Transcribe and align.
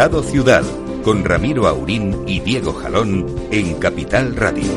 Estado 0.00 0.22
Ciudad, 0.22 0.64
con 1.04 1.26
Ramiro 1.26 1.66
Aurín 1.66 2.24
y 2.26 2.40
Diego 2.40 2.72
Jalón 2.72 3.26
en 3.50 3.74
Capital 3.74 4.34
Radio. 4.34 4.72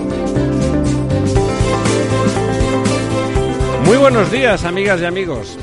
Muy 3.85 3.95
buenos 3.95 4.29
días, 4.33 4.65
amigas 4.65 4.99
y 4.99 5.05
amigos. 5.05 5.57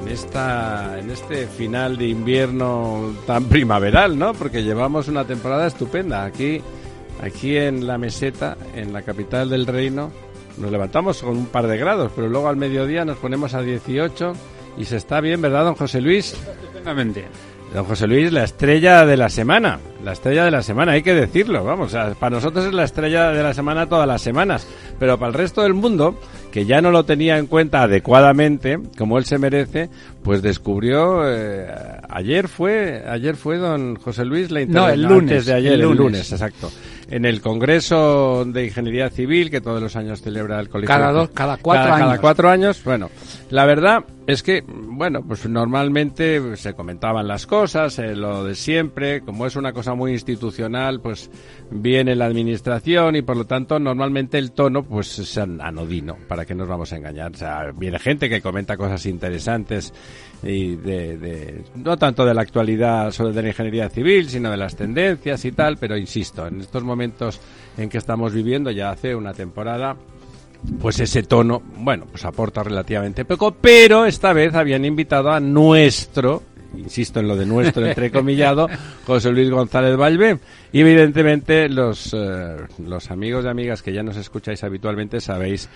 En, 0.00 0.08
esta, 0.08 0.98
en 0.98 1.10
este 1.10 1.48
final 1.48 1.98
de 1.98 2.08
invierno 2.08 3.14
tan 3.26 3.44
primaveral, 3.44 4.18
¿no? 4.18 4.32
Porque 4.32 4.62
llevamos 4.62 5.06
una 5.06 5.26
temporada 5.26 5.66
estupenda. 5.66 6.24
Aquí, 6.24 6.62
aquí 7.20 7.58
en 7.58 7.86
la 7.86 7.98
meseta, 7.98 8.56
en 8.74 8.94
la 8.94 9.02
capital 9.02 9.50
del 9.50 9.66
reino, 9.66 10.10
nos 10.56 10.70
levantamos 10.70 11.22
con 11.22 11.36
un 11.36 11.46
par 11.46 11.66
de 11.66 11.76
grados, 11.76 12.10
pero 12.16 12.26
luego 12.26 12.48
al 12.48 12.56
mediodía 12.56 13.04
nos 13.04 13.18
ponemos 13.18 13.52
a 13.52 13.60
18 13.60 14.32
y 14.78 14.86
se 14.86 14.96
está 14.96 15.20
bien, 15.20 15.42
¿verdad, 15.42 15.64
don 15.64 15.74
José 15.74 16.00
Luis? 16.00 16.32
Estupendamente. 16.32 17.26
Don 17.74 17.84
José 17.86 18.06
Luis, 18.06 18.30
la 18.30 18.44
estrella 18.44 19.06
de 19.06 19.16
la 19.16 19.30
semana. 19.30 19.78
La 20.04 20.12
estrella 20.12 20.44
de 20.44 20.50
la 20.50 20.62
semana, 20.62 20.92
hay 20.92 21.02
que 21.02 21.14
decirlo, 21.14 21.64
vamos. 21.64 21.96
para 22.20 22.36
nosotros 22.36 22.66
es 22.66 22.74
la 22.74 22.84
estrella 22.84 23.30
de 23.30 23.42
la 23.42 23.54
semana 23.54 23.88
todas 23.88 24.06
las 24.06 24.20
semanas. 24.20 24.66
Pero 24.98 25.16
para 25.18 25.28
el 25.28 25.34
resto 25.34 25.62
del 25.62 25.72
mundo, 25.72 26.18
que 26.50 26.66
ya 26.66 26.82
no 26.82 26.90
lo 26.90 27.04
tenía 27.04 27.38
en 27.38 27.46
cuenta 27.46 27.82
adecuadamente, 27.82 28.78
como 28.98 29.16
él 29.16 29.24
se 29.24 29.38
merece, 29.38 29.88
pues 30.22 30.42
descubrió. 30.42 31.22
Eh, 31.24 31.66
ayer 32.10 32.46
fue 32.48 33.04
ayer 33.08 33.36
fue 33.36 33.56
don 33.56 33.96
José 33.96 34.26
Luis 34.26 34.50
la 34.50 34.66
No, 34.66 34.88
el 34.90 35.02
lunes. 35.02 35.46
de 35.46 35.54
ayer, 35.54 35.72
el 35.72 35.80
lunes. 35.80 36.30
exacto. 36.30 36.70
En 37.10 37.24
el 37.24 37.40
Congreso 37.40 38.44
de 38.46 38.66
Ingeniería 38.66 39.08
Civil, 39.08 39.50
que 39.50 39.60
todos 39.60 39.80
los 39.80 39.96
años 39.96 40.20
celebra 40.20 40.60
el 40.60 40.68
colegio. 40.68 40.94
Cada, 40.94 41.12
dos, 41.12 41.30
cada 41.30 41.56
cuatro 41.56 41.84
cada, 41.84 41.96
años. 41.96 42.08
Cada 42.08 42.20
cuatro 42.20 42.50
años. 42.50 42.82
Bueno, 42.84 43.10
la 43.50 43.64
verdad 43.66 44.04
es 44.26 44.42
que, 44.42 44.62
bueno, 44.66 45.22
pues 45.26 45.48
normalmente 45.48 46.56
se 46.56 46.74
comentaban 46.74 47.26
las 47.26 47.46
cosas, 47.46 47.98
eh, 47.98 48.14
lo 48.14 48.44
de 48.44 48.54
siempre, 48.54 49.22
como 49.22 49.46
es 49.46 49.56
una 49.56 49.72
cosa 49.72 49.94
muy 49.94 50.12
institucional, 50.12 51.00
pues 51.00 51.30
viene 51.70 52.14
la 52.14 52.26
administración 52.26 53.16
y 53.16 53.22
por 53.22 53.36
lo 53.36 53.46
tanto 53.46 53.80
normalmente 53.80 54.38
el 54.38 54.52
tono 54.52 54.84
pues 54.84 55.18
es 55.18 55.38
anodino, 55.38 56.16
para 56.28 56.44
que 56.44 56.54
nos 56.54 56.68
vamos 56.68 56.92
a 56.92 56.96
engañar. 56.96 57.32
O 57.32 57.36
sea, 57.36 57.72
viene 57.74 57.98
gente 57.98 58.28
que 58.28 58.40
comenta 58.40 58.76
cosas 58.76 59.04
interesantes 59.06 59.92
y 60.42 60.76
de, 60.76 61.18
de, 61.18 61.64
no 61.74 61.96
tanto 61.96 62.24
de 62.24 62.34
la 62.34 62.42
actualidad 62.42 63.10
sobre 63.10 63.32
de 63.32 63.42
la 63.42 63.48
ingeniería 63.48 63.88
civil, 63.88 64.28
sino 64.28 64.50
de 64.50 64.56
las 64.56 64.76
tendencias 64.76 65.44
y 65.44 65.52
tal, 65.52 65.78
pero 65.78 65.96
insisto, 65.96 66.46
en 66.46 66.60
estos 66.60 66.84
momentos 66.84 67.40
en 67.76 67.88
que 67.88 67.98
estamos 67.98 68.32
viviendo 68.32 68.70
ya 68.70 68.90
hace 68.90 69.14
una 69.14 69.34
temporada 69.34 69.96
pues 70.80 71.00
ese 71.00 71.22
tono, 71.22 71.62
bueno, 71.78 72.06
pues 72.10 72.24
aporta 72.24 72.62
relativamente 72.62 73.24
poco, 73.24 73.52
pero 73.52 74.06
esta 74.06 74.32
vez 74.32 74.54
habían 74.54 74.84
invitado 74.84 75.30
a 75.30 75.40
nuestro, 75.40 76.42
insisto 76.76 77.20
en 77.20 77.28
lo 77.28 77.36
de 77.36 77.46
nuestro 77.46 77.86
entrecomillado, 77.86 78.68
José 79.06 79.30
Luis 79.30 79.50
González 79.50 79.96
Valve. 79.96 80.38
Y 80.72 80.80
evidentemente 80.80 81.68
los, 81.68 82.14
eh, 82.14 82.56
los 82.78 83.10
amigos 83.10 83.44
y 83.44 83.48
amigas 83.48 83.82
que 83.82 83.92
ya 83.92 84.02
nos 84.02 84.16
escucháis 84.16 84.62
habitualmente 84.64 85.20
sabéis 85.20 85.68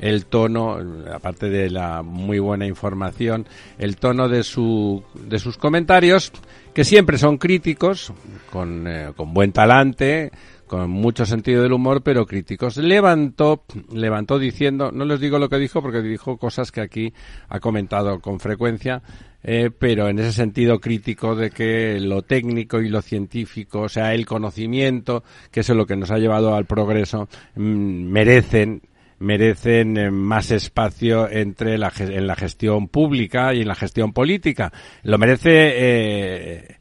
el 0.00 0.26
tono, 0.26 0.78
aparte 1.12 1.48
de 1.48 1.70
la 1.70 2.02
muy 2.02 2.38
buena 2.38 2.66
información, 2.66 3.46
el 3.78 3.96
tono 3.96 4.28
de, 4.28 4.42
su, 4.42 5.02
de 5.14 5.38
sus 5.38 5.56
comentarios, 5.56 6.32
que 6.72 6.84
siempre 6.84 7.16
son 7.16 7.38
críticos, 7.38 8.12
con, 8.50 8.86
eh, 8.88 9.12
con 9.16 9.32
buen 9.32 9.52
talante, 9.52 10.32
con 10.66 10.90
mucho 10.90 11.26
sentido 11.26 11.62
del 11.62 11.72
humor, 11.72 12.02
pero 12.02 12.26
críticos. 12.26 12.76
Levantó, 12.76 13.64
levantó 13.92 14.38
diciendo, 14.38 14.90
no 14.92 15.04
les 15.04 15.20
digo 15.20 15.38
lo 15.38 15.48
que 15.48 15.58
dijo 15.58 15.82
porque 15.82 16.02
dijo 16.02 16.36
cosas 16.36 16.72
que 16.72 16.80
aquí 16.80 17.12
ha 17.48 17.60
comentado 17.60 18.20
con 18.20 18.40
frecuencia, 18.40 19.02
eh, 19.42 19.70
pero 19.76 20.08
en 20.08 20.18
ese 20.18 20.32
sentido 20.32 20.80
crítico 20.80 21.36
de 21.36 21.50
que 21.50 22.00
lo 22.00 22.22
técnico 22.22 22.80
y 22.80 22.88
lo 22.88 23.02
científico, 23.02 23.82
o 23.82 23.88
sea, 23.88 24.14
el 24.14 24.24
conocimiento, 24.26 25.22
que 25.50 25.60
es 25.60 25.68
lo 25.68 25.86
que 25.86 25.96
nos 25.96 26.10
ha 26.10 26.18
llevado 26.18 26.54
al 26.54 26.64
progreso, 26.64 27.28
mm, 27.56 27.60
merecen 27.60 28.82
merecen 29.18 29.96
eh, 29.96 30.10
más 30.10 30.50
espacio 30.50 31.28
entre 31.30 31.78
la, 31.78 31.92
en 31.98 32.26
la 32.26 32.36
gestión 32.36 32.88
pública 32.88 33.54
y 33.54 33.62
en 33.62 33.68
la 33.68 33.74
gestión 33.74 34.12
política. 34.12 34.72
Lo 35.02 35.18
merece 35.18 35.72
eh, 35.74 36.76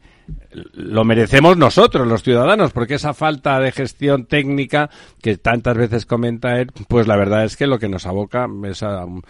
lo 0.73 1.03
merecemos 1.03 1.57
nosotros, 1.57 2.07
los 2.07 2.23
ciudadanos, 2.23 2.71
porque 2.71 2.95
esa 2.95 3.13
falta 3.13 3.59
de 3.59 3.71
gestión 3.71 4.25
técnica 4.25 4.89
que 5.21 5.37
tantas 5.37 5.75
veces 5.77 6.05
comenta 6.05 6.59
él, 6.59 6.71
pues 6.87 7.07
la 7.07 7.15
verdad 7.15 7.43
es 7.43 7.57
que 7.57 7.67
lo 7.67 7.79
que 7.79 7.89
nos 7.89 8.05
aboca 8.05 8.47
es 8.65 8.83
a 8.83 9.05
un, 9.05 9.23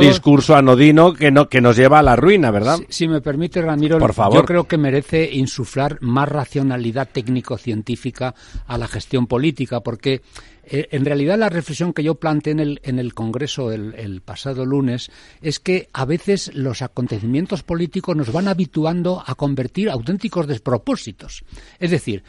discurso 0.00 0.56
anodino 0.56 1.12
que 1.12 1.30
no 1.30 1.48
que 1.48 1.60
nos 1.60 1.76
lleva 1.76 1.98
a 1.98 2.02
la 2.02 2.16
ruina, 2.16 2.50
¿verdad? 2.50 2.78
Si, 2.88 3.08
me 3.08 3.20
permite, 3.20 3.60
Ramiro, 3.62 3.98
Por 3.98 4.14
favor. 4.14 4.36
yo 4.36 4.44
creo 4.44 4.64
que 4.64 4.78
merece 4.78 5.30
insuflar 5.32 5.98
más 6.00 6.28
racionalidad 6.28 7.08
técnico-científica 7.10 8.34
a 8.66 8.78
la 8.78 8.86
gestión 8.86 9.26
política, 9.26 9.80
porque 9.80 10.22
eh, 10.70 10.88
en 10.90 11.04
realidad 11.04 11.38
la 11.38 11.48
reflexión 11.48 11.92
que 11.92 12.02
yo 12.02 12.16
planteé 12.16 12.52
en 12.52 12.60
el, 12.60 12.80
en 12.82 12.98
el 12.98 13.14
Congreso 13.14 13.72
el, 13.72 14.20
pasado 14.20 14.66
lunes 14.66 15.10
es 15.40 15.58
que 15.60 15.88
a 15.92 16.04
veces 16.04 16.54
los 16.54 16.82
acontecimientos 16.82 17.62
políticos 17.62 18.16
nos 18.16 18.32
van 18.32 18.48
habituando 18.48 19.22
a 19.26 19.34
convertir 19.34 19.88
auténticos 19.88 20.46
despropósitos. 20.46 21.44
Es 21.78 21.90
decir, 21.90 22.22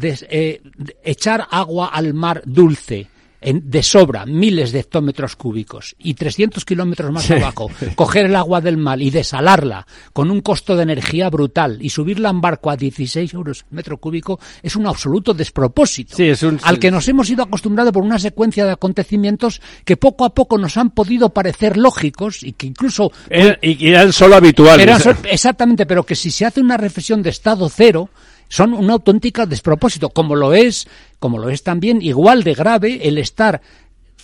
eh, 0.00 0.62
echar 1.02 1.46
agua 1.50 1.88
al 1.88 2.12
mar 2.14 2.42
dulce 2.44 3.08
de 3.40 3.82
sobra 3.82 4.26
miles 4.26 4.72
de 4.72 4.80
hectómetros 4.80 5.36
cúbicos 5.36 5.94
y 5.98 6.14
300 6.14 6.64
kilómetros 6.64 7.12
más 7.12 7.30
abajo, 7.30 7.70
coger 7.94 8.26
el 8.26 8.36
agua 8.36 8.60
del 8.60 8.76
mar 8.76 9.00
y 9.00 9.10
desalarla 9.10 9.86
con 10.12 10.30
un 10.30 10.40
costo 10.40 10.76
de 10.76 10.82
energía 10.82 11.28
brutal 11.30 11.78
y 11.80 11.90
subirla 11.90 12.30
en 12.30 12.40
barco 12.40 12.70
a 12.70 12.76
16 12.76 13.34
euros 13.34 13.64
metro 13.70 13.98
cúbico 13.98 14.40
es 14.62 14.76
un 14.76 14.86
absoluto 14.86 15.34
despropósito. 15.34 16.16
Al 16.62 16.78
que 16.78 16.90
nos 16.90 17.08
hemos 17.08 17.28
ido 17.30 17.42
acostumbrados 17.42 17.92
por 17.92 18.02
una 18.02 18.18
secuencia 18.18 18.64
de 18.64 18.72
acontecimientos 18.72 19.60
que 19.84 19.96
poco 19.96 20.24
a 20.24 20.34
poco 20.34 20.58
nos 20.58 20.76
han 20.76 20.90
podido 20.90 21.30
parecer 21.30 21.76
lógicos 21.76 22.42
y 22.42 22.52
que 22.52 22.66
incluso... 22.66 23.12
y 23.62 23.88
eran 23.88 24.12
solo 24.12 24.36
habituales. 24.36 25.06
exactamente, 25.24 25.86
pero 25.86 26.04
que 26.04 26.14
si 26.14 26.30
se 26.30 26.44
hace 26.44 26.60
una 26.60 26.76
reflexión 26.76 27.22
de 27.22 27.30
estado 27.30 27.68
cero, 27.68 28.10
son 28.48 28.72
una 28.72 28.94
auténtica 28.94 29.46
despropósito, 29.46 30.10
como 30.10 30.36
lo 30.36 30.54
es, 30.54 30.88
como 31.18 31.38
lo 31.38 31.48
es 31.50 31.62
también 31.62 32.02
igual 32.02 32.42
de 32.44 32.54
grave 32.54 33.08
el 33.08 33.18
estar 33.18 33.60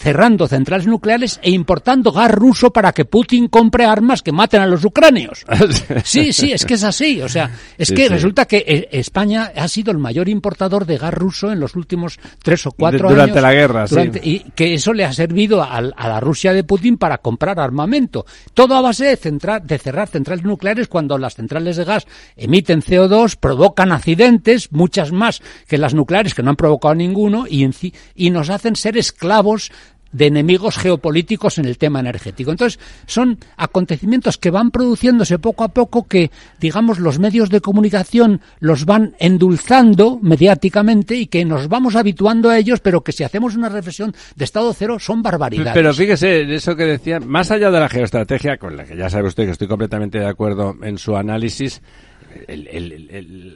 cerrando 0.03 0.49
centrales 0.49 0.89
nucleares 0.89 1.39
e 1.43 1.51
importando 1.53 2.11
gas 2.11 2.31
ruso 2.33 2.73
para 2.73 2.93
que 2.93 3.05
Putin 3.05 3.47
compre 3.47 3.85
armas 3.85 4.21
que 4.21 4.33
maten 4.33 4.61
a 4.61 4.67
los 4.67 4.85
ucranios. 4.85 5.45
Sí, 6.05 6.33
sí, 6.33 6.53
es 6.53 6.65
que 6.65 6.75
es 6.75 6.85
así. 6.85 7.23
O 7.23 7.29
sea, 7.29 7.51
es 7.79 7.93
que 7.93 8.09
resulta 8.09 8.47
que 8.47 8.65
eh, 8.67 8.89
España 8.93 9.53
ha 9.55 9.69
sido 9.69 9.93
el 9.93 9.99
mayor 9.99 10.29
importador 10.29 10.85
de 10.85 10.99
gas 10.99 11.15
ruso 11.15 11.53
en 11.53 11.61
los 11.61 11.77
últimos 11.77 12.19
tres 12.43 12.67
o 12.67 12.73
cuatro 12.73 13.09
años. 13.09 13.19
Durante 13.19 13.41
la 13.41 13.53
guerra, 13.53 13.87
sí. 13.87 13.97
Y 14.23 14.39
que 14.51 14.75
eso 14.75 14.93
le 14.93 15.05
ha 15.05 15.13
servido 15.13 15.63
a, 15.63 15.81
la 15.81 16.21
Rusia 16.21 16.53
de 16.53 16.65
Putin 16.65 16.97
para 16.97 17.19
comprar 17.19 17.61
armamento. 17.61 18.27
Todo 18.55 18.75
a 18.75 18.81
base 18.81 19.05
de, 19.05 19.61
de 19.65 19.79
cerrar 19.79 20.09
centrales 20.09 20.45
nucleares 20.45 20.89
cuando 20.89 21.17
las 21.19 21.35
centrales 21.35 21.77
de 21.77 21.85
gas 21.85 22.07
emiten 22.37 22.83
CO2, 22.83 23.37
provocan 23.37 23.93
accidentes, 23.93 24.73
muchas 24.73 25.13
más 25.13 25.41
que 25.69 25.79
las 25.79 25.95
nucleares 25.95 26.35
que 26.35 26.43
no 26.43 26.51
han 26.51 26.57
provocado 26.57 26.95
ninguno, 26.95 27.47
y, 27.49 27.69
y 28.15 28.31
nos 28.31 28.51
hacen 28.51 28.77
ser 28.77 28.97
esclavos 28.97 29.71
de 30.13 30.27
enemigos 30.27 30.77
geopolíticos 30.77 31.59
en 31.59 31.65
el 31.65 31.79
tema 31.79 32.01
energético. 32.01 32.51
Entonces, 32.51 32.79
son 33.07 33.39
acontecimientos 33.57 34.39
que 34.39 34.51
van 34.51 34.71
produciéndose 34.71 35.39
poco 35.39 35.65
a 35.65 35.69
poco 35.69 36.07
que, 36.07 36.31
digamos, 36.61 36.99
los 36.99 37.19
medios 37.19 37.51
de 37.51 37.61
comunicación 37.61 38.41
los 38.61 38.85
van 38.85 39.15
endulzando 39.19 40.19
mediáticamente 40.23 41.17
y 41.17 41.27
que 41.27 41.45
nos 41.45 41.69
vamos 41.69 41.97
habituando 41.97 42.51
a 42.51 42.59
ellos, 42.59 42.81
pero 42.81 43.03
que 43.03 43.13
si 43.13 43.25
hacemos 43.25 43.57
una 43.57 43.69
reflexión 43.69 44.15
de 44.37 44.45
estado 44.45 44.73
cero 44.73 44.99
son 44.99 45.23
barbaridades. 45.23 45.75
Pero 45.75 45.93
fíjese, 45.95 46.43
eso 46.55 46.77
que 46.77 46.85
decía, 46.85 47.21
más 47.21 47.51
allá 47.51 47.71
de 47.71 47.81
la 47.81 47.89
geoestrategia, 47.89 48.59
con 48.59 48.77
la 48.77 48.85
que 48.85 48.97
ya 48.97 49.09
sabe 49.09 49.29
usted 49.29 49.45
que 49.45 49.53
estoy 49.53 49.69
completamente 49.69 50.19
de 50.19 50.29
acuerdo 50.29 50.77
en 50.83 50.99
su 50.99 51.17
análisis, 51.17 51.81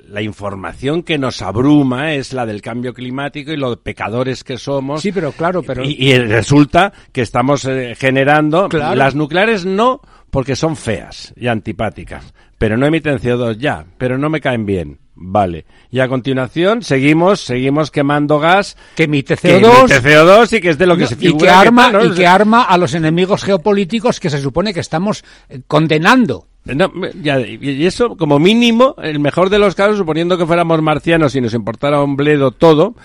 la 0.08 0.22
información 0.22 1.02
que 1.02 1.18
nos 1.18 1.42
abruma 1.42 2.14
es 2.14 2.32
la 2.32 2.46
del 2.46 2.62
cambio 2.62 2.94
climático 2.94 3.52
y 3.52 3.56
lo 3.56 3.80
pecadores 3.80 4.44
que 4.44 4.58
somos. 4.58 5.02
Sí, 5.02 5.12
pero 5.12 5.32
claro, 5.32 5.62
pero... 5.62 5.84
Y, 5.84 6.16
resulta 6.18 6.92
que 7.12 7.22
estamos 7.22 7.64
eh, 7.64 7.94
generando... 7.96 8.68
Las 8.68 9.14
nucleares 9.14 9.64
no, 9.64 10.00
porque 10.30 10.56
son 10.56 10.76
feas 10.76 11.32
y 11.36 11.48
antipáticas, 11.48 12.34
pero 12.58 12.76
no 12.76 12.86
emiten 12.86 13.18
CO2 13.18 13.56
ya, 13.58 13.86
pero 13.98 14.18
no 14.18 14.28
me 14.28 14.40
caen 14.40 14.66
bien. 14.66 14.98
Vale. 15.18 15.64
Y 15.90 16.00
a 16.00 16.08
continuación 16.08 16.82
seguimos, 16.82 17.40
seguimos 17.40 17.90
quemando 17.90 18.38
gas 18.38 18.76
que 18.94 19.04
emite 19.04 19.36
CO2, 19.36 19.88
que 19.88 20.02
CO2 20.02 20.58
y 20.58 20.60
que 20.60 20.70
es 20.70 20.78
de 20.78 20.86
lo 20.86 20.96
que 20.96 21.06
se 21.06 21.16
figura 21.16 21.36
y 21.36 21.46
que 21.46 21.50
arma 21.50 21.90
y 22.04 22.10
que 22.10 22.26
arma 22.26 22.62
a 22.62 22.76
los 22.76 22.92
enemigos 22.92 23.42
geopolíticos 23.42 24.20
que 24.20 24.28
se 24.28 24.40
supone 24.40 24.74
que 24.74 24.80
estamos 24.80 25.24
eh, 25.48 25.60
condenando. 25.66 26.48
No, 26.66 26.90
ya, 27.22 27.40
y 27.40 27.86
eso, 27.86 28.16
como 28.16 28.40
mínimo, 28.40 28.96
el 29.00 29.20
mejor 29.20 29.50
de 29.50 29.58
los 29.60 29.76
casos, 29.76 29.98
suponiendo 29.98 30.36
que 30.36 30.46
fuéramos 30.46 30.82
marcianos 30.82 31.36
y 31.36 31.40
nos 31.40 31.54
importara 31.54 32.02
un 32.02 32.16
bledo 32.16 32.50
todo, 32.50 32.96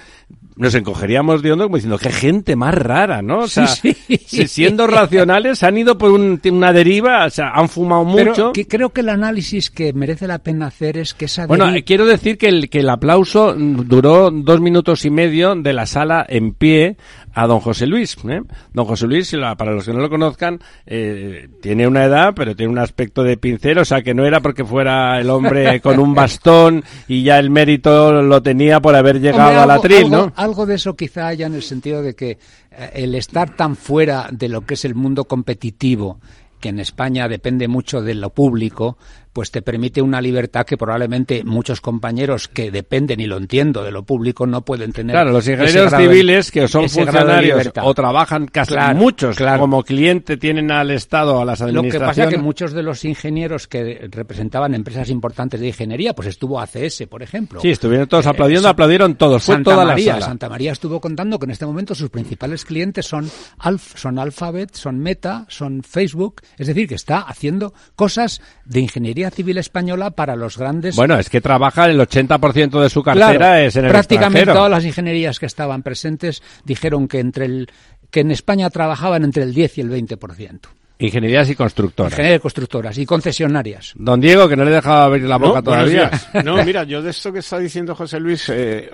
nos 0.56 0.76
encogeríamos 0.76 1.42
de 1.42 1.52
hondo 1.52 1.66
como 1.66 1.78
diciendo, 1.78 1.98
qué 1.98 2.12
gente 2.12 2.56
más 2.56 2.74
rara, 2.76 3.22
¿no? 3.22 3.40
O 3.40 3.48
sea, 3.48 3.68
siendo 3.68 4.88
racionales, 4.88 5.64
han 5.64 5.78
ido 5.78 5.98
por 5.98 6.12
una 6.12 6.74
deriva, 6.74 7.26
o 7.26 7.30
sea, 7.30 7.52
han 7.52 7.70
fumado 7.70 8.04
mucho. 8.04 8.52
Pero 8.54 8.68
creo 8.68 8.90
que 8.90 9.02
el 9.02 9.10
análisis 9.10 9.72
que 9.72 9.94
merece 9.94 10.28
la 10.28 10.40
pena 10.40 10.68
hacer 10.68 10.98
es 10.98 11.14
que 11.14 11.26
esa 11.26 11.48
Bueno, 11.48 11.68
quiero 11.86 12.06
decir 12.06 12.38
que 12.38 12.48
el, 12.48 12.70
que 12.70 12.80
el 12.80 12.90
aplauso 12.90 13.54
duró 13.56 14.30
dos 14.32 14.62
minutos 14.62 15.06
y 15.06 15.10
medio 15.10 15.56
de 15.56 15.74
la 15.74 15.86
sala 15.86 16.26
en 16.28 16.54
pie 16.54 16.98
a 17.34 17.48
don 17.48 17.60
José 17.60 17.88
Luis. 17.88 18.18
¿eh? 18.28 18.42
Don 18.74 18.86
José 18.86 19.08
Luis, 19.08 19.36
para 19.58 19.72
los 19.72 19.86
que 19.86 19.94
no 19.94 20.00
lo 20.00 20.10
conozcan, 20.10 20.60
eh, 20.86 21.48
tiene 21.62 21.88
una 21.88 22.04
edad, 22.04 22.34
pero 22.36 22.56
tiene 22.56 22.72
un 22.72 22.80
aspecto 22.80 23.24
de 23.24 23.38
pincel, 23.38 23.78
o 23.78 23.86
sea 23.86 24.02
que 24.02 24.14
no 24.14 24.26
era 24.26 24.42
porque 24.42 24.66
fuera 24.66 25.20
el 25.20 25.30
hombre 25.30 25.80
con 25.82 26.00
un 26.00 26.14
bastón 26.14 26.84
y 27.08 27.24
ya 27.24 27.40
el 27.40 27.50
mérito 27.50 28.22
lo 28.22 28.42
tenía 28.42 28.80
por 28.80 28.96
haber 28.96 29.20
llegado 29.20 29.62
a 29.62 29.66
la 29.66 29.76
atril, 29.76 30.10
¿no? 30.10 30.34
Algo 30.42 30.66
de 30.66 30.74
eso 30.74 30.96
quizá 30.96 31.28
haya 31.28 31.46
en 31.46 31.54
el 31.54 31.62
sentido 31.62 32.02
de 32.02 32.16
que 32.16 32.32
eh, 32.72 32.90
el 32.96 33.14
estar 33.14 33.56
tan 33.56 33.76
fuera 33.76 34.28
de 34.32 34.50
lo 34.50 34.66
que 34.66 34.74
es 34.74 34.86
el 34.86 34.96
mundo 34.96 35.26
competitivo 35.26 36.20
que 36.60 36.70
en 36.70 36.80
España 36.80 37.28
depende 37.28 37.68
mucho 37.68 38.02
de 38.02 38.16
lo 38.16 38.32
público, 38.32 38.98
pues 39.34 39.52
te 39.52 39.62
permite 39.62 40.02
una 40.02 40.22
libertad 40.22 40.66
que 40.66 40.78
probablemente 40.78 41.44
muchos 41.44 41.82
compañeros 41.82 42.48
que 42.48 42.72
dependen, 42.72 43.20
y 43.20 43.28
lo 43.28 43.38
entiendo, 43.38 43.84
de 43.84 43.92
lo 43.92 44.04
público 44.04 44.46
no 44.46 44.64
pueden 44.64 44.92
tener. 44.92 45.14
Claro, 45.14 45.32
los 45.32 45.48
ingenieros 45.48 45.94
civiles 45.94 46.52
que 46.52 46.68
son 46.68 46.90
funcionarios 46.90 47.72
o 47.82 47.94
trabajan 47.94 48.48
casi 48.48 48.76
muchos 48.96 49.38
como 49.38 49.84
cliente 49.84 50.38
tienen 50.38 50.72
al 50.72 50.92
Estado, 50.92 51.42
a 51.42 51.46
las 51.46 51.62
administraciones. 51.62 51.94
Lo 51.94 52.00
que 52.00 52.06
pasa 52.06 52.24
es 52.24 52.30
que 52.30 52.38
muchos 52.38 52.74
de 52.74 52.84
los 52.84 53.06
ingenieros 53.06 53.68
que 53.68 54.10
representaban 54.12 54.74
empresas 54.74 55.10
importantes 55.10 55.60
de 55.60 55.68
ingeniería, 55.68 56.14
pues 56.14 56.28
estuvo 56.28 56.60
ACS, 56.60 57.04
por 57.10 57.24
ejemplo. 57.24 57.62
Sí, 57.62 57.70
estuvieron 57.70 58.08
todos 58.08 58.26
eh, 58.26 58.30
aplaudiendo, 58.30 58.68
aplaudieron 58.68 59.16
todos, 59.16 59.44
fue 59.44 59.56
Santa 59.56 59.72
toda 59.72 59.86
María, 59.86 60.06
la 60.06 60.14
sala. 60.14 60.26
Santa 60.26 60.50
María 60.50 60.72
estuvo 60.72 61.00
contando 61.00 61.40
que 61.40 61.46
en 61.46 61.52
este 61.52 61.66
momento 61.66 61.96
sus 61.96 62.10
principales 62.10 62.66
clientes 62.66 63.06
son, 63.06 63.30
Alf, 63.60 63.98
son 63.98 64.20
Alphabet, 64.20 64.74
son 64.76 65.00
Meta, 65.00 65.46
son 65.50 65.84
Facebook, 65.84 66.42
es 66.58 66.68
decir, 66.68 66.88
que 66.88 66.96
está 66.96 67.22
haciendo 67.22 67.74
cosas 67.96 68.42
de 68.66 68.80
ingeniería 68.82 69.21
Civil 69.30 69.58
Española 69.58 70.12
para 70.12 70.36
los 70.36 70.58
grandes. 70.58 70.96
Bueno, 70.96 71.20
es 71.20 71.30
que 71.30 71.42
trabaja 71.42 71.86
el 71.86 72.00
80% 72.00 72.82
de 72.82 72.90
su 72.90 73.04
cartera 73.04 73.62
es 73.62 73.76
en 73.76 73.86
el 73.86 73.92
Prácticamente 73.92 74.52
todas 74.52 74.72
las 74.72 74.86
ingenierías 74.86 75.40
que 75.40 75.46
estaban 75.46 75.84
presentes 75.84 76.42
dijeron 76.64 77.08
que 77.08 77.20
entre 77.20 77.46
el 77.46 77.70
que 78.10 78.22
en 78.22 78.32
España 78.32 78.70
trabajaban 78.70 79.24
entre 79.24 79.44
el 79.44 79.54
10 79.54 79.78
y 79.78 79.82
el 79.82 79.90
20%. 79.90 80.60
Ingenierías 81.02 81.50
y 81.50 81.56
constructoras. 81.56 82.14
Ingenierías 82.14 82.40
y 82.40 82.42
constructoras 82.42 82.98
y 83.00 83.06
concesionarias. 83.06 83.94
Don 83.96 84.22
Diego, 84.22 84.48
que 84.48 84.56
no 84.56 84.64
le 84.64 84.72
he 84.72 84.76
dejado 84.76 85.02
abrir 85.02 85.24
la 85.24 85.38
boca 85.38 85.62
todavía. 85.62 86.12
No, 86.46 86.64
mira, 86.66 86.84
yo 86.84 87.02
de 87.02 87.10
esto 87.10 87.34
que 87.34 87.40
está 87.40 87.58
diciendo 87.58 87.96
José 87.96 88.20
Luis, 88.20 88.50
eh, 88.50 88.92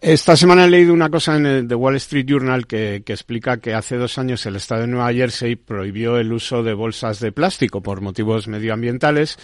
esta 0.00 0.34
semana 0.34 0.64
he 0.64 0.70
leído 0.70 0.94
una 0.94 1.10
cosa 1.10 1.36
en 1.36 1.46
el 1.46 1.68
The 1.68 1.74
Wall 1.74 1.96
Street 1.96 2.24
Journal 2.26 2.66
que, 2.66 3.02
que, 3.04 3.12
explica 3.12 3.58
que 3.58 3.74
hace 3.74 3.96
dos 3.96 4.16
años 4.16 4.44
el 4.46 4.56
Estado 4.56 4.82
de 4.82 4.86
Nueva 4.86 5.12
Jersey 5.12 5.56
prohibió 5.56 6.16
el 6.16 6.32
uso 6.32 6.62
de 6.62 6.72
bolsas 6.72 7.20
de 7.20 7.32
plástico 7.32 7.82
por 7.82 8.00
motivos 8.00 8.48
medioambientales 8.48 9.38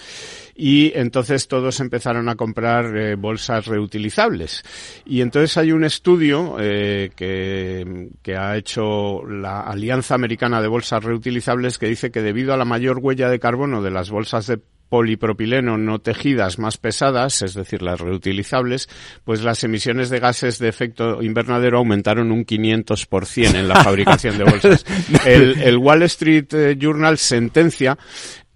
y 0.61 0.93
entonces 0.97 1.47
todos 1.47 1.79
empezaron 1.79 2.29
a 2.29 2.35
comprar 2.35 2.97
eh, 2.97 3.15
bolsas 3.15 3.67
reutilizables. 3.67 4.65
Y 5.07 5.21
entonces 5.21 5.57
hay 5.57 5.71
un 5.71 5.85
estudio 5.85 6.57
eh, 6.59 7.11
que, 7.15 8.09
que 8.23 8.37
ha 8.37 8.57
hecho 8.57 9.25
la 9.25 9.61
Alianza 9.61 10.17
Americana 10.17 10.61
de 10.61 10.67
Bolsas 10.67 11.05
Reutilizables 11.05 11.79
que 11.79 11.87
dice 11.87 12.11
que 12.11 12.23
debido 12.23 12.53
a 12.53 12.57
la 12.57 12.65
mayor 12.65 12.99
huella 13.01 13.31
de 13.31 13.39
carbono 13.39 13.83
de 13.83 13.93
las 13.93 14.11
bolsas 14.11 14.49
de 14.49 14.59
polipropileno 14.89 15.79
no 15.79 16.01
tejidas 16.01 16.59
más 16.59 16.77
pesadas, 16.77 17.43
es 17.43 17.55
decir, 17.55 17.83
las 17.83 18.01
reutilizables, 18.01 18.89
pues 19.25 19.43
las 19.43 19.63
emisiones 19.63 20.11
de 20.11 20.19
gases 20.19 20.59
de 20.59 20.69
efecto 20.69 21.23
invernadero 21.23 21.79
aumentaron 21.79 22.33
un 22.33 22.45
500% 22.45 23.55
en 23.55 23.69
la 23.69 23.85
fabricación 23.85 24.39
de 24.39 24.45
bolsas. 24.45 24.85
El, 25.25 25.61
el 25.61 25.77
Wall 25.77 26.03
Street 26.05 26.53
eh, 26.55 26.77
Journal 26.79 27.19
sentencia 27.19 27.99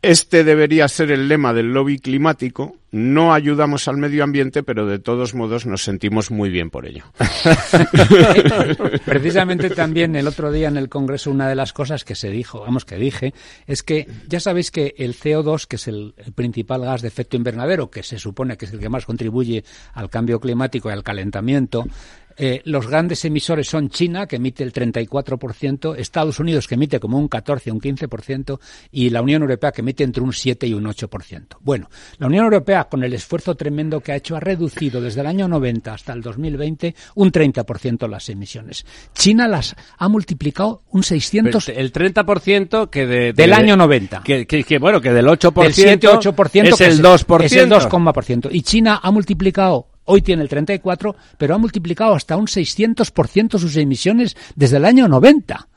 este 0.03 0.43
debería 0.43 0.89
ser 0.89 1.13
el 1.13 1.29
lema 1.29 1.55
del 1.55 1.73
lobby 1.73 1.99
climático. 1.99 2.77
No 2.91 3.33
ayudamos 3.33 3.89
al 3.89 3.97
medio 3.97 4.23
ambiente, 4.23 4.63
pero 4.63 4.87
de 4.87 4.99
todos 4.99 5.35
modos 5.35 5.65
nos 5.65 5.83
sentimos 5.83 6.31
muy 6.31 6.51
bien 6.51 6.69
por 6.69 6.85
ello. 6.85 7.05
Precisamente 9.07 9.71
también 9.71 10.15
el 10.15 10.29
otro 10.29 10.53
día 10.53 10.69
en 10.69 10.77
el 10.77 10.91
Congreso 10.91 11.31
una 11.31 11.49
de 11.49 11.55
las 11.55 11.73
cosas 11.73 12.05
que 12.05 12.15
se 12.15 12.29
dijo, 12.29 12.61
vamos 12.61 12.85
que 12.85 12.97
dije, 12.97 13.33
es 13.67 13.83
que 13.83 14.09
ya 14.29 14.41
sabéis 14.41 14.71
que 14.71 14.95
el 14.99 15.15
CO2, 15.15 15.67
que 15.67 15.77
es 15.77 15.89
el, 15.89 16.15
principal 16.35 16.83
gas 16.83 17.01
de 17.01 17.09
efecto 17.09 17.39
invernadero, 17.39 17.91
que 17.91 18.03
se 18.03 18.19
supone 18.19 18.59
que 18.59 18.67
es 18.67 18.73
el 18.73 18.81
que 18.81 18.91
más 18.91 19.07
contribuye 19.07 19.65
al 19.95 20.11
cambio 20.11 20.39
climático 20.39 20.91
y 20.91 20.93
al 20.93 21.03
calentamiento, 21.03 21.87
eh, 22.37 22.63
los 22.65 22.87
grandes 22.87 23.25
emisores 23.25 23.69
son 23.69 23.89
China, 23.89 24.27
que 24.27 24.37
emite 24.37 24.63
el 24.63 24.73
34%, 24.73 25.97
Estados 25.97 26.39
Unidos, 26.41 26.67
que 26.67 26.75
emite 26.75 27.01
como 27.01 27.19
un 27.19 27.29
14 27.29 27.71
o 27.71 27.75
un 27.75 27.81
15%, 27.81 28.59
y 28.91 29.11
la 29.11 29.23
Unión 29.23 29.43
Europea, 29.43 29.73
que 29.73 29.81
emite 29.81 30.05
entre 30.05 30.23
un 30.23 30.33
7 30.33 30.67
y 30.67 30.75
un 30.75 30.85
8%. 30.85 31.59
Bueno, 31.61 31.91
la 32.19 32.27
Unión 32.27 32.45
Europea, 32.45 32.85
con 32.85 33.05
el 33.05 33.15
esfuerzo 33.15 33.55
tremendo 33.55 34.01
que 34.01 34.13
ha 34.13 34.17
hecho, 34.17 34.37
ha 34.37 34.41
reducido 34.41 35.01
desde 35.01 35.21
el 35.21 35.27
año 35.27 35.49
90 35.49 35.95
hasta 35.95 36.13
el 36.13 36.23
2020 36.23 36.95
un 37.15 37.33
30% 37.33 38.09
las 38.09 38.29
emisiones. 38.29 38.85
China 39.15 39.49
las 39.49 39.77
ha 39.99 40.09
multiplicado 40.09 40.83
un 40.91 41.03
600... 41.03 41.69
el 41.69 41.93
30% 41.93 42.91
que 42.91 43.07
de, 43.07 43.33
del 43.33 43.53
año 43.53 43.77
90. 43.77 44.23
Que, 44.23 44.47
que, 44.47 44.79
bueno, 44.79 45.01
que 45.01 45.13
del 45.13 45.27
8%, 45.27 45.63
del 45.63 45.75
7, 45.75 46.09
8% 46.09 46.73
es 46.73 46.81
el 46.81 47.03
2%. 47.03 47.45
Es 47.45 47.53
el 47.53 47.71
2,%. 47.71 48.49
Y 48.53 48.63
China 48.63 49.01
ha 49.03 49.11
multiplicado 49.11 49.92
Hoy 50.15 50.21
tiene 50.21 50.43
el 50.43 50.49
34, 50.51 51.17
pero 51.39 51.55
ha 51.55 51.59
multiplicado 51.59 52.13
hasta 52.13 52.37
un 52.37 52.45
600% 52.45 53.59
sus 53.59 53.75
emisiones 53.79 54.37
desde 54.55 54.77
el 54.77 54.85
año 54.85 55.09
90. 55.09 55.69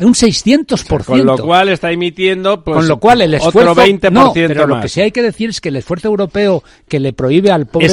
Un 0.00 0.14
600%. 0.14 1.04
con 1.04 1.26
lo 1.26 1.36
cual 1.36 1.68
está 1.68 1.92
emitiendo 1.92 2.64
pues, 2.64 2.76
con 2.76 2.88
lo 2.88 2.98
cual 2.98 3.20
el 3.20 3.34
esfuerzo, 3.34 3.72
otro 3.72 3.84
20% 3.84 4.10
no, 4.10 4.32
pero 4.32 4.66
lo 4.66 4.80
que 4.80 4.88
sí 4.88 5.02
hay 5.02 5.12
que 5.12 5.22
decir 5.22 5.50
es 5.50 5.60
que 5.60 5.68
el 5.68 5.76
esfuerzo 5.76 6.08
europeo 6.08 6.64
que 6.88 6.98
le 6.98 7.12
prohíbe 7.12 7.50
al 7.50 7.66
pobre, 7.66 7.88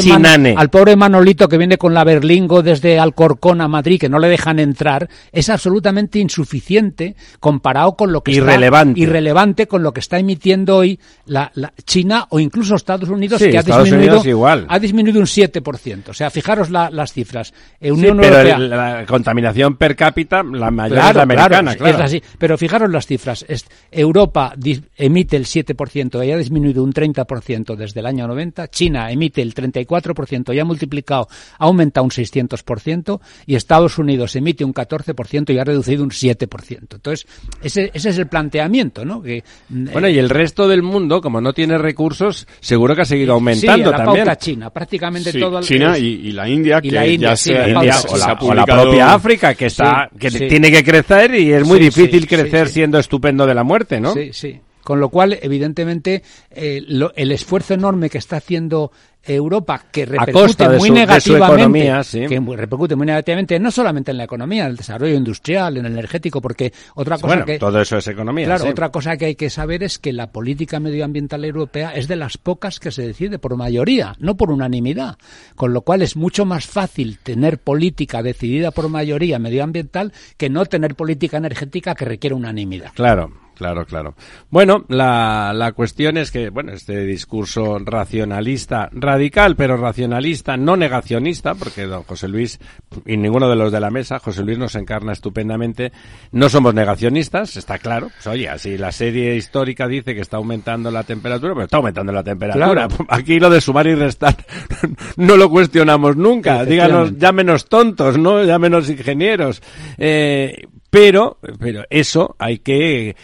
al 0.55 0.69
pobre 0.69 0.95
Manolito 0.95 1.49
que 1.49 1.57
viene 1.57 1.77
con 1.77 1.93
la 1.93 2.05
Berlingo 2.05 2.63
desde 2.63 2.99
Alcorcón 2.99 3.59
a 3.59 3.67
Madrid, 3.67 3.99
que 3.99 4.07
no 4.07 4.19
le 4.19 4.29
dejan 4.29 4.59
entrar, 4.59 5.09
es 5.31 5.49
absolutamente 5.49 6.19
insuficiente 6.19 7.15
comparado 7.41 7.97
con 7.97 8.13
lo 8.13 8.21
que 8.21 8.31
irrelevante. 8.31 8.99
está 8.99 9.09
irrelevante 9.09 9.67
con 9.67 9.83
lo 9.83 9.93
que 9.93 9.99
está 9.99 10.19
emitiendo 10.19 10.77
hoy 10.77 10.99
la, 11.25 11.51
China 11.85 12.27
o 12.29 12.39
incluso 12.39 12.75
Estados 12.75 13.09
Unidos, 13.09 13.39
que 13.41 13.57
ha 13.57 13.61
disminuido, 13.63 14.23
igual. 14.23 14.65
ha 14.69 14.79
disminuido 14.79 15.19
un 15.19 15.25
7%. 15.25 16.09
O 16.09 16.13
sea, 16.13 16.29
fijaros 16.29 16.69
las 16.69 17.11
cifras. 17.11 17.53
Unión 17.81 18.17
pero 18.21 18.57
la 18.57 19.05
contaminación 19.05 19.75
per 19.75 19.95
cápita, 19.97 20.43
la 20.43 20.71
mayor 20.71 20.97
es 20.97 21.15
la 21.15 21.23
americana 21.23 21.72
claro. 21.72 21.72
Es 21.73 21.95
así. 21.99 22.21
Pero 22.37 22.57
fijaros 22.57 22.89
las 22.91 23.05
cifras. 23.05 23.45
Europa 23.91 24.53
emite 24.97 25.37
el 25.37 25.45
7% 25.45 26.25
y 26.25 26.31
ha 26.31 26.37
disminuido 26.37 26.83
un 26.83 26.93
30% 26.93 27.75
desde 27.75 27.99
el 27.99 28.05
año 28.05 28.27
90. 28.27 28.67
China 28.69 29.11
emite 29.11 29.41
el 29.41 29.53
34% 29.53 30.53
y 30.53 30.59
ha 30.59 30.65
multiplicado, 30.65 31.27
ha 31.57 31.65
aumentado 31.65 32.03
un 32.03 32.11
600%. 32.11 33.19
Y 33.45 33.55
Estados 33.55 33.97
Unidos 33.97 34.35
emite 34.35 34.63
un 34.63 34.73
14% 34.73 35.53
y 35.53 35.57
ha 35.57 35.63
reducido 35.63 36.03
un 36.03 36.09
7%. 36.09 36.77
Entonces, 36.79 37.27
ese, 37.61 37.91
ese 37.93 38.09
es 38.09 38.17
el 38.17 38.27
planteamiento, 38.27 39.05
¿no? 39.05 39.21
Que, 39.21 39.43
bueno, 39.69 40.07
y 40.07 40.17
el 40.17 40.29
resto 40.29 40.67
del 40.67 40.83
mundo, 40.83 41.21
como 41.21 41.41
no 41.41 41.53
tiene 41.53 41.77
recursos, 41.77 42.47
seguro 42.59 42.95
que 42.95 43.01
ha 43.01 43.05
seguido 43.05 43.33
aumentando 43.33 43.85
sí, 43.85 43.91
la 43.91 43.97
también. 43.97 44.25
Pauta 44.25 44.37
China, 44.37 44.69
prácticamente 44.69 45.31
sí, 45.31 45.39
todo. 45.39 45.61
China 45.61 45.97
y, 45.97 46.05
y, 46.05 46.31
la 46.31 46.47
India, 46.47 46.81
que 46.81 46.87
y 46.87 46.91
la 46.91 47.07
India, 47.07 47.29
ya 47.29 47.37
sí, 47.37 47.49
se, 47.49 47.59
la 47.59 47.69
India, 47.69 47.95
o, 48.07 48.17
la, 48.17 48.25
se 48.25 48.45
o 48.45 48.53
la 48.53 48.65
propia 48.65 49.13
África, 49.13 49.53
que 49.53 49.67
está, 49.67 50.09
que 50.17 50.29
tiene 50.31 50.71
que 50.71 50.83
crecer 50.83 51.35
y 51.35 51.51
es 51.51 51.62
muy 51.63 51.79
difícil 51.79 52.27
crecer 52.27 52.69
siendo 52.69 52.99
estupendo 52.99 53.45
de 53.45 53.53
la 53.53 53.63
muerte, 53.63 53.99
¿no? 53.99 54.13
Sí, 54.13 54.31
sí. 54.33 54.59
Con 54.83 54.99
lo 54.99 55.09
cual, 55.09 55.37
evidentemente, 55.41 56.23
eh, 56.51 56.81
lo, 56.87 57.13
el 57.15 57.31
esfuerzo 57.31 57.73
enorme 57.73 58.09
que 58.09 58.17
está 58.17 58.37
haciendo 58.37 58.91
Europa, 59.25 59.85
que 59.89 60.05
repercute 60.05 60.67
muy 60.67 60.89
su, 60.89 60.93
negativamente, 60.93 61.53
economía, 61.53 62.03
sí. 62.03 62.25
que 62.27 62.39
repercute 62.39 62.95
muy 62.95 63.05
negativamente, 63.05 63.57
no 63.57 63.71
solamente 63.71 64.11
en 64.11 64.17
la 64.17 64.25
economía, 64.25 64.65
en 64.65 64.71
el 64.71 64.75
desarrollo 64.75 65.15
industrial, 65.15 65.77
en 65.77 65.85
el 65.85 65.93
energético, 65.93 66.41
porque 66.41 66.73
otra 66.95 67.15
cosa 67.15 67.27
bueno, 67.27 67.45
que 67.45 67.57
todo 67.57 67.79
eso 67.79 67.97
es 67.97 68.07
economía. 68.07 68.45
Claro, 68.45 68.65
sí. 68.65 68.69
otra 68.69 68.89
cosa 68.89 69.15
que 69.15 69.25
hay 69.25 69.35
que 69.35 69.49
saber 69.49 69.81
es 69.83 69.97
que 69.97 70.11
la 70.11 70.31
política 70.31 70.81
medioambiental 70.81 71.45
europea 71.45 71.91
es 71.91 72.09
de 72.09 72.17
las 72.17 72.37
pocas 72.37 72.81
que 72.81 72.91
se 72.91 73.07
decide 73.07 73.39
por 73.39 73.55
mayoría, 73.55 74.15
no 74.19 74.35
por 74.35 74.51
unanimidad, 74.51 75.17
con 75.55 75.71
lo 75.71 75.81
cual 75.81 76.01
es 76.01 76.17
mucho 76.17 76.43
más 76.43 76.67
fácil 76.67 77.19
tener 77.19 77.59
política 77.59 78.21
decidida 78.21 78.71
por 78.71 78.89
mayoría 78.89 79.39
medioambiental 79.39 80.11
que 80.35 80.49
no 80.49 80.65
tener 80.65 80.95
política 80.95 81.37
energética 81.37 81.95
que 81.95 82.03
requiere 82.05 82.35
unanimidad. 82.35 82.91
Claro. 82.93 83.42
Claro, 83.55 83.85
claro. 83.85 84.15
Bueno, 84.49 84.85
la, 84.89 85.51
la 85.53 85.71
cuestión 85.73 86.17
es 86.17 86.31
que, 86.31 86.49
bueno, 86.49 86.73
este 86.73 87.05
discurso 87.05 87.79
racionalista, 87.79 88.89
radical, 88.91 89.55
pero 89.55 89.77
racionalista, 89.77 90.57
no 90.57 90.75
negacionista, 90.75 91.55
porque 91.55 91.83
don 91.83 92.03
José 92.03 92.27
Luis 92.27 92.59
y 93.05 93.17
ninguno 93.17 93.49
de 93.49 93.55
los 93.55 93.71
de 93.71 93.79
la 93.79 93.91
mesa, 93.91 94.19
José 94.19 94.43
Luis 94.43 94.57
nos 94.57 94.75
encarna 94.75 95.13
estupendamente, 95.13 95.91
no 96.31 96.49
somos 96.49 96.73
negacionistas, 96.73 97.57
está 97.57 97.77
claro. 97.77 98.09
Pues, 98.15 98.27
oye, 98.27 98.49
si 98.57 98.77
la 98.77 98.91
serie 98.91 99.35
histórica 99.35 99.87
dice 99.87 100.15
que 100.15 100.21
está 100.21 100.37
aumentando 100.37 100.89
la 100.89 101.03
temperatura, 101.03 101.53
pues 101.53 101.65
está 101.65 101.77
aumentando 101.77 102.11
la 102.11 102.23
temperatura. 102.23 102.87
Claro. 102.87 103.05
Aquí 103.09 103.39
lo 103.39 103.49
de 103.49 103.61
sumar 103.61 103.87
y 103.87 103.95
restar 103.95 104.35
no 105.17 105.37
lo 105.37 105.49
cuestionamos 105.49 106.15
nunca. 106.15 106.65
Díganos, 106.65 107.17
llámenos 107.17 107.67
tontos, 107.67 108.17
¿no? 108.17 108.43
Llámenos 108.43 108.89
ingenieros. 108.89 109.61
Eh, 109.97 110.67
pero, 110.89 111.39
pero 111.59 111.85
eso 111.89 112.35
hay 112.37 112.59
que 112.59 113.15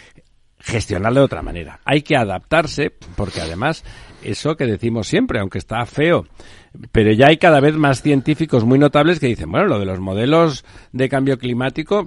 gestionarlo 0.60 1.20
de 1.20 1.24
otra 1.26 1.42
manera. 1.42 1.80
Hay 1.84 2.02
que 2.02 2.16
adaptarse, 2.16 2.92
porque 3.16 3.40
además, 3.40 3.84
eso 4.22 4.56
que 4.56 4.66
decimos 4.66 5.08
siempre, 5.08 5.40
aunque 5.40 5.58
está 5.58 5.84
feo, 5.86 6.26
pero 6.92 7.12
ya 7.12 7.28
hay 7.28 7.38
cada 7.38 7.60
vez 7.60 7.74
más 7.74 8.02
científicos 8.02 8.64
muy 8.64 8.78
notables 8.78 9.18
que 9.18 9.26
dicen, 9.26 9.50
bueno, 9.50 9.66
lo 9.66 9.78
de 9.78 9.86
los 9.86 10.00
modelos 10.00 10.64
de 10.92 11.08
cambio 11.08 11.38
climático 11.38 12.06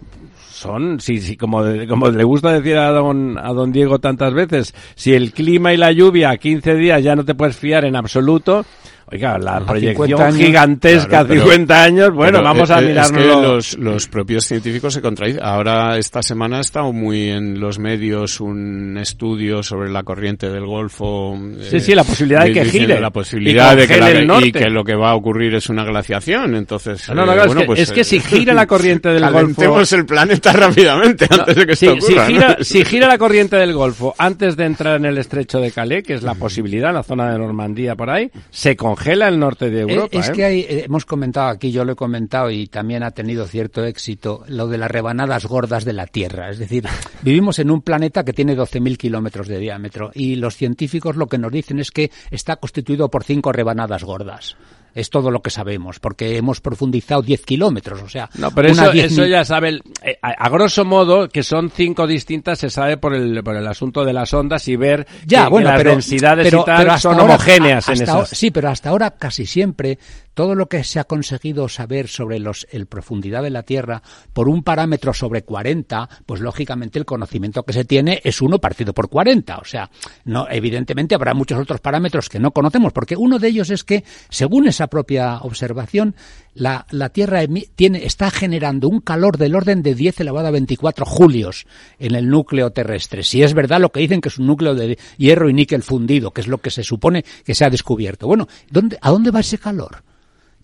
son, 0.49 0.99
sí, 0.99 1.19
sí, 1.19 1.35
como, 1.35 1.63
como 1.89 2.09
le 2.09 2.23
gusta 2.23 2.53
decir 2.53 2.77
a 2.77 2.91
don, 2.91 3.37
a 3.37 3.51
don 3.53 3.71
Diego 3.71 3.99
tantas 3.99 4.33
veces, 4.33 4.73
si 4.95 5.13
el 5.13 5.33
clima 5.33 5.73
y 5.73 5.77
la 5.77 5.91
lluvia 5.91 6.29
a 6.29 6.37
15 6.37 6.75
días 6.75 7.03
ya 7.03 7.15
no 7.15 7.25
te 7.25 7.35
puedes 7.35 7.57
fiar 7.57 7.85
en 7.85 7.95
absoluto, 7.95 8.65
Oiga, 9.11 9.37
la 9.37 9.57
A 9.57 9.65
proyección 9.65 10.07
50 10.07 10.25
años, 10.27 10.37
gigantesca, 10.37 11.07
claro, 11.09 11.27
pero- 11.27 11.41
50 11.43 11.83
años, 11.83 12.09
bueno, 12.13 12.41
vamos 12.41 12.69
eh, 12.69 12.73
a 12.73 12.79
eh, 12.79 12.85
mirarnos. 12.87 13.11
Es 13.21 13.27
que 13.27 13.27
los, 13.41 13.77
los 13.77 14.07
propios 14.07 14.45
científicos 14.45 14.93
se 14.93 15.01
contradicen. 15.01 15.41
Ahora, 15.43 15.97
esta 15.97 16.23
semana 16.23 16.57
ha 16.57 16.61
estado 16.61 16.91
muy 16.93 17.29
en 17.29 17.59
los 17.59 17.79
medios 17.79 18.39
un 18.39 18.97
estudio 18.97 19.61
sobre 19.63 19.89
la 19.91 20.03
corriente 20.03 20.49
del 20.49 20.65
Golfo. 20.65 21.37
Sí, 21.69 21.77
eh, 21.77 21.79
sí, 21.79 21.95
la 21.95 22.03
posibilidad 22.03 22.45
de 22.45 22.53
que 22.53 22.65
gire. 22.65 22.99
La 22.99 23.09
posibilidad 23.11 23.73
Y 23.73 23.81
de 23.81 23.87
que, 23.87 23.97
la- 23.97 24.09
el 24.11 24.27
norte. 24.27 24.47
y 24.47 24.51
que 24.51 24.69
lo 24.69 24.83
que 24.83 24.95
va 24.95 25.11
a 25.11 25.15
ocurrir 25.15 25.53
es 25.55 25.69
una 25.69 25.83
glaciación. 25.83 26.55
Entonces, 26.55 27.07
No, 27.09 27.25
no, 27.25 27.33
eh, 27.33 27.45
bueno, 27.45 27.51
es, 27.51 27.57
que, 27.57 27.65
pues, 27.65 27.79
es 27.81 27.91
que 27.91 28.01
eh, 28.01 28.03
si 28.05 28.19
gira 28.19 28.53
la 28.53 28.65
corriente 28.67 29.09
del 29.09 29.23
Golfo... 29.31 29.81
el 29.95 30.05
planeta 30.05 30.53
rápidamente 30.53 31.27
antes 31.29 31.55
de 31.55 31.65
que 31.67 31.75
si, 31.75 31.87
esto 31.87 32.01
si 32.05 32.13
ocurra. 32.13 32.29
¿no? 32.29 32.33
gira, 32.33 32.57
si 32.61 32.85
gira 32.85 33.07
la 33.07 33.17
corriente 33.17 33.57
del 33.57 33.73
Golfo 33.73 34.15
antes 34.17 34.55
de 34.55 34.65
entrar 34.65 34.95
en 34.97 35.05
el 35.05 35.17
estrecho 35.17 35.59
de 35.59 35.71
Calais, 35.71 36.03
que 36.03 36.13
es 36.13 36.23
la 36.23 36.35
posibilidad, 36.35 36.93
la 36.93 37.03
zona 37.03 37.31
de 37.31 37.37
Normandía 37.37 37.95
por 37.95 38.09
ahí, 38.09 38.31
se 38.49 38.75
congela 38.95 39.27
el 39.27 39.39
norte 39.39 39.69
de 39.69 39.79
Eh, 39.79 39.81
Europa. 39.81 40.17
es 40.17 40.29
¿eh? 40.29 40.31
que 40.31 40.45
hay, 40.45 40.59
eh, 40.61 40.83
hemos 40.85 41.05
comentado 41.05 41.47
aquí, 41.49 41.71
yo 41.71 41.83
lo 41.85 41.93
he 41.93 41.95
comentado 41.95 42.51
y 42.51 42.67
también 42.67 43.03
ha 43.03 43.11
tenido 43.11 43.45
cierto 43.47 43.83
éxito, 43.85 44.43
lo 44.47 44.67
de 44.67 44.77
las 44.77 44.91
rebanadas 44.91 45.45
gordas 45.45 45.85
de 45.85 45.93
la 45.93 46.07
Tierra. 46.07 46.49
Es 46.49 46.59
decir, 46.59 46.85
vivimos 47.21 47.59
en 47.59 47.71
un 47.71 47.81
planeta 47.81 48.23
que 48.23 48.33
tiene 48.33 48.55
12.000 48.55 48.97
kilómetros 48.97 49.47
de 49.47 49.57
diámetro 49.59 50.11
y 50.13 50.35
los 50.35 50.55
científicos 50.55 51.15
lo 51.15 51.27
que 51.27 51.37
nos 51.37 51.51
dicen 51.51 51.79
es 51.79 51.91
que 51.91 52.11
está 52.31 52.55
constituido 52.57 53.09
por 53.09 53.23
cinco 53.23 53.51
rebanadas 53.51 54.03
gordas. 54.03 54.55
Es 54.95 55.09
todo 55.09 55.31
lo 55.31 55.41
que 55.41 55.49
sabemos, 55.49 55.99
porque 55.99 56.37
hemos 56.37 56.61
profundizado 56.61 57.21
10 57.21 57.43
kilómetros, 57.45 58.01
o 58.01 58.09
sea, 58.09 58.29
No, 58.35 58.51
pero 58.51 58.69
eso, 58.69 58.91
10 58.91 59.11
eso 59.11 59.25
ya 59.25 59.43
sabe, 59.43 59.81
eh, 60.03 60.17
a, 60.21 60.29
a 60.45 60.49
grosso 60.49 60.85
modo, 60.85 61.27
que 61.29 61.43
son 61.43 61.69
cinco 61.71 62.05
distintas, 62.07 62.59
se 62.59 62.69
sabe 62.69 62.97
por 62.97 63.13
el, 63.13 63.43
por 63.43 63.55
el 63.55 63.67
asunto 63.67 64.05
de 64.05 64.13
las 64.13 64.33
ondas 64.33 64.67
y 64.67 64.75
ver 64.75 65.07
Ya, 65.25 65.45
que, 65.45 65.49
bueno, 65.49 65.67
que 65.67 65.71
las 65.73 65.77
pero, 65.81 65.91
densidades 65.91 66.45
pero- 66.47 66.61
y 66.61 66.65
tal 66.65 66.77
pero 66.85 66.97
son 66.99 67.13
ahora- 67.19 67.23
homogéneas 67.35 67.87
en 67.87 67.93
esas. 67.95 68.09
ahora- 68.09 68.25
sí, 68.27 68.51
pero 68.51 68.69
hasta 68.69 68.89
ahora 68.89 69.11
casi 69.11 69.45
siempre 69.45 69.97
todo 70.33 70.55
lo 70.55 70.67
que 70.67 70.83
se 70.83 70.99
ha 70.99 71.03
conseguido 71.03 71.69
saber 71.69 72.07
sobre 72.07 72.39
los, 72.39 72.65
el 72.71 72.87
profundidad 72.87 73.43
de 73.43 73.51
la 73.51 73.61
Tierra 73.63 74.01
por 74.33 74.49
un 74.49 74.63
parámetro 74.63 75.13
sobre 75.13 75.43
40, 75.43 76.09
pues 76.25 76.41
lógicamente 76.41 76.97
el 76.97 77.05
conocimiento 77.05 77.61
que 77.63 77.73
se 77.73 77.85
tiene 77.85 78.19
es 78.23 78.41
uno 78.41 78.57
partido 78.59 78.93
por 78.93 79.09
40. 79.09 79.57
O 79.59 79.65
sea, 79.65 79.91
no, 80.25 80.47
evidentemente 80.49 81.13
habrá 81.13 81.35
muchos 81.35 81.59
otros 81.59 81.81
parámetros 81.81 82.29
que 82.29 82.39
no 82.39 82.49
conocemos, 82.51 82.93
porque 82.93 83.15
uno 83.15 83.37
de 83.37 83.47
ellos 83.49 83.69
es 83.69 83.83
que, 83.83 84.03
según 84.29 84.67
esa 84.67 84.82
propia 84.87 85.37
observación, 85.37 86.15
la, 86.53 86.85
la 86.91 87.09
Tierra 87.09 87.41
tiene, 87.75 88.05
está 88.05 88.29
generando 88.29 88.87
un 88.87 88.99
calor 88.99 89.37
del 89.37 89.55
orden 89.55 89.81
de 89.81 89.95
10 89.95 90.21
elevado 90.21 90.47
a 90.47 90.51
24 90.51 91.05
julios 91.05 91.65
en 91.99 92.15
el 92.15 92.29
núcleo 92.29 92.71
terrestre. 92.71 93.23
Si 93.23 93.43
es 93.43 93.53
verdad 93.53 93.81
lo 93.81 93.91
que 93.91 93.99
dicen 93.99 94.21
que 94.21 94.29
es 94.29 94.37
un 94.37 94.47
núcleo 94.47 94.75
de 94.75 94.97
hierro 95.17 95.49
y 95.49 95.53
níquel 95.53 95.83
fundido, 95.83 96.31
que 96.31 96.41
es 96.41 96.47
lo 96.47 96.59
que 96.59 96.71
se 96.71 96.83
supone 96.83 97.25
que 97.45 97.55
se 97.55 97.65
ha 97.65 97.69
descubierto. 97.69 98.27
Bueno, 98.27 98.47
¿dónde, 98.69 98.97
¿a 99.01 99.09
dónde 99.09 99.31
va 99.31 99.39
ese 99.39 99.57
calor? 99.57 100.03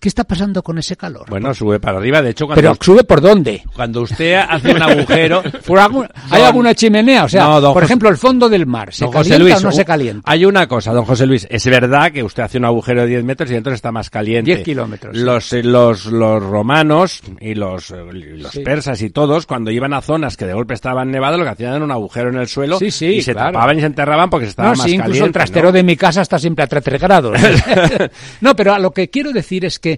¿Qué 0.00 0.08
está 0.08 0.24
pasando 0.24 0.62
con 0.62 0.78
ese 0.78 0.96
calor? 0.96 1.26
Bueno, 1.28 1.52
sube 1.52 1.78
para 1.78 1.98
arriba. 1.98 2.22
De 2.22 2.30
hecho, 2.30 2.46
cuando, 2.46 2.62
Pero 2.62 2.74
sube 2.80 3.04
por 3.04 3.20
dónde? 3.20 3.62
cuando 3.76 4.00
usted 4.00 4.34
hace 4.48 4.72
un 4.72 4.80
agujero... 4.82 5.42
¿Por 5.66 5.78
algún- 5.78 6.08
¿Hay 6.30 6.38
Don- 6.38 6.46
alguna 6.48 6.74
chimenea? 6.74 7.24
O 7.24 7.28
sea, 7.28 7.44
No, 7.44 7.60
por 7.60 7.74
José- 7.74 7.84
ejemplo, 7.84 8.08
el 8.08 8.16
fondo 8.16 8.48
del 8.48 8.64
mar, 8.66 8.94
¿se 8.94 9.08
calienta 9.10 9.38
Luis, 9.38 9.56
o 9.56 9.60
no 9.60 9.72
se 9.72 9.84
calienta? 9.84 10.30
Hay 10.30 10.46
una 10.46 10.66
cosa, 10.66 10.92
don 10.94 11.04
José 11.04 11.26
Luis. 11.26 11.46
Es 11.50 11.66
verdad 11.66 12.10
que 12.12 12.22
usted 12.22 12.42
hace 12.42 12.56
un 12.56 12.64
agujero 12.64 13.02
de 13.02 13.08
10 13.08 13.24
metros 13.24 13.50
y 13.50 13.54
dentro 13.54 13.74
está 13.74 13.92
más 13.92 14.08
caliente. 14.08 14.50
10 14.52 14.62
kilómetros. 14.64 15.14
Los, 15.18 15.52
eh, 15.52 15.62
los, 15.62 16.06
los 16.06 16.42
romanos 16.42 17.20
y 17.38 17.54
los, 17.54 17.90
eh, 17.90 17.96
y 18.14 18.38
los 18.38 18.52
Sí. 18.52 18.60
persas 18.60 19.02
y 19.02 19.10
todos, 19.10 19.44
cuando 19.44 19.70
iban 19.70 19.92
a 19.92 20.00
zonas 20.00 20.38
que 20.38 20.46
de 20.46 20.54
golpe 20.54 20.72
estaban 20.72 21.10
nevadas, 21.10 21.38
lo 21.38 21.44
que 21.44 21.50
hacían 21.50 21.74
era 21.74 21.84
un 21.84 21.90
agujero 21.92 22.30
en 22.30 22.36
el 22.36 22.48
suelo 22.48 22.78
Sí, 22.78 22.90
sí, 22.90 23.06
y 23.16 23.22
se 23.22 23.32
claro. 23.34 23.52
tapaban 23.52 23.76
y 23.76 23.80
se 23.80 23.86
enterraban 23.86 24.30
porque 24.30 24.46
se 24.46 24.50
estaba 24.50 24.70
No, 24.70 24.76
más 24.76 24.86
sí, 24.86 24.92
incluso 24.92 25.08
caliente. 25.08 25.26
el 25.26 25.32
trastero 25.32 25.66
¿no? 25.66 25.72
de 25.72 25.82
mi 25.82 25.96
casa 25.96 26.22
está 26.22 26.38
siempre 26.38 26.64
a 26.64 26.68
3 26.68 26.84
grados. 27.00 27.38
no, 28.40 28.56
pero 28.56 28.72
a 28.72 28.78
lo 28.78 28.92
que 28.92 29.10
quiero 29.10 29.32
decir 29.32 29.64
es 29.66 29.78
que 29.78 29.89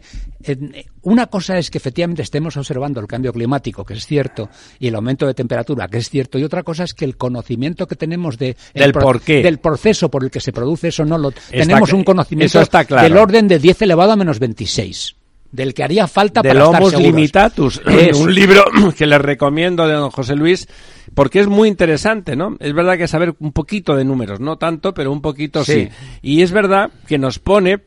eh, 0.45 0.87
una 1.03 1.27
cosa 1.27 1.59
es 1.59 1.71
que 1.71 1.79
efectivamente 1.79 2.23
estemos 2.23 2.57
observando 2.57 3.01
el 3.01 3.07
cambio 3.07 3.33
climático, 3.33 3.85
que 3.85 3.95
es 3.95 4.07
cierto, 4.07 4.49
y 4.79 4.89
el 4.89 4.95
aumento 4.95 5.27
de 5.27 5.35
temperatura, 5.35 5.89
que 5.89 5.99
es 5.99 6.09
cierto, 6.09 6.39
y 6.39 6.45
otra 6.45 6.63
cosa 6.63 6.85
es 6.85 6.95
que 6.95 7.05
el 7.05 7.17
conocimiento 7.17 7.87
que 7.87 7.97
tenemos 7.97 8.39
de 8.39 8.57
el 8.75 8.83
Del 8.83 8.93
por 8.93 9.21
qué. 9.21 9.43
del 9.43 9.59
proceso 9.59 10.11
por 10.11 10.25
el 10.25 10.31
que 10.31 10.41
se 10.41 10.53
produce 10.53 10.89
eso 10.89 11.05
no 11.05 11.19
lo 11.19 11.33
tenemos 11.51 11.93
un 11.93 12.05
conocimiento 12.05 12.59
eso 12.59 12.61
está 12.63 12.85
claro. 12.85 13.03
del 13.03 13.17
orden 13.17 13.49
de 13.49 13.59
10 13.59 13.83
elevado 13.83 14.13
a 14.13 14.17
menos 14.17 14.39
26, 14.39 15.17
del 15.51 15.75
que 15.75 15.85
haría 15.85 16.07
falta 16.07 16.41
del 16.43 16.53
para 16.55 16.65
estar 16.65 16.85
seguros. 16.85 17.03
Limitatus, 17.03 17.83
Eso. 17.87 18.23
un 18.23 18.35
libro 18.35 18.65
que 18.97 19.07
les 19.07 19.21
recomiendo 19.21 19.87
de 19.87 19.95
don 19.95 20.11
José 20.11 20.35
Luis, 20.35 20.69
porque 21.15 21.41
es 21.41 21.47
muy 21.47 21.69
interesante, 21.69 22.37
¿no? 22.37 22.57
Es 22.61 22.73
verdad 22.73 22.97
que 22.97 23.07
saber 23.09 23.35
un 23.39 23.53
poquito 23.53 23.95
de 23.97 24.05
números, 24.05 24.41
no 24.41 24.57
tanto, 24.57 24.95
pero 24.95 25.13
un 25.13 25.21
poquito 25.21 25.65
sí. 25.65 25.73
Sí. 25.73 25.89
Y 26.23 26.43
es 26.43 26.53
verdad 26.53 26.91
que 27.07 27.19
nos 27.19 27.39
pone 27.39 27.81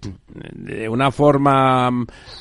de 0.53 0.89
una 0.89 1.11
forma 1.11 1.89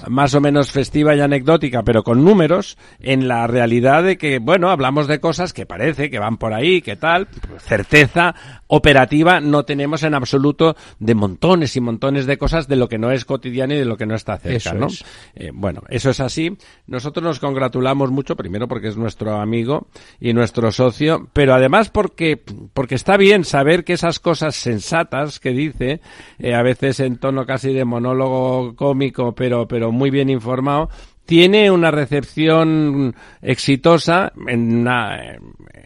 más 0.08 0.34
o 0.34 0.40
menos 0.40 0.70
festiva 0.70 1.14
y 1.14 1.20
anecdótica, 1.20 1.82
pero 1.82 2.02
con 2.02 2.24
números, 2.24 2.76
en 3.00 3.28
la 3.28 3.46
realidad 3.46 4.02
de 4.02 4.18
que, 4.18 4.38
bueno, 4.38 4.70
hablamos 4.70 5.06
de 5.06 5.20
cosas 5.20 5.52
que 5.52 5.66
parece 5.66 6.10
que 6.10 6.18
van 6.18 6.36
por 6.36 6.52
ahí, 6.52 6.82
que 6.82 6.96
tal, 6.96 7.28
certeza 7.58 8.34
operativa 8.66 9.40
no 9.40 9.64
tenemos 9.64 10.02
en 10.02 10.14
absoluto 10.14 10.76
de 10.98 11.14
montones 11.14 11.76
y 11.76 11.80
montones 11.80 12.26
de 12.26 12.38
cosas 12.38 12.66
de 12.68 12.76
lo 12.76 12.88
que 12.88 12.98
no 12.98 13.10
es 13.10 13.24
cotidiano 13.24 13.74
y 13.74 13.78
de 13.78 13.84
lo 13.84 13.96
que 13.96 14.06
no 14.06 14.14
está 14.14 14.36
cerca, 14.38 14.70
Eso 14.70 14.74
¿no? 14.74 14.86
es. 14.86 15.04
Eh, 15.34 15.50
bueno, 15.52 15.82
eso 15.88 16.10
es 16.10 16.20
así. 16.20 16.56
Nosotros 16.86 17.24
nos 17.24 17.38
congratulamos 17.38 18.10
mucho, 18.10 18.36
primero 18.36 18.68
porque 18.68 18.88
es 18.88 18.96
nuestro 18.96 19.36
amigo 19.36 19.86
y 20.20 20.32
nuestro 20.32 20.72
socio, 20.72 21.28
pero 21.32 21.54
además 21.54 21.90
porque, 21.90 22.40
porque 22.72 22.94
está 22.94 23.16
bien 23.16 23.44
saber 23.44 23.84
que 23.84 23.92
esas 23.92 24.18
cosas 24.18 24.56
sensatas 24.56 25.40
que 25.40 25.50
dice, 25.50 26.00
eh, 26.38 26.54
a 26.54 26.62
veces 26.62 27.00
en 27.00 27.18
tono 27.18 27.46
casi 27.46 27.72
de 27.72 27.83
monólogo 27.84 28.74
cómico, 28.76 29.34
pero, 29.34 29.68
pero 29.68 29.92
muy 29.92 30.10
bien 30.10 30.30
informado, 30.30 30.88
tiene 31.26 31.70
una 31.70 31.90
recepción 31.90 33.14
exitosa 33.40 34.32
en 34.46 34.80
una, 34.80 35.38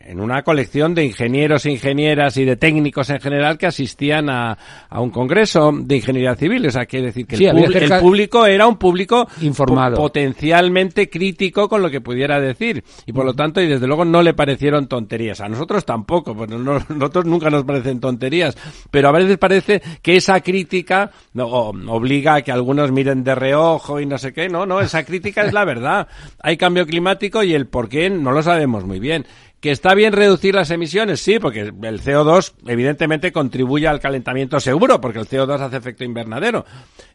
en 0.04 0.21
una 0.21 0.42
colección 0.42 0.95
de 0.95 1.04
ingenieros, 1.04 1.66
ingenieras 1.66 2.37
y 2.37 2.45
de 2.45 2.57
técnicos 2.57 3.11
en 3.11 3.21
general 3.21 3.59
que 3.59 3.66
asistían 3.66 4.30
a, 4.30 4.59
a 4.88 5.00
un 5.00 5.11
congreso 5.11 5.71
de 5.73 5.97
ingeniería 5.97 6.35
civil. 6.35 6.66
O 6.66 6.71
sea, 6.71 6.87
quiere 6.87 7.07
decir 7.07 7.26
que 7.26 7.37
el, 7.37 8.00
público 8.00 8.47
era 8.47 8.66
un 8.66 8.76
público 8.76 9.28
informado, 9.40 9.97
potencialmente 9.97 11.09
crítico 11.09 11.68
con 11.68 11.83
lo 11.83 11.90
que 11.90 12.00
pudiera 12.00 12.40
decir 12.40 12.83
y 13.07 13.12
por 13.12 13.25
lo 13.25 13.35
tanto 13.35 13.61
y 13.61 13.68
desde 13.68 13.87
luego 13.87 14.04
no 14.04 14.23
le 14.23 14.35
parecieron 14.35 14.88
tonterías. 14.88 15.40
A 15.40 15.49
nosotros 15.49 15.85
tampoco, 15.85 16.35
pues 16.35 16.50
nosotros 16.50 17.25
nunca 17.26 17.50
nos 17.50 17.64
parecen 17.64 18.00
tonterías, 18.00 18.57
pero 18.90 19.09
a 19.09 19.12
veces 19.12 19.38
parece 19.38 19.83
que 20.02 20.16
esa 20.16 20.40
crítica 20.40 21.11
no, 21.35 21.47
obliga 21.47 22.37
a 22.37 22.42
que 22.42 22.50
algunos 22.50 22.90
miren 22.90 23.23
de 23.23 23.35
reojo 23.35 24.00
y 24.00 24.07
no 24.07 24.18
sé 24.18 24.33
qué. 24.33 24.49
No, 24.49 24.66
no, 24.66 24.80
esa 24.80 25.04
crítica 25.04 25.27
es 25.37 25.52
la 25.52 25.64
verdad. 25.64 26.08
Hay 26.42 26.56
cambio 26.56 26.87
climático 26.87 27.42
y 27.42 27.54
el 27.54 27.66
por 27.66 27.88
qué 27.88 28.11
no 28.11 28.32
lo 28.32 28.42
sabemos 28.42 28.85
muy 28.85 29.00
bien. 29.00 29.26
¿Que 29.61 29.73
está 29.73 29.95
bien 29.95 30.12
reducir 30.12 30.55
las 30.55 30.71
emisiones? 30.71 31.21
Sí, 31.21 31.41
porque 31.41 31.61
el 31.62 32.00
CO2 32.00 32.53
evidentemente 32.67 33.33
contribuye 33.33 33.88
al 33.88 33.99
calentamiento 33.99 34.61
seguro, 34.61 35.00
porque 35.00 35.19
el 35.19 35.27
CO2 35.27 35.61
hace 35.61 35.77
efecto 35.77 36.05
invernadero. 36.05 36.65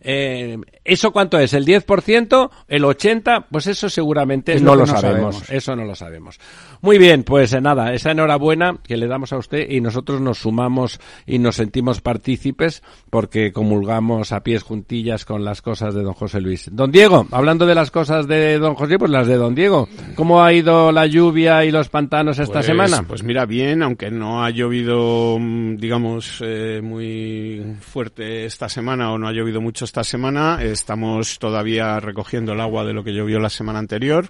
Eh, 0.02 0.58
¿Eso 0.84 1.12
cuánto 1.12 1.40
es? 1.40 1.54
¿El 1.54 1.66
10%? 1.66 2.50
¿El 2.68 2.84
80%? 2.84 3.46
Pues 3.50 3.68
eso 3.68 3.90
seguramente 3.90 4.60
no 4.60 4.76
lo, 4.76 4.86
sabemos. 4.86 5.50
Eso 5.50 5.74
no 5.78 5.86
lo 5.86 5.96
sabemos. 5.96 6.38
Muy 6.82 6.98
bien, 6.98 7.24
pues 7.24 7.54
eh, 7.54 7.62
nada, 7.62 7.94
esa 7.94 8.12
enhorabuena 8.12 8.78
que 8.84 8.98
le 8.98 9.08
damos 9.08 9.32
a 9.32 9.38
usted 9.38 9.70
y 9.70 9.80
nosotros 9.80 10.20
nos 10.20 10.40
sumamos 10.40 11.00
y 11.26 11.40
nos 11.40 11.56
sentimos 11.56 12.02
partícipes 12.02 12.84
porque 13.10 13.54
comulgamos 13.54 14.34
a 14.34 14.44
pies 14.44 14.64
juntillas 14.64 15.24
con 15.24 15.46
las 15.46 15.62
cosas 15.62 15.96
de 15.96 16.04
don 16.04 16.14
José 16.14 16.42
Luis. 16.42 16.70
Don 16.74 16.92
Diego, 16.92 17.26
hablando 17.32 17.66
de 17.66 17.76
las 17.76 17.90
cosas 17.90 18.28
de 18.28 18.60
don 18.60 18.76
José, 18.76 19.00
pues 19.00 19.12
las 19.12 19.28
de 19.28 19.38
don 19.38 19.56
Diego. 19.56 19.88
¿Cómo 20.16 20.44
ha 20.44 20.52
ido 20.52 20.92
la 20.92 21.06
lluvia 21.06 21.64
y 21.64 21.72
los 21.72 21.88
pantanos 21.88 22.33
esta 22.40 22.60
pues, 22.60 22.66
semana? 22.66 23.04
Pues 23.04 23.24
mira, 23.24 23.46
bien, 23.46 23.84
aunque 23.84 24.12
no 24.12 24.44
ha 24.44 24.50
llovido, 24.50 25.38
mm, 25.40 25.78
digamos, 25.78 26.40
eh, 26.42 26.82
muy 26.84 27.78
fuerte 27.82 28.46
esta 28.46 28.70
semana 28.70 29.12
o 29.12 29.18
no 29.18 29.28
ha 29.28 29.32
llovido 29.32 29.62
mucho 29.62 29.86
esta 29.86 30.04
semana, 30.04 30.60
estamos 30.62 31.40
todavía 31.40 32.00
recogiendo 32.00 32.54
el 32.54 32.62
agua 32.62 32.84
de 32.86 32.94
lo 32.94 33.04
que 33.04 33.14
llovió 33.14 33.40
la 33.40 33.50
semana 33.50 33.80
anterior 33.80 34.28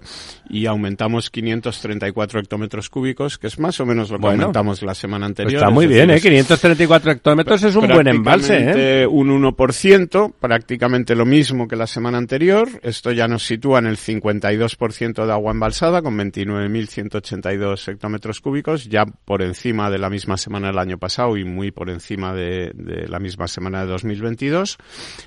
y 0.48 0.66
aumentamos 0.66 1.30
534 1.30 2.40
hectómetros 2.40 2.90
cúbicos, 2.90 3.38
que 3.38 3.46
es 3.46 3.58
más 3.58 3.80
o 3.80 3.86
menos 3.86 4.10
lo 4.10 4.18
que 4.18 4.26
aumentamos 4.26 4.82
la 4.82 4.94
semana 4.94 5.26
pues 5.26 5.30
anterior. 5.30 5.62
está 5.62 5.70
muy 5.70 5.86
bien, 5.86 6.10
¿eh? 6.10 6.20
534 6.20 7.12
hectómetros 7.12 7.62
es 7.62 7.76
un 7.76 7.88
buen 7.88 8.06
embalse, 8.08 9.02
¿eh? 9.02 9.06
Un 9.06 9.30
1%, 9.30 10.34
prácticamente 10.38 11.14
lo 11.14 11.26
mismo 11.26 11.66
que 11.68 11.76
la 11.76 11.86
semana 11.86 12.18
anterior. 12.18 12.68
Esto 12.82 13.12
ya 13.12 13.28
nos 13.28 13.44
sitúa 13.44 13.78
en 13.78 13.86
el 13.86 13.96
52% 13.96 15.26
de 15.26 15.32
agua 15.32 15.52
embalsada, 15.52 16.02
con 16.02 16.16
29.182 16.18 17.88
hectómetros 17.88 17.93
cúbicos, 18.40 18.88
ya 18.88 19.04
por 19.04 19.42
encima 19.42 19.90
de 19.90 19.98
la 19.98 20.10
misma 20.10 20.36
semana 20.36 20.68
del 20.68 20.78
año 20.78 20.98
pasado 20.98 21.36
y 21.36 21.44
muy 21.44 21.70
por 21.70 21.90
encima 21.90 22.32
de, 22.34 22.72
la 23.08 23.18
misma 23.18 23.48
semana 23.48 23.80
de 23.80 23.86
2022, 23.90 24.78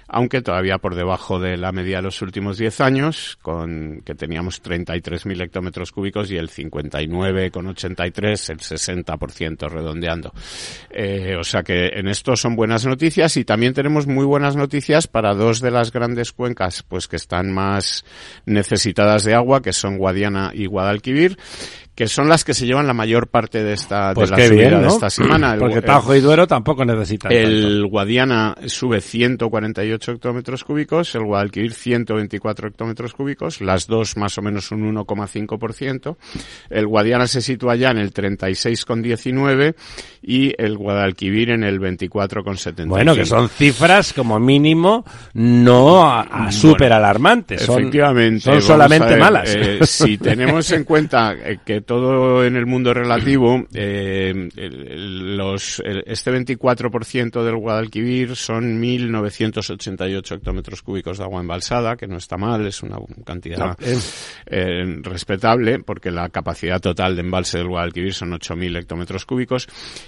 aunque 0.07 0.41
todavía 0.41 0.77
por 0.77 0.95
debajo 0.95 1.39
de 1.39 1.57
la 1.57 1.71
media 1.71 1.97
de 1.97 2.03
los 2.03 2.21
últimos 2.21 2.57
10 2.57 2.81
años, 2.81 3.37
con 3.41 4.01
que 4.05 4.15
teníamos 4.15 4.61
33.000 4.61 5.41
hectómetros 5.41 5.91
cúbicos 5.91 6.31
y 6.31 6.37
el 6.37 6.49
59 6.49 7.51
con 7.51 7.67
83, 7.67 8.49
el 8.49 8.59
60% 8.59 9.69
redondeando. 9.69 10.33
Eh, 10.89 11.35
o 11.39 11.43
sea 11.43 11.63
que 11.63 11.87
en 11.93 12.07
esto 12.07 12.35
son 12.35 12.55
buenas 12.55 12.85
noticias 12.85 13.37
y 13.37 13.45
también 13.45 13.73
tenemos 13.73 14.07
muy 14.07 14.25
buenas 14.25 14.55
noticias 14.55 15.07
para 15.07 15.33
dos 15.33 15.61
de 15.61 15.71
las 15.71 15.91
grandes 15.91 16.31
cuencas 16.31 16.83
pues 16.83 17.07
que 17.07 17.15
están 17.15 17.51
más 17.53 18.05
necesitadas 18.45 19.23
de 19.23 19.33
agua, 19.33 19.61
que 19.61 19.73
son 19.73 19.97
Guadiana 19.97 20.51
y 20.53 20.65
Guadalquivir, 20.65 21.37
que 21.97 22.07
son 22.07 22.29
las 22.29 22.43
que 22.43 22.53
se 22.53 22.67
llevan 22.67 22.85
la 22.85 22.93
mayor 22.93 23.27
parte 23.27 23.63
de 23.63 23.73
esta 23.73 24.13
pues 24.13 24.29
de 24.29 24.37
la 24.37 24.47
subida 24.47 24.79
de 24.81 24.87
esta 24.87 25.09
semana. 25.09 25.55
Porque 25.59 25.81
Tajo 25.81 26.13
y 26.13 26.19
Duero 26.19 26.45
tampoco 26.45 26.85
necesitan 26.85 27.31
El 27.31 27.87
Guadiana 27.87 28.55
sube 28.67 29.01
148 29.01 30.11
hectómetros 30.11 30.63
cúbicos, 30.63 31.15
el 31.15 31.23
Guadalquivir 31.23 31.73
124 31.73 32.67
hectómetros 32.67 33.15
cúbicos, 33.15 33.61
las 33.61 33.87
dos 33.87 34.15
más 34.15 34.37
o 34.37 34.43
menos 34.43 34.71
un 34.71 34.93
1,5%. 34.93 36.17
El 36.69 36.85
Guadiana 36.85 37.25
se 37.25 37.41
sitúa 37.41 37.75
ya 37.75 37.89
en 37.89 37.97
el 37.97 38.13
36,19 38.13 39.73
y 40.21 40.53
el 40.55 40.77
Guadalquivir 40.77 41.49
en 41.49 41.63
el 41.63 41.79
24,75. 41.79 42.89
Bueno, 42.89 43.15
que 43.15 43.25
son 43.25 43.49
cifras 43.49 44.13
como 44.13 44.39
mínimo 44.39 45.03
no 45.33 46.07
a, 46.07 46.51
súper 46.51 46.93
alarmantes. 46.93 47.63
Son, 47.63 47.79
efectivamente. 47.79 48.41
Son 48.41 48.61
solamente 48.61 49.17
malas. 49.17 49.55
Eh, 49.55 49.79
si 49.81 50.19
tenemos 50.19 50.71
en 50.71 50.83
cuenta 50.83 51.33
eh, 51.33 51.57
que 51.65 51.86
todo 51.87 52.45
en 52.45 52.55
el 52.55 52.67
mundo 52.67 52.93
relativo, 52.93 53.65
eh, 53.73 54.49
los, 54.55 55.81
este 56.05 56.31
24% 56.31 57.43
del 57.43 57.55
Guadalquivir 57.55 58.35
son 58.35 58.79
1.988 58.79 60.35
hectómetros 60.35 60.83
cúbicos 60.83 61.17
de 61.17 61.23
agua 61.23 61.41
embalsada, 61.41 61.95
que 61.95 62.07
no 62.07 62.17
está 62.17 62.37
mal, 62.37 62.67
es 62.67 62.83
una 62.83 62.97
cantidad 63.25 63.75
eh, 64.45 64.99
respetable, 65.01 65.79
porque 65.79 66.11
la 66.11 66.29
capacidad 66.29 66.79
total 66.79 67.15
de 67.15 67.21
embalse 67.21 67.57
del 67.57 67.69
Guadalquivir 67.69 68.13
son 68.13 68.31
8.000 68.31 68.77
hectómetros 68.77 69.25
cúbicos. 69.25 69.67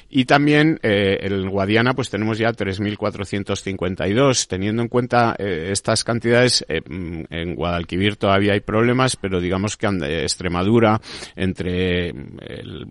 Y 0.10 0.26
también 0.26 0.80
eh, 0.84 1.20
el 1.22 1.50
Guadiana, 1.50 1.94
pues 1.94 2.10
tenemos 2.10 2.38
ya 2.38 2.52
3.452. 2.52 4.48
Teniendo 4.48 4.82
en 4.82 4.88
cuenta 4.88 5.36
eh, 5.38 5.70
estas 5.72 6.04
cantidades, 6.04 6.66
eh, 6.68 6.82
en 6.88 7.56
Guadalquivir 7.56 8.18
todavía 8.18 8.54
hay 8.54 8.62
problemas, 8.62 9.16
pero 9.16 9.40
digamos 9.40 9.78
que 9.78 9.88
Extremadura, 9.88 11.00
entre 11.36 11.69
el, 11.70 12.88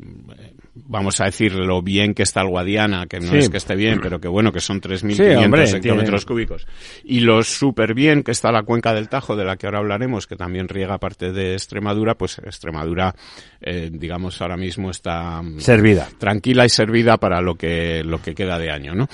vamos 0.86 1.20
a 1.20 1.24
decir 1.24 1.54
lo 1.54 1.82
bien 1.82 2.14
que 2.14 2.22
está 2.22 2.42
el 2.42 2.48
Guadiana, 2.48 3.06
que 3.06 3.20
no 3.20 3.34
es 3.34 3.48
que 3.48 3.56
esté 3.56 3.74
bien, 3.74 4.00
pero 4.00 4.20
que 4.20 4.28
bueno, 4.28 4.52
que 4.52 4.60
son 4.60 4.80
3.500 4.80 5.74
hectómetros 5.74 6.24
cúbicos, 6.24 6.66
y 7.04 7.20
lo 7.20 7.42
súper 7.42 7.94
bien 7.94 8.22
que 8.22 8.32
está 8.32 8.52
la 8.52 8.62
cuenca 8.62 8.92
del 8.92 9.08
Tajo, 9.08 9.36
de 9.36 9.44
la 9.44 9.56
que 9.56 9.66
ahora 9.66 9.78
hablaremos, 9.78 10.26
que 10.26 10.36
también 10.36 10.68
riega 10.68 10.98
parte 10.98 11.32
de 11.32 11.54
Extremadura, 11.54 12.14
pues 12.16 12.38
Extremadura, 12.38 13.14
eh, 13.60 13.90
digamos, 13.92 14.40
ahora 14.40 14.56
mismo 14.56 14.90
está 14.90 15.42
mm, 15.42 15.60
servida, 15.60 16.08
tranquila 16.18 16.64
y 16.64 16.68
servida 16.68 17.16
para 17.16 17.40
lo 17.40 17.54
que 17.54 18.02
lo 18.04 18.20
que 18.22 18.34
queda 18.34 18.58
de 18.58 18.70
año, 18.70 18.94
¿no? 18.94 19.08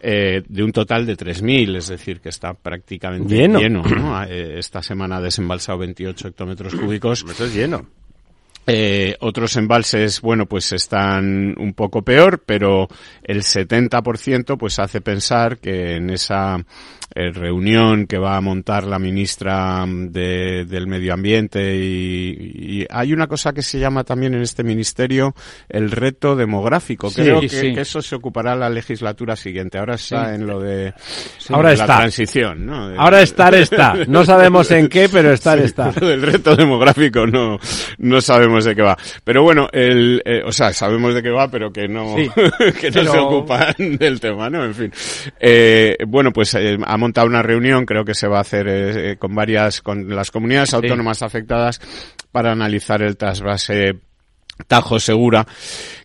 eh, 0.00 0.42
de 0.48 0.62
un 0.62 0.72
total 0.72 1.04
de 1.06 1.16
3.000, 1.16 1.76
es 1.76 1.88
decir, 1.88 2.20
que 2.20 2.30
está 2.30 2.54
prácticamente 2.54 3.34
lleno, 3.34 3.58
lleno 3.58 3.82
¿no? 3.82 4.22
Esta 4.24 4.82
semana 4.82 5.16
ha 5.16 5.20
desembalsado 5.20 5.78
28 5.78 6.28
hectómetros 6.28 6.74
cúbicos. 6.74 7.24
Eso 7.28 7.44
es 7.44 7.54
lleno. 7.54 7.86
Eh, 8.66 9.16
otros 9.20 9.56
embalses, 9.56 10.20
bueno, 10.20 10.46
pues 10.46 10.72
están 10.72 11.54
un 11.58 11.74
poco 11.74 12.02
peor, 12.02 12.42
pero 12.44 12.88
el 13.22 13.42
70% 13.42 14.56
pues 14.56 14.78
hace 14.78 15.00
pensar 15.00 15.58
que 15.58 15.96
en 15.96 16.10
esa 16.10 16.64
eh, 17.16 17.30
reunión 17.30 18.06
que 18.06 18.18
va 18.18 18.36
a 18.36 18.40
montar 18.40 18.84
la 18.84 18.98
ministra 18.98 19.84
de, 19.86 20.64
del 20.64 20.86
Medio 20.86 21.12
Ambiente 21.14 21.76
y, 21.76 22.84
hay 22.90 23.12
una 23.12 23.28
cosa 23.28 23.52
que 23.52 23.62
se 23.62 23.78
llama 23.78 24.04
también 24.04 24.34
en 24.34 24.42
este 24.42 24.64
ministerio 24.64 25.34
el 25.68 25.90
reto 25.90 26.34
demográfico. 26.34 27.10
Creo 27.10 27.40
que, 27.40 27.80
eso 27.80 28.02
se 28.02 28.16
ocupará 28.16 28.56
la 28.56 28.68
legislatura 28.68 29.36
siguiente. 29.36 29.78
Ahora 29.78 29.94
está 29.94 30.34
en 30.34 30.46
lo 30.46 30.60
de, 30.60 30.92
Ahora 31.50 31.72
está. 31.72 31.86
la 31.86 31.96
transición. 31.98 32.66
¿no? 32.66 33.00
Ahora 33.00 33.22
estar 33.22 33.54
está. 33.54 33.94
No 34.08 34.24
sabemos 34.24 34.70
en 34.70 34.88
qué, 34.88 35.08
pero 35.08 35.32
estar 35.32 35.58
está. 35.60 35.92
El 36.00 36.22
reto 36.22 36.56
demográfico 36.56 37.26
no, 37.26 37.58
no 37.98 38.20
sabemos 38.20 38.53
de 38.62 38.74
qué 38.74 38.82
va. 38.82 38.96
Pero 39.24 39.42
bueno, 39.42 39.68
el, 39.72 40.22
eh, 40.24 40.42
o 40.44 40.52
sea, 40.52 40.72
sabemos 40.72 41.14
de 41.14 41.22
qué 41.22 41.30
va, 41.30 41.48
pero 41.48 41.72
que 41.72 41.88
no, 41.88 42.14
que 42.80 42.90
no 42.90 43.04
se 43.04 43.18
ocupan 43.18 43.74
del 43.98 44.20
tema, 44.20 44.50
¿no? 44.50 44.64
En 44.64 44.74
fin. 44.74 44.92
Eh, 45.40 45.96
bueno, 46.06 46.30
pues 46.32 46.54
eh, 46.54 46.76
ha 46.84 46.96
montado 46.98 47.26
una 47.26 47.42
reunión, 47.42 47.86
creo 47.86 48.04
que 48.04 48.14
se 48.14 48.28
va 48.28 48.38
a 48.38 48.42
hacer 48.42 49.18
con 49.18 49.34
varias, 49.34 49.80
con 49.80 50.14
las 50.14 50.30
comunidades 50.30 50.74
autónomas 50.74 51.22
afectadas 51.22 51.80
para 52.30 52.52
analizar 52.52 53.02
el 53.02 53.16
trasvase 53.16 53.98
Tajo 54.68 55.00
Segura 55.00 55.46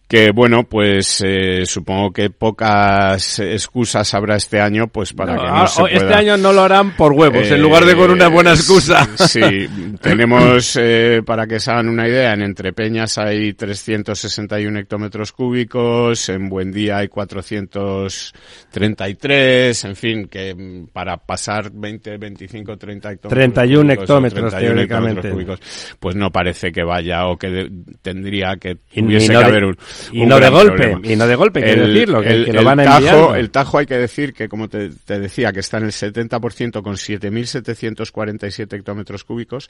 que 0.10 0.32
bueno, 0.32 0.64
pues 0.64 1.22
eh, 1.24 1.68
supongo 1.68 2.12
que 2.12 2.32
pocas 2.32 3.38
excusas 3.38 4.12
habrá 4.16 4.38
este 4.38 4.60
año, 4.60 4.88
pues 4.88 5.14
para 5.14 5.36
que 5.36 5.44
no 5.44 5.56
ah, 5.62 5.68
se 5.68 5.84
Este 5.84 6.00
pueda- 6.00 6.18
año 6.18 6.36
no 6.36 6.52
lo 6.52 6.64
harán 6.64 6.96
por 6.98 7.12
huevos, 7.14 7.52
en 7.52 7.62
lugar 7.62 7.86
de 7.86 7.96
con 7.96 8.10
una 8.10 8.28
buena 8.28 8.54
excusa. 8.54 9.04
Eh, 9.04 9.08
Sí, 9.30 9.68
tenemos, 10.02 10.76
eh, 10.82 11.22
para 11.24 11.46
que 11.46 11.60
se 11.60 11.70
hagan 11.70 11.90
una 11.90 12.08
idea, 12.08 12.34
en 12.34 12.42
Entrepeñas 12.42 13.20
hay 13.20 13.54
361 13.54 14.80
hectómetros 14.80 15.32
cúbicos, 15.32 16.28
en 16.30 16.50
Buendía 16.50 16.98
hay 16.98 17.08
433, 17.08 19.86
en 19.86 19.96
fin, 19.96 20.28
que 20.28 20.56
mm, 20.56 20.88
para 20.88 21.18
pasar 21.18 21.70
20, 21.72 22.18
25, 22.18 22.78
30 22.78 23.12
hectómetros 23.12 23.40
31 23.40 23.82
cúbicos, 23.84 24.04
hectómetros, 24.04 24.50
31 24.52 24.74
teóricamente. 24.76 25.28
hectómetros 25.28 25.60
cúbicos, 25.60 25.96
pues 26.00 26.16
no 26.16 26.32
parece 26.32 26.72
que 26.72 26.84
vaya 26.84 27.28
o 27.28 27.38
que 27.38 27.48
de- 27.50 27.70
tendría 28.02 28.56
que 28.58 28.78
Y- 28.94 29.04
hubiese 29.04 29.26
y 29.26 29.28
que 29.30 29.34
no 29.34 29.40
haber 29.42 29.66
un, 29.66 29.78
y 30.12 30.26
no 30.26 30.40
de 30.40 30.50
golpe, 30.50 30.78
problema. 30.90 31.02
y 31.04 31.16
no 31.16 31.28
de 31.28 31.36
golpe, 31.36 31.62
que 31.62 31.76
decirlo, 31.76 32.22
que- 32.22 32.46
que 32.46 32.54
lo 32.54 32.60
el 32.60 32.66
van 32.66 32.78
Tajo, 32.80 32.98
enviando. 32.98 33.36
el 33.36 33.50
Tajo 33.52 33.78
hay 33.80 33.86
que 33.86 33.98
decir 33.98 34.34
que, 34.34 34.48
como 34.50 34.68
te, 34.70 34.90
te 34.90 35.20
decía, 35.20 35.52
que 35.52 35.60
está 35.60 35.78
en 35.78 35.86
el 35.86 35.92
70% 35.92 36.82
con 36.84 36.96
7.747 36.98 38.74
hectómetros 38.76 39.24
cúbicos, 39.24 39.70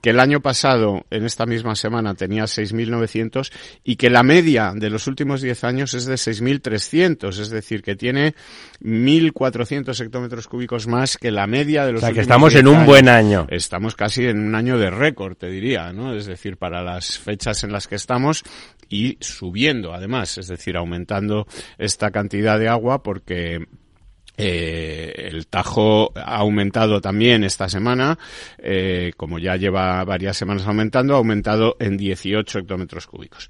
que 0.00 0.10
el 0.10 0.20
año 0.20 0.40
pasado, 0.40 1.06
en 1.10 1.24
esta 1.24 1.46
misma 1.46 1.74
semana, 1.74 2.14
tenía 2.14 2.44
6.900 2.46 3.50
y 3.84 3.96
que 3.96 4.10
la 4.10 4.22
media 4.22 4.72
de 4.74 4.90
los 4.90 5.06
últimos 5.06 5.40
10 5.40 5.64
años 5.64 5.94
es 5.94 6.04
de 6.06 6.14
6.300, 6.16 7.38
es 7.40 7.50
decir, 7.50 7.82
que 7.82 7.96
tiene 7.96 8.34
1.400 8.82 9.98
hectómetros 10.00 10.48
cúbicos 10.48 10.86
más 10.86 11.16
que 11.16 11.30
la 11.30 11.46
media 11.46 11.84
de 11.84 11.90
O 11.90 11.92
los 11.92 12.00
sea, 12.00 12.10
que 12.12 12.20
últimos 12.20 12.24
estamos 12.24 12.52
10 12.52 12.60
en 12.62 12.68
un 12.68 12.74
años. 12.76 12.86
buen 12.86 13.08
año. 13.08 13.46
Estamos 13.50 13.94
casi 13.96 14.26
en 14.26 14.38
un 14.38 14.54
año 14.54 14.78
de 14.78 14.90
récord, 14.90 15.36
te 15.36 15.48
diría, 15.48 15.92
¿no? 15.92 16.14
Es 16.14 16.26
decir, 16.26 16.56
para 16.56 16.82
las 16.82 17.18
fechas 17.18 17.64
en 17.64 17.72
las 17.72 17.88
que 17.88 17.94
estamos 17.96 18.42
y 18.90 19.16
subiendo 19.20 19.63
además, 19.92 20.38
es 20.38 20.48
decir, 20.48 20.76
aumentando 20.76 21.46
esta 21.78 22.10
cantidad 22.10 22.58
de 22.58 22.68
agua 22.68 23.02
porque 23.02 23.66
eh, 24.36 25.28
el 25.30 25.46
Tajo 25.46 26.12
ha 26.16 26.38
aumentado 26.38 27.00
también 27.00 27.44
esta 27.44 27.68
semana, 27.68 28.18
eh, 28.58 29.12
como 29.16 29.38
ya 29.38 29.56
lleva 29.56 30.02
varias 30.04 30.36
semanas 30.36 30.66
aumentando, 30.66 31.14
ha 31.14 31.18
aumentado 31.18 31.76
en 31.78 31.96
18 31.96 32.60
hectómetros 32.60 33.06
cúbicos. 33.06 33.48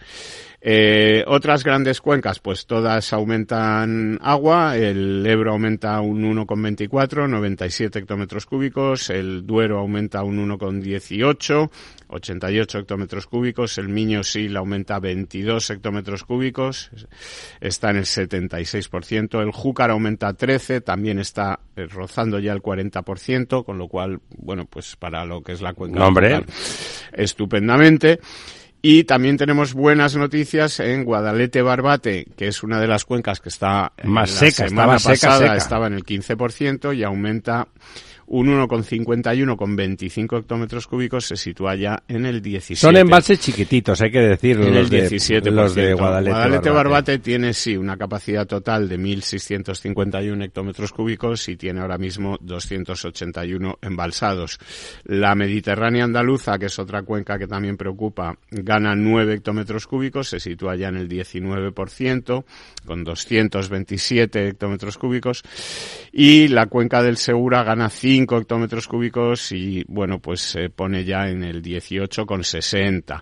Eh, 0.67 1.23
otras 1.27 1.63
grandes 1.63 2.01
cuencas, 2.01 2.39
pues 2.39 2.65
todas 2.65 3.13
aumentan 3.13 4.19
agua. 4.23 4.79
El 4.79 5.27
Ebro 5.27 5.53
aumenta 5.53 6.01
un 6.01 6.23
1,24, 6.23 7.29
97 7.29 7.99
hectómetros 7.99 8.47
cúbicos. 8.47 9.11
El 9.11 9.47
Duero 9.47 9.79
aumenta 9.79 10.23
un 10.23 10.39
1,18, 10.49 11.71
88 12.09 12.79
hectómetros 12.79 13.27
cúbicos. 13.27 13.77
El 13.77 13.91
Miño 13.91 14.25
Sil 14.25 14.57
aumenta 14.57 14.99
22 15.01 15.69
hectómetros 15.69 16.25
cúbicos, 16.25 16.91
está 17.61 17.91
en 17.91 17.97
el 17.99 18.07
76%. 18.07 19.43
El 19.43 19.51
Júcar 19.51 19.91
aumenta 19.91 20.33
13, 20.33 20.81
también 20.81 21.19
está 21.19 21.61
eh, 21.77 21.85
rozando 21.85 22.39
ya 22.39 22.55
el 22.55 22.63
40%, 22.63 23.67
con 23.67 23.77
lo 23.77 23.89
cual, 23.89 24.19
bueno, 24.39 24.65
pues 24.65 24.97
para 24.97 25.27
lo 25.27 25.43
que 25.43 25.53
es 25.53 25.61
la 25.61 25.75
cuenca 25.75 25.99
No, 25.99 26.07
hombre. 26.07 26.43
Estupendamente. 27.13 28.19
Y 28.87 29.05
también 29.05 29.39
tenemos 29.39 29.73
buenas 29.73 30.15
noticias 30.15 30.79
en 30.79 31.05
Guadalete 31.07 31.63
Barbate, 31.63 32.27
que 32.37 32.49
es 32.49 32.63
una 32.63 32.79
de 32.79 32.87
las 32.87 33.07
cuencas 33.07 33.41
que 33.41 33.49
está 33.49 33.95
Más 34.03 34.31
la 34.31 34.37
seca, 34.41 34.69
semana 34.69 34.97
estaba 34.97 34.99
seca, 34.99 35.29
pasada 35.29 35.39
seca. 35.39 35.57
estaba 35.57 35.87
en 35.87 35.95
el 35.95 36.05
15% 36.05 36.95
y 36.95 37.03
aumenta 37.03 37.69
un 38.27 38.47
1,51 38.49 39.57
con 39.57 39.77
25 39.77 40.39
hectómetros 40.39 40.87
cúbicos, 40.87 41.27
se 41.27 41.37
sitúa 41.37 41.75
ya 41.75 42.03
en 42.09 42.27
el 42.27 42.41
17. 42.41 42.81
Son 42.81 42.97
embalses 42.97 43.39
chiquititos, 43.41 44.01
hay 44.01 44.11
que 44.11 44.21
decirlo, 44.21 44.67
En 44.67 44.75
los 44.75 44.85
el 44.85 44.91
de, 44.91 45.11
17%. 45.11 45.51
los 45.51 45.75
de 45.75 45.95
Guadalete. 45.95 46.71
Barbate. 46.71 47.19
tiene, 47.19 47.53
sí, 47.53 47.77
una 47.77 47.97
capacidad 47.97 48.47
total 48.47 48.89
de 48.89 48.99
1.651 48.99 50.45
hectómetros 50.45 50.93
cúbicos 50.93 51.49
y 51.49 51.57
tiene 51.57 51.81
ahora 51.81 51.99
mismo 51.99 52.39
281 52.41 53.79
embalsados. 53.83 54.59
La 55.05 55.35
Mediterránea 55.35 56.05
andaluza, 56.05 56.59
que 56.59 56.67
es 56.67 56.79
otra 56.79 57.03
cuenca 57.03 57.39
que 57.39 57.47
también 57.47 57.77
preocupa, 57.77 58.37
gana 58.51 58.95
9 58.95 59.35
hectómetros 59.35 59.87
cúbicos, 59.87 60.29
se 60.29 60.41
sitúa 60.41 60.77
ya 60.77 60.89
en 60.89 60.97
el 60.97 61.09
19%, 61.09 62.45
con 62.87 63.05
227 63.05 64.49
hectómetros 64.49 64.99
cúbicos. 64.99 65.43
Y 66.13 66.49
la 66.49 66.67
cuenca 66.67 67.03
del 67.03 67.17
Segura 67.17 67.63
gana 67.65 67.91
5 67.91 68.14
hectómetros 68.23 68.89
cúbicos 68.89 69.53
y, 69.53 69.85
bueno, 69.89 70.21
pues 70.21 70.41
se 70.41 70.71
pone 70.71 71.05
ya 71.05 71.29
en 71.29 71.45
el 71.45 71.63
18,60. 71.63 73.21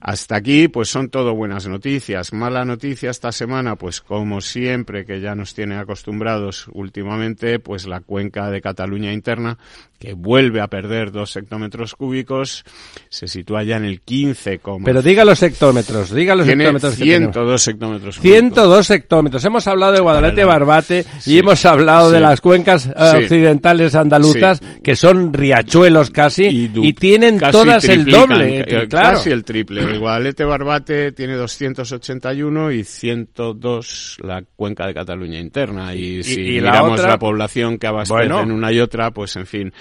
Hasta 0.00 0.36
aquí, 0.36 0.68
pues 0.68 0.88
son 0.88 1.10
todo 1.10 1.34
buenas 1.34 1.66
noticias. 1.66 2.32
Mala 2.32 2.64
noticia 2.64 3.10
esta 3.10 3.32
semana, 3.32 3.76
pues 3.76 4.00
como 4.00 4.40
siempre, 4.40 5.04
que 5.04 5.20
ya 5.20 5.34
nos 5.34 5.54
tiene 5.54 5.76
acostumbrados 5.76 6.68
últimamente, 6.72 7.58
pues 7.58 7.86
la 7.86 8.00
cuenca 8.00 8.50
de 8.50 8.60
Cataluña 8.60 9.12
interna, 9.12 9.58
que 9.98 10.12
vuelve 10.14 10.60
a 10.60 10.68
perder 10.68 11.10
dos 11.12 11.34
hectómetros 11.36 11.94
cúbicos, 11.94 12.64
se 13.08 13.28
sitúa 13.28 13.62
ya 13.62 13.76
en 13.76 13.84
el 13.84 14.00
15, 14.02 14.60
Pero 14.84 15.02
diga 15.02 15.24
los 15.24 15.42
hectómetros, 15.42 16.12
diga 16.14 16.34
los 16.34 16.46
tiene 16.46 16.64
hectómetros 16.64 16.94
que 16.96 17.04
tenemos. 17.04 17.32
102 17.34 17.68
hectómetros 17.68 18.16
cúbicos. 18.18 18.38
102 18.38 18.90
hectómetros. 18.90 19.44
Hemos 19.44 19.66
hablado 19.66 19.92
de 19.92 20.00
Guadalete 20.00 20.44
Barbate 20.44 21.04
Sí. 21.20 21.34
y 21.34 21.38
hemos 21.38 21.64
hablado 21.64 22.10
de 22.10 22.20
las 22.20 22.40
cuencas 22.40 22.86
eh, 22.86 22.92
Sí. 22.96 23.16
occidentales 23.24 23.94
andaluzas, 23.94 24.60
que 24.82 24.96
son 24.96 25.32
riachuelos 25.32 26.10
casi, 26.10 26.44
y, 26.46 26.92
tienen 26.92 27.38
casi 27.38 27.52
todas 27.52 27.84
el 27.88 28.04
doble. 28.04 28.58
eh, 28.60 28.64
eh, 28.66 28.88
claro. 28.88 29.16
Casi 29.18 29.30
el 29.30 29.44
triple. 29.44 29.82
El 29.82 29.98
Guadalete 29.98 30.44
Barbate 30.44 31.12
tiene 31.12 31.34
281 31.34 32.70
y 32.72 32.84
102 32.84 34.18
la 34.22 34.42
cuenca 34.56 34.86
de 34.86 34.94
Cataluña 34.94 35.38
interna. 35.38 35.94
Y, 35.94 36.22
si 36.22 36.40
y 36.40 36.60
miramos 36.60 36.92
otra- 37.00 37.10
la 37.12 37.18
población 37.18 37.78
que 37.78 37.86
abastece 37.86 38.14
Bueno. 38.14 38.42
en 38.42 38.50
una 38.52 38.72
y 38.72 38.80
otra, 38.80 39.10
pues 39.10 39.36
en 39.36 39.46
fin, 39.46 39.72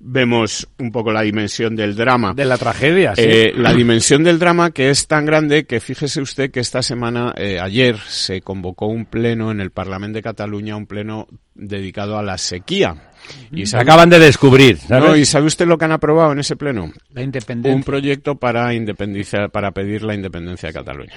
vemos 0.00 0.68
un 0.78 0.92
poco 0.92 1.12
la 1.12 1.22
dimensión 1.22 1.74
del 1.76 1.94
drama. 1.96 2.32
De 2.34 2.44
la 2.44 2.58
tragedia, 2.58 3.14
sí. 3.14 3.22
Eh, 3.24 3.52
la 3.56 3.72
dimensión 3.72 4.22
del 4.22 4.38
drama 4.38 4.70
que 4.70 4.90
es 4.90 5.06
tan 5.06 5.24
grande 5.26 5.64
que 5.64 5.80
fíjese 5.80 6.20
usted 6.20 6.50
que 6.50 6.60
esta 6.60 6.82
semana, 6.82 7.32
eh, 7.36 7.58
ayer, 7.60 7.96
se 8.06 8.40
convocó 8.40 8.86
un 8.86 9.06
pleno 9.06 9.50
en 9.50 9.60
el 9.60 9.70
Parlamento 9.70 10.16
de 10.16 10.22
Cataluña, 10.22 10.76
un 10.76 10.86
pleno 10.86 11.26
dedicado 11.54 12.18
a 12.18 12.22
la 12.22 12.38
sequía. 12.38 13.10
Y 13.50 13.66
Se 13.66 13.72
sabe- 13.72 13.82
acaban 13.82 14.08
de 14.10 14.18
descubrir, 14.20 14.76
¿sabes? 14.78 15.04
no, 15.08 15.16
¿Y 15.16 15.24
sabe 15.24 15.46
usted 15.46 15.66
lo 15.66 15.76
que 15.78 15.84
han 15.86 15.92
aprobado 15.92 16.30
en 16.32 16.38
ese 16.38 16.54
pleno? 16.54 16.92
La 17.12 17.22
independencia. 17.22 17.74
Un 17.76 17.82
proyecto 17.82 18.36
para 18.36 18.72
independencia, 18.74 19.48
para 19.48 19.72
pedir 19.72 20.02
la 20.02 20.14
independencia 20.14 20.68
de 20.68 20.72
Cataluña. 20.74 21.14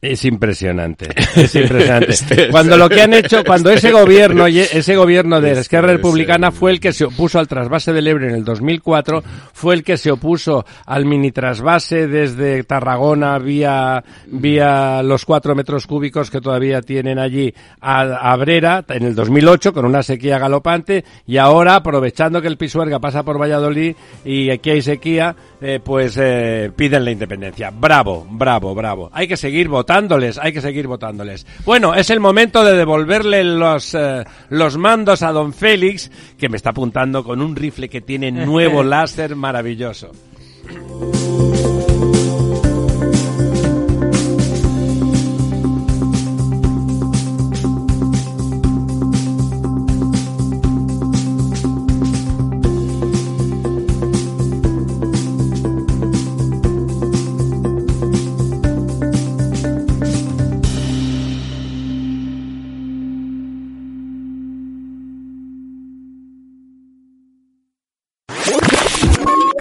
Es 0.00 0.24
impresionante, 0.24 1.08
es 1.36 1.54
impresionante. 1.54 2.12
Este- 2.12 2.48
Cuando 2.50 2.76
lo 2.76 2.88
que 2.88 3.02
han 3.02 3.14
hecho, 3.14 3.42
cuando 3.46 3.70
ese 3.70 3.90
gobierno, 3.90 4.46
y 4.46 4.60
ese 4.60 4.94
gobierno 4.96 5.36
de 5.40 5.48
la 5.48 5.52
Este 5.52 5.60
izquierda 5.62 5.88
es 5.92 5.96
republicana 5.96 6.52
fue 6.52 6.70
el 6.70 6.80
que 6.80 6.92
se 6.92 7.04
opuso 7.04 7.38
al 7.38 7.48
trasvase 7.48 7.92
del 7.92 8.06
Ebro 8.06 8.28
en 8.28 8.34
el 8.34 8.44
2004, 8.44 9.22
fue 9.52 9.74
el 9.74 9.82
que 9.82 9.96
se 9.96 10.10
opuso 10.10 10.64
al 10.86 11.04
mini 11.04 11.32
trasvase 11.32 12.06
desde 12.06 12.62
Tarragona 12.64 13.38
vía, 13.38 14.04
vía 14.26 15.02
los 15.02 15.24
cuatro 15.24 15.54
metros 15.54 15.86
cúbicos 15.86 16.30
que 16.30 16.40
todavía 16.40 16.80
tienen 16.80 17.18
allí 17.18 17.52
a, 17.80 18.00
a 18.32 18.36
Brera 18.36 18.84
en 18.88 19.02
el 19.04 19.14
2008 19.14 19.72
con 19.72 19.84
una 19.84 20.02
sequía 20.02 20.38
galopante 20.38 21.04
y 21.26 21.38
ahora 21.38 21.74
aprovechando 21.74 22.40
que 22.40 22.48
el 22.48 22.56
Pisuerga 22.56 23.00
pasa 23.00 23.24
por 23.24 23.40
Valladolid 23.40 23.96
y 24.24 24.50
aquí 24.50 24.70
hay 24.70 24.82
sequía, 24.82 25.34
eh, 25.60 25.80
pues 25.82 26.16
eh, 26.20 26.70
piden 26.76 27.04
la 27.04 27.10
independencia. 27.10 27.70
Bravo, 27.70 28.26
bravo, 28.30 28.74
bravo. 28.74 29.10
Hay 29.12 29.26
que 29.26 29.36
seguir 29.36 29.68
votándoles, 29.88 30.38
hay 30.38 30.52
que 30.52 30.60
seguir 30.60 30.86
votándoles. 30.86 31.46
Bueno, 31.64 31.94
es 31.94 32.10
el 32.10 32.20
momento 32.20 32.62
de 32.62 32.76
devolverle 32.76 33.42
los, 33.42 33.94
eh, 33.94 34.22
los 34.50 34.76
mandos 34.76 35.22
a 35.22 35.32
don 35.32 35.54
Félix, 35.54 36.10
que 36.38 36.50
me 36.50 36.58
está 36.58 36.70
apuntando 36.70 37.24
con 37.24 37.40
un 37.40 37.56
rifle 37.56 37.88
que 37.88 38.02
tiene 38.02 38.30
nuevo 38.30 38.82
láser 38.84 39.34
maravilloso. 39.34 40.12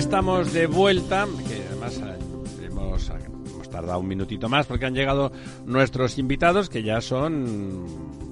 Estamos 0.00 0.54
de 0.54 0.66
vuelta, 0.66 1.26
que 1.46 1.62
además 1.68 2.00
eh, 2.02 2.66
hemos, 2.66 3.70
tardado 3.70 4.00
un 4.00 4.08
minutito 4.08 4.48
más 4.48 4.64
porque 4.66 4.86
han 4.86 4.94
llegado 4.94 5.30
nuestros 5.66 6.16
invitados 6.16 6.70
que 6.70 6.82
ya 6.82 7.02
son 7.02 7.84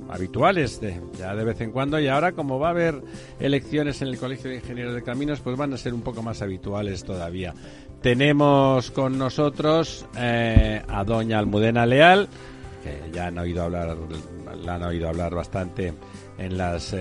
habituales 0.09 0.81
de, 0.81 0.99
ya 1.19 1.35
de 1.37 1.45
vez 1.45 1.61
en 1.61 1.71
cuando 1.71 2.01
y 2.01 2.09
ahora 2.09 2.33
como 2.33 2.59
va 2.59 2.69
a 2.69 2.71
haber 2.71 3.03
elecciones 3.39 4.01
en 4.01 4.09
el 4.09 4.19
Colegio 4.19 4.49
de 4.49 4.57
Ingenieros 4.57 4.95
de 4.95 5.03
Caminos 5.03 5.41
pues 5.41 5.59
van 5.59 5.75
a 5.75 5.77
ser 5.77 5.93
un 5.93 6.01
poco 6.01 6.23
más 6.23 6.41
habituales 6.41 7.05
todavía. 7.05 7.53
Tenemos 8.01 8.91
con 8.91 9.19
nosotros 9.19 10.07
eh, 10.17 10.83
a 10.89 11.05
doña 11.05 11.39
Almudena 11.39 11.85
Leal, 11.85 12.29
que 12.83 13.11
ya 13.13 13.27
han 13.27 13.39
oído 13.39 13.65
hablar, 13.65 13.95
la 14.65 14.77
han 14.77 14.85
oído 14.85 15.11
hablar 15.11 15.35
bastante 15.35 15.93
en, 16.39 16.57
las, 16.57 16.95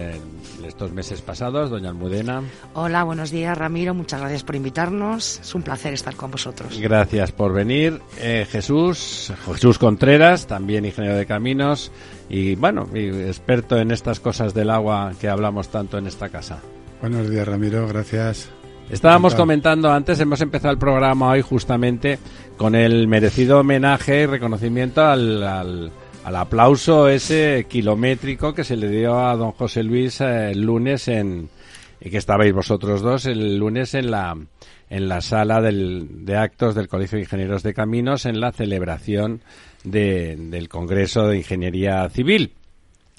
estos 0.65 0.91
meses 0.91 1.21
pasados. 1.21 1.69
Doña 1.69 1.89
Almudena. 1.89 2.41
Hola, 2.73 3.03
buenos 3.03 3.31
días 3.31 3.57
Ramiro, 3.57 3.93
muchas 3.93 4.19
gracias 4.19 4.43
por 4.43 4.55
invitarnos. 4.55 5.39
Es 5.39 5.55
un 5.55 5.61
placer 5.61 5.93
estar 5.93 6.15
con 6.15 6.31
vosotros. 6.31 6.77
Gracias 6.79 7.31
por 7.31 7.53
venir. 7.53 8.01
Eh, 8.19 8.45
Jesús, 8.49 9.31
Jesús 9.45 9.79
Contreras, 9.79 10.47
también 10.47 10.85
ingeniero 10.85 11.17
de 11.17 11.25
caminos 11.25 11.91
y 12.29 12.55
bueno, 12.55 12.89
experto 12.93 13.77
en 13.77 13.91
estas 13.91 14.19
cosas 14.19 14.53
del 14.53 14.69
agua 14.69 15.13
que 15.19 15.29
hablamos 15.29 15.69
tanto 15.69 15.97
en 15.97 16.07
esta 16.07 16.29
casa. 16.29 16.59
Buenos 17.01 17.29
días 17.29 17.47
Ramiro, 17.47 17.87
gracias. 17.87 18.49
Estábamos 18.89 19.35
comentando 19.35 19.91
antes, 19.91 20.17
hemos 20.21 20.39
empezado 20.39 20.71
el 20.71 20.79
programa 20.79 21.29
hoy 21.31 21.41
justamente 21.41 22.19
con 22.55 22.73
el 22.73 23.07
merecido 23.07 23.59
homenaje 23.59 24.21
y 24.21 24.25
reconocimiento 24.25 25.03
al 25.03 25.43
al 25.43 25.91
aplauso 26.35 27.07
ese 27.07 27.65
kilométrico 27.69 28.53
que 28.53 28.63
se 28.63 28.75
le 28.75 28.89
dio 28.89 29.19
a 29.19 29.35
don 29.35 29.51
José 29.51 29.83
Luis 29.83 30.21
eh, 30.21 30.51
el 30.51 30.61
lunes 30.61 31.07
en 31.07 31.49
que 31.99 32.17
estabais 32.17 32.53
vosotros 32.53 33.01
dos 33.01 33.25
el 33.25 33.57
lunes 33.57 33.93
en 33.93 34.11
la 34.11 34.37
en 34.89 35.09
la 35.09 35.21
sala 35.21 35.61
de 35.61 36.37
actos 36.37 36.75
del 36.75 36.87
Colegio 36.87 37.17
de 37.17 37.23
Ingenieros 37.23 37.63
de 37.63 37.73
Caminos 37.73 38.25
en 38.25 38.39
la 38.39 38.51
celebración 38.51 39.41
del 39.83 40.69
Congreso 40.69 41.27
de 41.27 41.37
Ingeniería 41.37 42.07
Civil. 42.09 42.53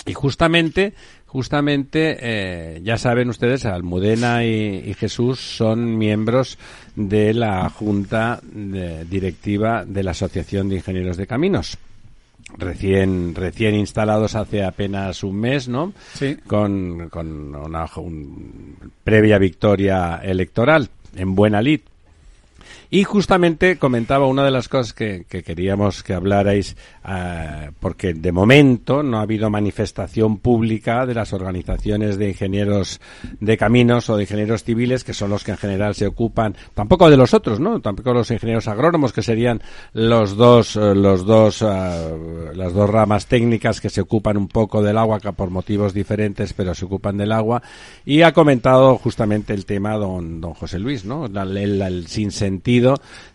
Y 0.06 0.14
justamente, 0.14 0.94
justamente, 1.26 2.16
eh, 2.20 2.80
ya 2.82 2.96
saben 2.96 3.28
ustedes, 3.28 3.66
Almudena 3.66 4.44
y, 4.44 4.94
Jesús 4.94 5.40
son 5.40 5.98
miembros 5.98 6.58
de 6.96 7.34
la 7.34 7.68
Junta 7.68 8.40
Directiva 8.42 9.84
de 9.84 10.02
la 10.02 10.12
Asociación 10.12 10.70
de 10.70 10.76
Ingenieros 10.76 11.18
de 11.18 11.26
Caminos 11.26 11.78
recién 12.56 13.34
recién 13.34 13.74
instalados 13.74 14.34
hace 14.34 14.64
apenas 14.64 15.22
un 15.22 15.40
mes, 15.40 15.68
¿no? 15.68 15.92
Sí. 16.14 16.37
Con, 16.46 17.11
una 17.12 17.87
previa 19.04 19.38
victoria 19.38 20.20
electoral 20.22 20.88
en 21.16 21.34
buena 21.34 21.61
lid. 21.61 21.80
Y 22.90 23.05
justamente 23.05 23.77
comentaba 23.77 24.27
una 24.27 24.44
de 24.44 24.51
las 24.51 24.68
cosas 24.68 24.94
que, 24.94 25.27
queríamos 25.27 26.03
que 26.03 26.14
hablarais, 26.14 26.74
uh, 27.05 27.70
porque 27.81 28.14
de 28.14 28.33
momento 28.33 29.03
no 29.03 29.18
ha 29.18 29.22
habido 29.22 29.51
manifestación 29.51 30.38
pública 30.38 31.05
de 31.05 31.12
las 31.12 31.35
organizaciones 31.35 32.16
de 32.16 32.31
ingenieros 32.31 33.03
de 33.40 33.59
caminos 33.59 34.09
o 34.09 34.16
de 34.16 34.22
ingenieros 34.22 34.64
civiles, 34.64 35.05
que 35.05 35.12
son 35.12 35.29
los 35.29 35.44
que 35.44 35.51
en 35.51 35.59
general 35.59 35.94
se 35.94 36.07
ocupan, 36.07 36.57
tampoco 36.72 37.11
de 37.11 37.18
los 37.18 37.35
otros, 37.35 37.61
¿no? 37.61 37.81
Tampoco 37.81 38.14
los 38.14 38.31
ingenieros 38.31 38.68
agrónomos, 38.68 39.12
que 39.12 39.22
serían 39.22 39.61
los 39.92 40.37
dos, 40.37 40.74
eh, 40.77 40.94
los 40.94 41.27
dos, 41.27 41.61
uh, 41.61 42.55
las 42.55 42.72
dos 42.72 42.88
ramas 42.88 43.27
técnicas 43.27 43.83
que 43.83 43.90
se 43.90 44.01
ocupan 44.01 44.38
un 44.38 44.48
poco 44.48 44.83
del 44.83 44.96
agua, 44.96 45.20
que 45.20 45.31
por 45.35 45.51
motivos 45.51 45.92
diferentes, 45.92 46.55
pero 46.55 46.74
se 46.74 46.87
ocupan 46.87 47.18
del 47.18 47.33
agua. 47.33 47.62
Y 48.07 48.22
ha 48.22 48.33
comentado 48.33 48.96
justamente 48.96 49.53
el 49.53 49.66
tema 49.66 49.96
don, 49.96 50.40
don 50.40 50.55
José 50.55 50.79
Luis, 50.79 51.05
¿no? 51.05 51.27
El, 51.27 51.55
el, 51.55 51.83
el 51.83 52.07
sinsentido 52.07 52.77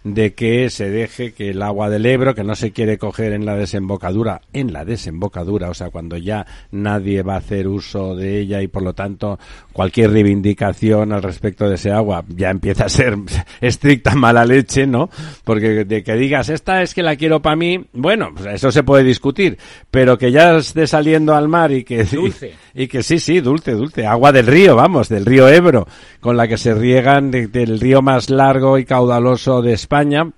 de 0.03 0.33
que 0.33 0.69
se 0.69 0.89
deje 0.89 1.33
que 1.33 1.51
el 1.51 1.61
agua 1.61 1.89
del 1.89 2.05
Ebro, 2.05 2.35
que 2.35 2.43
no 2.43 2.55
se 2.55 2.71
quiere 2.71 2.97
coger 2.97 3.33
en 3.33 3.45
la 3.45 3.55
desembocadura, 3.55 4.41
en 4.51 4.73
la 4.73 4.83
desembocadura, 4.83 5.69
o 5.69 5.73
sea, 5.73 5.89
cuando 5.89 6.17
ya 6.17 6.45
nadie 6.71 7.23
va 7.23 7.35
a 7.35 7.37
hacer 7.37 7.67
uso 7.67 8.15
de 8.15 8.39
ella 8.39 8.61
y 8.61 8.67
por 8.67 8.83
lo 8.83 8.93
tanto 8.93 9.39
cualquier 9.71 10.11
reivindicación 10.11 11.13
al 11.13 11.23
respecto 11.23 11.69
de 11.69 11.75
ese 11.75 11.91
agua 11.91 12.25
ya 12.27 12.49
empieza 12.49 12.85
a 12.85 12.89
ser 12.89 13.17
estricta 13.61 14.15
mala 14.15 14.45
leche, 14.45 14.85
¿no? 14.85 15.09
Porque 15.43 15.85
de 15.85 16.03
que 16.03 16.15
digas, 16.15 16.49
esta 16.49 16.81
es 16.81 16.93
que 16.93 17.03
la 17.03 17.15
quiero 17.15 17.41
para 17.41 17.55
mí, 17.55 17.85
bueno, 17.93 18.31
pues 18.35 18.55
eso 18.55 18.71
se 18.71 18.83
puede 18.83 19.03
discutir, 19.03 19.57
pero 19.89 20.17
que 20.17 20.31
ya 20.31 20.57
esté 20.57 20.85
saliendo 20.85 21.35
al 21.35 21.47
mar 21.47 21.71
y 21.71 21.83
que... 21.83 22.03
Dulce. 22.03 22.53
Y, 22.75 22.87
que 22.87 23.03
sí, 23.03 23.19
sí, 23.19 23.39
dulce, 23.39 23.71
dulce, 23.71 24.05
agua 24.05 24.31
del 24.31 24.47
río, 24.47 24.75
vamos, 24.75 25.07
del 25.07 25.25
río 25.25 25.47
Ebro, 25.47 25.87
con 26.19 26.35
la 26.35 26.47
que 26.47 26.57
se 26.57 26.73
riegan 26.73 27.29
del 27.29 27.79
río 27.79 28.01
más 28.01 28.29
largo 28.29 28.77
y 28.79 28.85
caudaloso 28.85 29.32
de 29.33 29.73
España, 29.73 30.29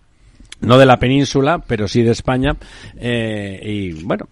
no 0.62 0.77
de 0.77 0.86
la 0.86 0.99
península, 0.99 1.63
pero 1.67 1.88
sí 1.88 2.01
de 2.01 2.12
España, 2.12 2.55
eh, 2.97 3.60
y 3.63 4.03
bueno, 4.03 4.27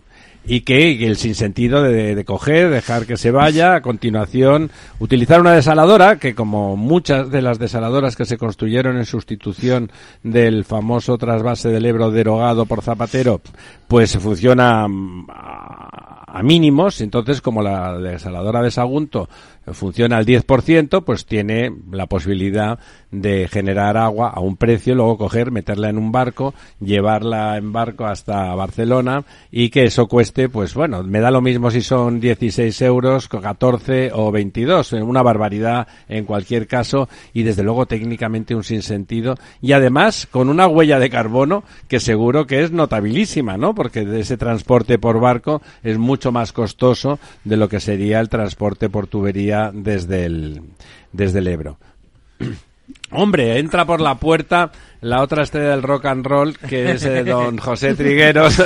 y 0.45 0.62
que 0.62 1.06
el 1.06 1.17
sinsentido 1.17 1.84
de, 1.84 2.15
de 2.15 2.26
coger, 2.26 2.69
dejar 2.69 3.06
que 3.06 3.17
se 3.17 3.32
vaya, 3.32 3.76
a 3.76 3.82
continuación 3.82 4.71
utilizar 4.99 5.39
una 5.39 5.54
desaladora 5.54 6.17
que 6.17 6.36
como 6.36 6.76
muchas 6.76 7.30
de 7.30 7.41
las 7.41 7.60
desaladoras 7.60 8.15
que 8.15 8.26
se 8.26 8.38
construyeron 8.38 8.97
en 8.97 9.06
sustitución 9.06 9.91
del 10.21 10.65
famoso 10.65 11.17
trasvase 11.17 11.69
del 11.69 11.86
Ebro 11.86 12.12
derogado 12.12 12.65
por 12.65 12.82
Zapatero, 12.82 13.41
pues 13.93 14.17
funciona 14.17 14.88
mm, 14.88 15.27
a, 15.29 16.41
mínimos, 16.41 16.99
entonces 16.99 17.41
como 17.41 17.62
la 17.62 17.95
desaladora 17.99 18.63
de 18.63 18.71
Sagunto 18.71 19.29
funciona 19.71 20.17
al 20.17 20.25
10%, 20.25 21.03
pues 21.03 21.25
tiene 21.25 21.71
la 21.91 22.08
posibilidad 22.08 22.79
de 23.12 23.47
generar 23.47 23.95
agua 23.95 24.29
a 24.29 24.39
un 24.39 24.58
precio, 24.58 24.95
luego 24.95 25.17
coger, 25.17 25.51
meterla 25.51 25.89
en 25.89 25.97
un 25.97 26.12
barco, 26.12 26.53
llevarla 26.82 27.56
en 27.58 27.71
barco 27.71 28.06
hasta 28.06 28.53
Barcelona 28.56 29.23
y 29.51 29.69
que 29.69 29.86
eso 29.86 30.08
cueste, 30.08 30.49
pues 30.49 30.73
bueno, 30.73 31.03
me 31.03 31.21
da 31.21 31.32
lo 31.32 31.41
mismo 31.41 31.69
si 31.71 31.82
son 31.82 32.19
16 32.19 32.82
euros, 32.82 33.29
14 33.29 34.12
o 34.13 34.32
22, 34.32 34.93
una 34.93 35.21
barbaridad 35.21 35.88
en 36.10 36.25
cualquier 36.25 36.67
caso 36.67 37.08
y 37.34 37.43
desde 37.43 37.63
luego 37.63 37.86
técnicamente 37.86 38.56
un 38.56 38.63
sinsentido 38.63 39.36
y 39.62 39.71
además 39.71 40.27
con 40.29 40.49
una 40.49 40.67
huella 40.67 40.99
de 40.99 41.10
carbono 41.10 41.63
que 41.88 41.99
seguro 41.99 42.47
que 42.47 42.63
es 42.63 42.71
notabilísima, 42.71 43.56
¿no? 43.56 43.75
Porque 43.84 44.08
ese 44.17 44.38
transporte 44.38 44.98
por 44.98 45.19
barco 45.19 45.62
es 45.84 45.98
mucho 45.98 46.32
más 46.32 46.54
costoso 46.54 47.19
de 47.43 47.58
lo 47.58 47.67
que 47.67 47.82
sería 47.82 48.22
el 48.22 48.30
transporte 48.30 48.88
por 48.88 49.08
tubería 49.08 49.72
desde 49.74 50.24
el, 50.24 50.62
desde 51.12 51.39
el 51.39 51.48
Ebro. 51.48 51.78
Hombre, 53.12 53.60
entra 53.60 53.84
por 53.84 54.00
la 54.00 54.15
puerta 54.15 54.72
la 55.02 55.22
otra 55.22 55.43
estrella 55.43 55.72
del 55.72 55.84
rock 55.84 56.06
and 56.06 56.26
roll, 56.26 56.58
que 56.58 56.91
es 56.91 57.04
eh, 57.04 57.26
don 57.26 57.58
José 57.60 57.93
Trigueros. 57.93 58.63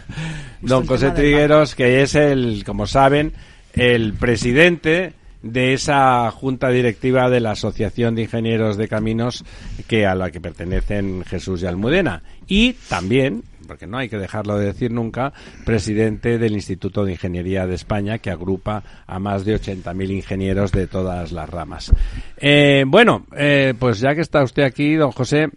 don 0.62 0.86
José 0.86 1.10
Trigueros, 1.10 1.74
que 1.74 2.00
es 2.00 2.14
el, 2.14 2.64
como 2.64 2.86
saben, 2.86 3.34
el 3.74 4.14
presidente 4.14 5.12
de 5.42 5.74
esa 5.74 6.30
junta 6.30 6.70
directiva 6.70 7.28
de 7.28 7.40
la 7.40 7.50
Asociación 7.50 8.14
de 8.14 8.22
Ingenieros 8.22 8.78
de 8.78 8.88
Caminos 8.88 9.44
que 9.86 10.06
a 10.06 10.14
la 10.14 10.30
que 10.30 10.40
pertenecen 10.40 11.24
Jesús 11.26 11.62
y 11.62 11.66
Almudena. 11.66 12.22
Y 12.48 12.72
también 12.88 13.42
porque 13.66 13.86
no 13.86 13.98
hay 13.98 14.08
que 14.08 14.18
dejarlo 14.18 14.58
de 14.58 14.66
decir 14.66 14.90
nunca, 14.90 15.32
presidente 15.64 16.38
del 16.38 16.52
Instituto 16.52 17.04
de 17.04 17.12
Ingeniería 17.12 17.66
de 17.66 17.74
España, 17.74 18.18
que 18.18 18.30
agrupa 18.30 18.82
a 19.06 19.18
más 19.18 19.44
de 19.44 19.60
80.000 19.60 20.10
ingenieros 20.10 20.72
de 20.72 20.86
todas 20.86 21.32
las 21.32 21.48
ramas. 21.48 21.92
Eh, 22.36 22.84
bueno, 22.86 23.26
eh, 23.36 23.74
pues 23.78 24.00
ya 24.00 24.14
que 24.14 24.20
está 24.20 24.42
usted 24.42 24.62
aquí, 24.62 24.94
don 24.94 25.12
José, 25.12 25.48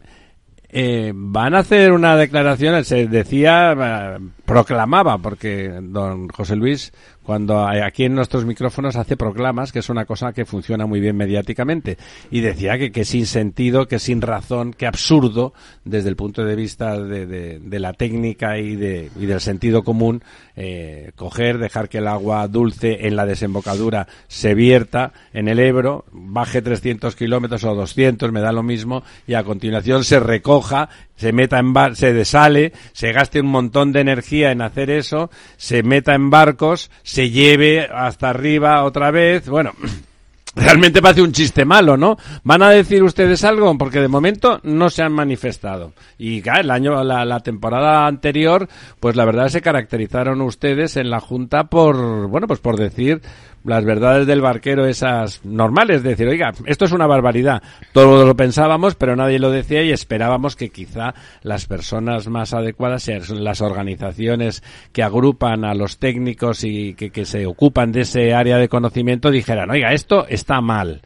eh, 0.69 1.11
van 1.15 1.55
a 1.55 1.59
hacer 1.59 1.91
una 1.91 2.15
declaración, 2.15 2.83
se 2.85 3.07
decía, 3.07 4.19
proclamaba, 4.49 5.19
porque 5.19 5.79
don 5.79 6.27
José 6.29 6.55
Luis 6.55 6.91
cuando 7.29 7.67
aquí 7.67 8.05
en 8.05 8.15
nuestros 8.15 8.43
micrófonos 8.43 8.95
hace 8.95 9.15
proclamas, 9.15 9.71
que 9.71 9.77
es 9.77 9.89
una 9.89 10.05
cosa 10.05 10.33
que 10.33 10.45
funciona 10.45 10.87
muy 10.87 10.99
bien 10.99 11.15
mediáticamente, 11.15 11.99
y 12.31 12.41
decía 12.41 12.79
que, 12.79 12.91
que 12.91 13.05
sin 13.05 13.27
sentido, 13.27 13.87
que 13.87 13.99
sin 13.99 14.19
razón, 14.19 14.73
que 14.73 14.87
absurdo, 14.87 15.53
desde 15.85 16.09
el 16.09 16.15
punto 16.15 16.43
de 16.43 16.55
vista 16.55 16.99
de, 16.99 17.27
de, 17.59 17.79
la 17.79 17.93
técnica 17.93 18.57
y, 18.57 18.75
de, 18.75 19.11
y 19.15 19.27
del 19.27 19.41
sentido 19.41 19.83
común, 19.83 20.23
eh, 20.55 21.11
coger, 21.15 21.59
dejar 21.59 21.87
que 21.87 21.99
el 21.99 22.07
agua 22.07 22.47
dulce 22.47 23.05
en 23.05 23.15
la 23.15 23.27
desembocadura 23.27 24.07
se 24.27 24.55
vierta 24.55 25.13
en 25.31 25.49
el 25.49 25.59
Ebro, 25.59 26.05
baje 26.11 26.63
300 26.63 27.15
kilómetros 27.15 27.63
o 27.63 27.75
200, 27.75 28.31
me 28.31 28.41
da 28.41 28.51
lo 28.51 28.63
mismo, 28.63 29.03
y 29.27 29.35
a 29.35 29.43
continuación 29.43 30.03
se 30.03 30.19
recoja, 30.19 30.89
se 31.15 31.31
meta 31.31 31.59
en 31.59 31.73
bar 31.73 31.95
se 31.95 32.11
desale, 32.11 32.73
se 32.93 33.11
gaste 33.11 33.41
un 33.41 33.47
montón 33.47 33.91
de 33.91 33.99
energía 33.99 34.38
en 34.43 34.61
hacer 34.61 34.89
eso, 34.89 35.29
se 35.57 35.83
meta 35.83 36.15
en 36.15 36.29
barcos, 36.29 36.89
se 37.03 37.29
lleve 37.29 37.87
hasta 37.91 38.29
arriba 38.29 38.83
otra 38.83 39.11
vez, 39.11 39.47
bueno, 39.47 39.73
realmente 40.55 41.01
parece 41.01 41.21
un 41.21 41.31
chiste 41.31 41.65
malo, 41.65 41.97
¿no? 41.97 42.17
¿Van 42.43 42.61
a 42.63 42.69
decir 42.69 43.03
ustedes 43.03 43.43
algo? 43.43 43.77
Porque 43.77 43.99
de 43.99 44.07
momento 44.07 44.59
no 44.63 44.89
se 44.89 45.03
han 45.03 45.13
manifestado. 45.13 45.93
Y 46.17 46.41
el 46.47 46.71
año, 46.71 47.03
la, 47.03 47.25
la, 47.25 47.39
temporada 47.39 48.07
anterior, 48.07 48.67
pues 48.99 49.15
la 49.15 49.25
verdad 49.25 49.49
se 49.49 49.61
caracterizaron 49.61 50.41
ustedes 50.41 50.97
en 50.97 51.09
la 51.09 51.19
Junta 51.19 51.65
por, 51.65 52.27
bueno, 52.27 52.47
pues 52.47 52.59
por 52.59 52.77
decir 52.77 53.21
las 53.63 53.83
verdades 53.83 54.25
del 54.25 54.41
barquero 54.41 54.85
esas 54.85 55.43
normales, 55.43 56.03
decir, 56.03 56.27
oiga, 56.27 56.51
esto 56.65 56.85
es 56.85 56.91
una 56.91 57.07
barbaridad. 57.07 57.61
Todos 57.93 58.25
lo 58.25 58.35
pensábamos, 58.35 58.95
pero 58.95 59.15
nadie 59.15 59.39
lo 59.39 59.51
decía 59.51 59.83
y 59.83 59.91
esperábamos 59.91 60.55
que 60.55 60.69
quizá 60.69 61.13
las 61.41 61.65
personas 61.65 62.27
más 62.27 62.53
adecuadas 62.53 63.03
sean 63.03 63.43
las 63.43 63.61
organizaciones 63.61 64.63
que 64.93 65.03
agrupan 65.03 65.65
a 65.65 65.73
los 65.73 65.97
técnicos 65.97 66.63
y 66.63 66.93
que, 66.93 67.11
que 67.11 67.25
se 67.25 67.45
ocupan 67.45 67.91
de 67.91 68.01
ese 68.01 68.33
área 68.33 68.57
de 68.57 68.69
conocimiento 68.69 69.31
dijeran, 69.31 69.69
oiga, 69.69 69.93
esto 69.93 70.25
está 70.39 70.61
mal. 70.61 71.01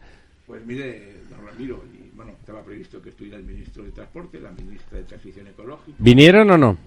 Pues 0.45 0.65
mire, 0.65 1.21
don 1.29 1.45
Ramiro, 1.45 1.83
y, 1.93 2.15
bueno, 2.15 2.33
estaba 2.39 2.63
previsto 2.63 3.01
que 3.01 3.09
estuviera 3.09 3.37
el 3.37 3.43
ministro 3.43 3.83
de 3.83 3.91
Transporte, 3.91 4.39
la 4.39 4.51
ministra 4.51 4.99
de 4.99 5.03
Transición 5.05 5.47
Ecológica. 5.47 5.97
¿Vinieron 5.99 6.49
o 6.51 6.57
no? 6.57 6.77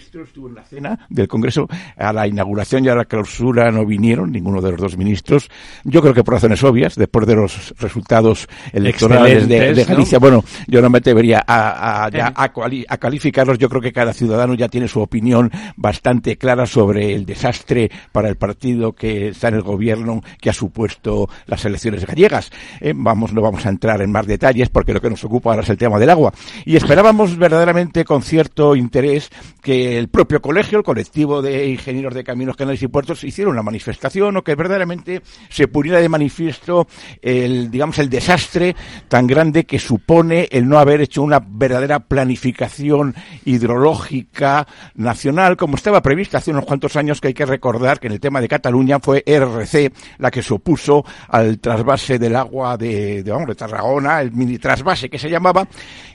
Ministro 0.00 0.24
estuvo 0.24 0.48
en 0.48 0.54
la 0.54 0.64
cena 0.64 1.06
del 1.10 1.28
Congreso 1.28 1.68
a 1.96 2.12
la 2.12 2.26
inauguración 2.26 2.84
y 2.84 2.88
a 2.88 2.94
la 2.94 3.04
clausura 3.04 3.70
no 3.70 3.84
vinieron 3.84 4.32
ninguno 4.32 4.60
de 4.62 4.70
los 4.70 4.80
dos 4.80 4.96
ministros. 4.96 5.50
Yo 5.84 6.00
creo 6.00 6.14
que 6.14 6.24
por 6.24 6.34
razones 6.34 6.62
obvias, 6.64 6.94
después 6.94 7.26
de 7.26 7.36
los 7.36 7.74
resultados 7.78 8.48
electorales 8.72 9.46
de, 9.46 9.84
Galicia, 9.84 10.18
bueno, 10.18 10.42
yo 10.66 10.80
no 10.80 10.88
me 10.88 10.98
atrevería 10.98 11.44
a, 11.46 12.06
a, 12.06 12.98
calificarlos. 12.98 13.58
Yo 13.58 13.68
creo 13.68 13.82
que 13.82 13.92
cada 13.92 14.12
ciudadano 14.12 14.54
ya 14.54 14.68
tiene 14.68 14.88
su 14.88 15.00
opinión 15.00 15.50
bastante 15.76 16.36
clara 16.36 16.66
sobre 16.66 17.14
el 17.14 17.26
desastre 17.26 17.90
para 18.12 18.28
el 18.28 18.36
partido 18.36 18.92
que 18.92 19.28
está 19.28 19.48
en 19.48 19.54
el 19.56 19.62
gobierno 19.62 20.22
que 20.40 20.50
ha 20.50 20.54
supuesto 20.54 21.28
las 21.46 21.64
elecciones 21.64 22.06
gallegas. 22.06 22.50
Eh, 22.80 22.94
vamos, 22.96 23.32
no 23.32 23.42
vamos 23.42 23.66
a 23.66 23.68
entrar 23.68 24.00
en 24.00 24.12
más 24.12 24.26
detalles 24.26 24.68
porque 24.70 24.94
lo 24.94 25.00
que 25.00 25.10
nos 25.10 25.24
ocupa 25.24 25.50
ahora 25.50 25.62
es 25.62 25.68
el 25.68 25.76
tema 25.76 25.98
del 25.98 26.10
agua. 26.10 26.32
Y 26.64 26.76
esperábamos 26.76 27.36
verdaderamente 27.36 28.04
con 28.04 28.22
cierto 28.22 28.76
interés 28.76 29.30
que 29.62 29.89
el 29.98 30.08
propio 30.08 30.40
colegio, 30.40 30.78
el 30.78 30.84
colectivo 30.84 31.42
de 31.42 31.68
ingenieros 31.68 32.14
de 32.14 32.24
caminos, 32.24 32.56
canales 32.56 32.82
y 32.82 32.88
puertos 32.88 33.24
hicieron 33.24 33.54
una 33.54 33.62
manifestación 33.62 34.36
o 34.36 34.42
que 34.42 34.54
verdaderamente 34.54 35.22
se 35.48 35.68
pudiera 35.68 36.00
de 36.00 36.08
manifiesto 36.08 36.86
el, 37.22 37.70
digamos, 37.70 37.98
el 37.98 38.08
desastre 38.08 38.74
tan 39.08 39.26
grande 39.26 39.64
que 39.64 39.78
supone 39.78 40.48
el 40.50 40.68
no 40.68 40.78
haber 40.78 41.00
hecho 41.00 41.22
una 41.22 41.40
verdadera 41.40 42.00
planificación 42.00 43.14
hidrológica 43.44 44.66
nacional 44.94 45.56
como 45.56 45.76
estaba 45.76 46.02
prevista 46.02 46.38
hace 46.38 46.50
unos 46.50 46.64
cuantos 46.64 46.96
años 46.96 47.20
que 47.20 47.28
hay 47.28 47.34
que 47.34 47.46
recordar 47.46 48.00
que 48.00 48.06
en 48.06 48.14
el 48.14 48.20
tema 48.20 48.40
de 48.40 48.48
Cataluña 48.48 48.98
fue 49.00 49.22
RC 49.26 49.92
la 50.18 50.30
que 50.30 50.42
se 50.42 50.54
opuso 50.54 51.04
al 51.28 51.58
trasvase 51.58 52.18
del 52.18 52.36
agua 52.36 52.76
de, 52.76 53.22
de, 53.22 53.30
vamos, 53.30 53.48
de 53.48 53.54
Tarragona, 53.54 54.20
el 54.20 54.32
mini 54.32 54.58
trasvase 54.58 55.08
que 55.08 55.18
se 55.18 55.30
llamaba 55.30 55.66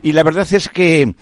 y 0.01 0.11
la 0.11 0.23
verdad 0.23 0.47
es 0.51 0.69
que 0.69 1.13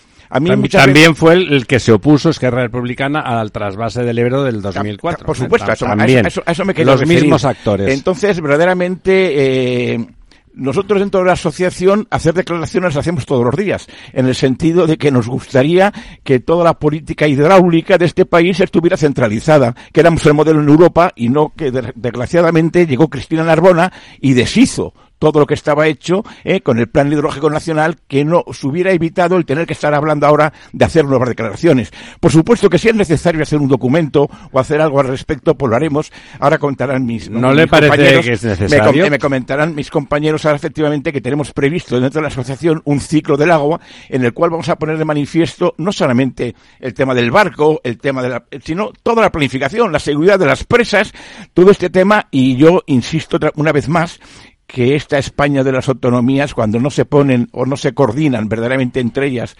también, 0.70 1.16
fue 1.16 1.34
el, 1.34 1.68
que 1.68 1.80
se 1.80 1.92
opuso 1.92 2.30
Esquerra 2.30 2.64
Republicana 2.64 3.22
al 3.22 3.52
trasvase 3.52 4.04
del 4.04 4.18
Ebro 4.18 4.44
del 4.44 4.62
2004. 4.62 5.26
Por 5.26 5.38
supuesto, 5.38 5.72
eso, 5.72 5.86
también. 5.86 6.26
Eso, 6.26 6.66
me 6.66 6.74
Los 6.84 7.06
mismos 7.06 7.46
actores. 7.46 7.94
Entonces, 7.94 8.42
verdaderamente, 8.42 9.94
eh, 9.94 10.08
nosotros 10.54 11.00
dentro 11.00 11.22
de 11.22 11.28
la 11.28 11.34
asociación 11.34 12.08
hacer 12.10 12.34
declaraciones 12.34 12.90
las 12.90 12.98
hacemos 12.98 13.26
todos 13.26 13.44
los 13.44 13.56
días, 13.56 13.88
en 14.14 14.28
el 14.28 14.36
sentido 14.36 14.88
de 14.88 14.98
que 14.98 15.12
nos 15.12 15.28
gustaría 15.28 15.92
que 16.24 16.40
toda 16.40 16.64
la 16.64 16.74
política 16.76 17.28
hidráulica 17.28 17.98
de 17.98 18.06
este 18.06 18.26
país 18.26 18.60
estuviera 18.60 18.98
centralizada, 18.98 19.76
que 19.92 20.00
éramos 20.00 20.26
el 20.26 20.34
modelo 20.34 20.62
en 20.62 20.70
Europa 20.70 21.12
y 21.16 21.30
no 21.30 21.54
que 21.56 21.72
desgraciadamente 21.72 22.86
llegó 22.86 23.10
Cristina 23.10 23.44
Narbona 23.44 23.92
y 24.22 24.34
deshizo 24.34 24.94
todo 25.24 25.40
lo 25.40 25.48
que 25.48 25.54
estaba 25.54 25.88
hecho 25.88 26.26
eh, 26.44 26.60
con 26.60 26.80
el 26.80 26.90
Plan 26.90 27.10
Hidrológico 27.10 27.50
Nacional 27.50 27.96
que 28.10 28.26
no 28.26 28.44
se 28.52 28.68
hubiera 28.68 28.92
evitado 28.92 29.38
el 29.38 29.46
tener 29.46 29.66
que 29.66 29.72
estar 29.72 29.94
hablando 29.94 30.28
ahora 30.28 30.52
de 30.74 30.84
hacer 30.84 31.06
nuevas 31.06 31.30
declaraciones. 31.30 31.94
Por 32.20 32.30
supuesto 32.30 32.70
que 32.70 32.78
si 32.78 32.90
es 32.90 32.96
necesario 32.96 33.42
hacer 33.42 33.60
un 33.60 33.70
documento 33.70 34.30
o 34.52 34.60
hacer 34.60 34.82
algo 34.82 35.00
al 35.00 35.08
respecto, 35.08 35.56
pues 35.56 35.70
lo 35.70 35.78
haremos. 35.78 36.12
Ahora 36.42 36.58
contarán 36.58 37.06
mis, 37.06 37.30
¿No 37.30 37.54
le 37.54 37.68
parece 37.68 38.20
que 38.20 38.34
es 38.34 38.44
necesario? 38.44 39.10
Me, 39.10 39.18
comentarán 39.18 39.74
mis 39.74 39.90
compañeros 39.90 40.44
ahora 40.44 40.58
efectivamente 40.58 41.14
que 41.14 41.22
tenemos 41.22 41.54
previsto 41.54 42.02
dentro 42.02 42.20
de 42.20 42.24
la 42.24 42.28
asociación 42.28 42.82
un 42.84 43.00
ciclo 43.00 43.38
del 43.38 43.52
agua 43.52 43.80
en 44.10 44.26
el 44.26 44.34
cual 44.34 44.50
vamos 44.50 44.68
a 44.68 44.76
poner 44.76 44.98
de 44.98 45.06
manifiesto 45.06 45.74
no 45.78 45.94
solamente 45.94 46.54
el 46.82 46.94
tema 46.94 47.14
del 47.14 47.32
barco, 47.32 47.80
el 47.86 47.98
tema 47.98 48.22
de 48.22 48.28
la, 48.28 48.44
sino 48.62 48.92
toda 49.02 49.22
la 49.22 49.32
planificación, 49.32 49.90
la 49.90 50.00
seguridad 50.00 50.38
de 50.38 50.48
las 50.48 50.66
presas, 50.66 51.14
todo 51.54 51.72
este 51.72 51.90
tema 51.90 52.28
y 52.30 52.58
yo 52.58 52.84
insisto 52.88 53.40
una 53.56 53.72
vez 53.72 53.88
más 53.88 54.20
que 54.74 54.96
esta 54.96 55.20
España 55.20 55.64
de 55.64 55.72
las 55.72 55.88
autonomías, 55.88 56.56
cuando 56.56 56.80
no 56.80 56.90
se 56.90 57.06
ponen 57.06 57.48
o 57.52 57.64
no 57.64 57.78
se 57.78 57.94
coordinan 57.94 58.50
verdaderamente 58.50 59.00
entre 59.00 59.28
ellas 59.28 59.56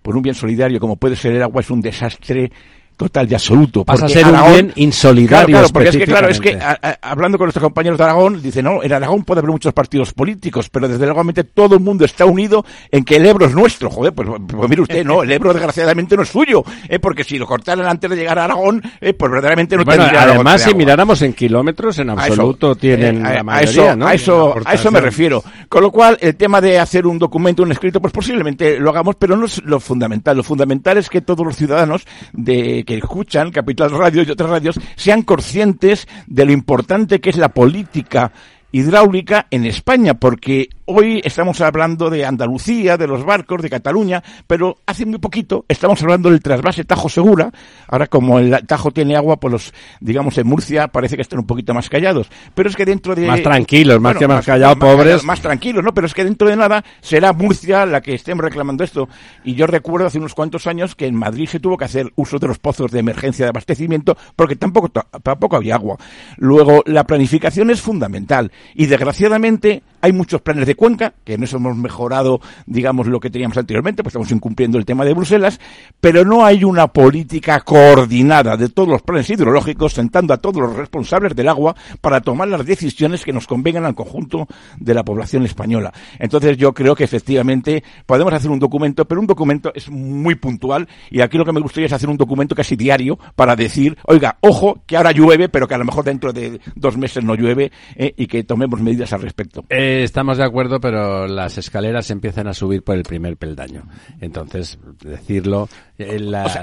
por 0.00 0.16
un 0.16 0.22
bien 0.22 0.36
solidario 0.36 0.78
como 0.78 0.94
puede 0.94 1.16
ser 1.16 1.32
el 1.32 1.42
agua, 1.42 1.60
es 1.60 1.70
un 1.70 1.80
desastre 1.80 2.52
total 2.98 3.30
y 3.30 3.34
absoluto. 3.34 3.84
Pasa 3.84 4.06
a 4.06 4.08
ser 4.08 4.26
un 4.26 4.52
bien 4.52 4.72
insolidario. 4.76 5.56
Claro, 5.56 5.68
porque 5.72 5.88
es 5.88 5.96
que, 5.96 6.04
claro, 6.04 6.28
es 6.28 6.40
que 6.40 6.58
hablando 7.00 7.38
con 7.38 7.46
nuestros 7.46 7.62
compañeros 7.62 7.96
de 7.96 8.04
Aragón, 8.04 8.42
dice, 8.42 8.62
no, 8.62 8.82
en 8.82 8.92
Aragón 8.92 9.22
puede 9.22 9.38
haber 9.38 9.52
muchos 9.52 9.72
partidos 9.72 10.12
políticos, 10.12 10.68
pero 10.68 10.88
desde 10.88 11.06
luego 11.06 11.22
todo 11.54 11.76
el 11.76 11.80
mundo 11.80 12.04
está 12.04 12.24
unido 12.24 12.64
en 12.90 13.04
que 13.04 13.16
el 13.16 13.26
Ebro 13.26 13.46
es 13.46 13.54
nuestro. 13.54 13.88
Joder, 13.88 14.12
pues, 14.12 14.28
pues 14.46 14.68
mire 14.68 14.82
usted, 14.82 15.04
no, 15.04 15.22
el 15.22 15.30
Ebro 15.30 15.54
desgraciadamente 15.54 16.16
no 16.16 16.22
es 16.22 16.28
suyo, 16.28 16.64
eh, 16.88 16.98
porque 16.98 17.22
si 17.22 17.38
lo 17.38 17.46
cortaran 17.46 17.86
antes 17.86 18.10
de 18.10 18.16
llegar 18.16 18.38
a 18.38 18.44
Aragón, 18.44 18.82
eh, 19.00 19.14
pues 19.14 19.30
verdaderamente 19.30 19.76
no 19.76 19.84
bueno, 19.84 20.04
Además, 20.04 20.62
si 20.62 20.74
miráramos 20.74 21.22
en 21.22 21.32
kilómetros, 21.34 22.00
en 22.00 22.10
absoluto 22.10 22.74
tienen 22.74 23.24
eh, 23.24 23.34
la 23.34 23.42
mayoría, 23.44 23.92
a 23.92 23.94
eso, 23.94 24.06
a 24.06 24.14
eso, 24.14 24.54
a 24.64 24.74
eso 24.74 24.90
me 24.90 25.00
refiero. 25.00 25.44
Con 25.68 25.82
lo 25.82 25.92
cual, 25.92 26.18
el 26.20 26.34
tema 26.34 26.60
de 26.60 26.80
hacer 26.80 27.06
un 27.06 27.18
documento, 27.18 27.62
un 27.62 27.70
escrito, 27.70 28.00
pues 28.00 28.12
posiblemente 28.12 28.80
lo 28.80 28.90
hagamos, 28.90 29.14
pero 29.16 29.36
no 29.36 29.46
es 29.46 29.62
lo 29.64 29.78
fundamental. 29.78 30.36
Lo 30.36 30.42
fundamental 30.42 30.98
es 30.98 31.08
que 31.08 31.20
todos 31.20 31.46
los 31.46 31.56
ciudadanos 31.56 32.04
de 32.32 32.84
que 32.88 32.96
escuchan 32.96 33.50
Capital 33.50 33.90
Radio 33.90 34.22
y 34.22 34.30
otras 34.30 34.48
radios 34.48 34.80
sean 34.96 35.20
conscientes 35.20 36.08
de 36.26 36.46
lo 36.46 36.52
importante 36.52 37.20
que 37.20 37.28
es 37.28 37.36
la 37.36 37.50
política 37.50 38.32
hidráulica 38.72 39.46
en 39.50 39.66
España, 39.66 40.14
porque 40.14 40.70
hoy 40.90 41.20
estamos 41.22 41.60
hablando 41.60 42.08
de 42.08 42.24
Andalucía, 42.24 42.96
de 42.96 43.06
los 43.06 43.24
barcos, 43.24 43.60
de 43.60 43.68
Cataluña, 43.68 44.22
pero 44.46 44.78
hace 44.86 45.04
muy 45.04 45.18
poquito 45.18 45.66
estamos 45.68 46.02
hablando 46.02 46.30
del 46.30 46.40
trasvase 46.40 46.84
Tajo 46.84 47.08
Segura. 47.10 47.50
Ahora, 47.88 48.06
como 48.06 48.38
el 48.38 48.66
Tajo 48.66 48.90
tiene 48.90 49.14
agua, 49.14 49.36
pues 49.38 49.52
los, 49.52 49.74
digamos, 50.00 50.38
en 50.38 50.46
Murcia 50.46 50.88
parece 50.88 51.16
que 51.16 51.22
están 51.22 51.40
un 51.40 51.46
poquito 51.46 51.74
más 51.74 51.90
callados. 51.90 52.30
Pero 52.54 52.70
es 52.70 52.76
que 52.76 52.86
dentro 52.86 53.14
de... 53.14 53.26
Más 53.26 53.42
tranquilos, 53.42 54.00
más 54.00 54.16
que 54.16 54.26
más, 54.26 54.46
callados, 54.46 54.78
pobres. 54.78 55.24
más 55.24 55.40
tranquilos, 55.42 55.84
¿no? 55.84 55.92
Pero 55.92 56.06
es 56.06 56.14
que 56.14 56.24
dentro 56.24 56.48
de 56.48 56.56
nada 56.56 56.82
será 57.00 57.34
Murcia 57.34 57.84
la 57.84 58.00
que 58.00 58.14
estemos 58.14 58.42
reclamando 58.42 58.82
esto. 58.82 59.08
Y 59.44 59.54
yo 59.54 59.66
recuerdo 59.66 60.06
hace 60.06 60.18
unos 60.18 60.34
cuantos 60.34 60.66
años 60.66 60.94
que 60.94 61.06
en 61.06 61.14
Madrid 61.14 61.48
se 61.48 61.60
tuvo 61.60 61.76
que 61.76 61.84
hacer 61.84 62.10
uso 62.16 62.38
de 62.38 62.48
los 62.48 62.58
pozos 62.58 62.90
de 62.90 63.00
emergencia 63.00 63.44
de 63.44 63.50
abastecimiento 63.50 64.16
porque 64.34 64.56
tampoco, 64.56 64.88
tampoco 64.88 65.56
había 65.56 65.74
agua. 65.74 65.98
Luego, 66.38 66.82
la 66.86 67.04
planificación 67.04 67.70
es 67.70 67.82
fundamental 67.82 68.50
y 68.74 68.86
desgraciadamente 68.86 69.82
Hay 70.00 70.12
muchos 70.12 70.40
planes 70.40 70.66
de 70.66 70.74
cuenca, 70.74 71.12
que 71.24 71.34
en 71.34 71.44
hemos 71.44 71.76
mejorado, 71.76 72.40
digamos, 72.66 73.06
lo 73.06 73.20
que 73.20 73.30
teníamos 73.30 73.56
anteriormente, 73.56 74.02
pues 74.02 74.12
estamos 74.12 74.30
incumpliendo 74.30 74.78
el 74.78 74.84
tema 74.84 75.04
de 75.04 75.14
Bruselas, 75.14 75.60
pero 76.00 76.24
no 76.24 76.44
hay 76.44 76.64
una 76.64 76.88
política 76.88 77.60
coordinada 77.60 78.56
de 78.56 78.68
todos 78.68 78.88
los 78.88 79.02
planes 79.02 79.28
hidrológicos, 79.30 79.94
sentando 79.94 80.34
a 80.34 80.38
todos 80.38 80.62
los 80.62 80.76
responsables 80.76 81.34
del 81.34 81.48
agua 81.48 81.74
para 82.00 82.20
tomar 82.20 82.48
las 82.48 82.64
decisiones 82.64 83.24
que 83.24 83.32
nos 83.32 83.46
convengan 83.46 83.84
al 83.84 83.94
conjunto 83.94 84.46
de 84.78 84.94
la 84.94 85.04
población 85.04 85.44
española. 85.44 85.92
Entonces 86.18 86.56
yo 86.56 86.72
creo 86.72 86.94
que 86.94 87.04
efectivamente 87.04 87.82
podemos 88.06 88.32
hacer 88.32 88.50
un 88.50 88.58
documento, 88.58 89.06
pero 89.06 89.20
un 89.20 89.26
documento 89.26 89.72
es 89.74 89.90
muy 89.90 90.34
puntual 90.34 90.88
y 91.10 91.20
aquí 91.20 91.38
lo 91.38 91.44
que 91.44 91.52
me 91.52 91.60
gustaría 91.60 91.86
es 91.86 91.92
hacer 91.92 92.08
un 92.08 92.16
documento 92.16 92.54
casi 92.54 92.76
diario 92.76 93.18
para 93.34 93.56
decir, 93.56 93.96
oiga, 94.04 94.38
ojo, 94.40 94.82
que 94.86 94.96
ahora 94.96 95.12
llueve, 95.12 95.48
pero 95.48 95.66
que 95.66 95.74
a 95.74 95.78
lo 95.78 95.84
mejor 95.84 96.04
dentro 96.04 96.32
de 96.32 96.60
dos 96.74 96.96
meses 96.96 97.24
no 97.24 97.34
llueve 97.34 97.72
eh, 97.96 98.14
y 98.16 98.26
que 98.26 98.44
tomemos 98.44 98.80
medidas 98.80 99.12
al 99.12 99.22
respecto. 99.22 99.64
Eh, 99.68 99.87
estamos 100.04 100.38
de 100.38 100.44
acuerdo, 100.44 100.80
pero 100.80 101.26
las 101.26 101.58
escaleras 101.58 102.10
empiezan 102.10 102.46
a 102.48 102.54
subir 102.54 102.82
por 102.82 102.96
el 102.96 103.02
primer 103.02 103.36
peldaño. 103.36 103.84
Entonces, 104.20 104.78
decirlo... 105.02 105.68
Eh, 105.98 106.18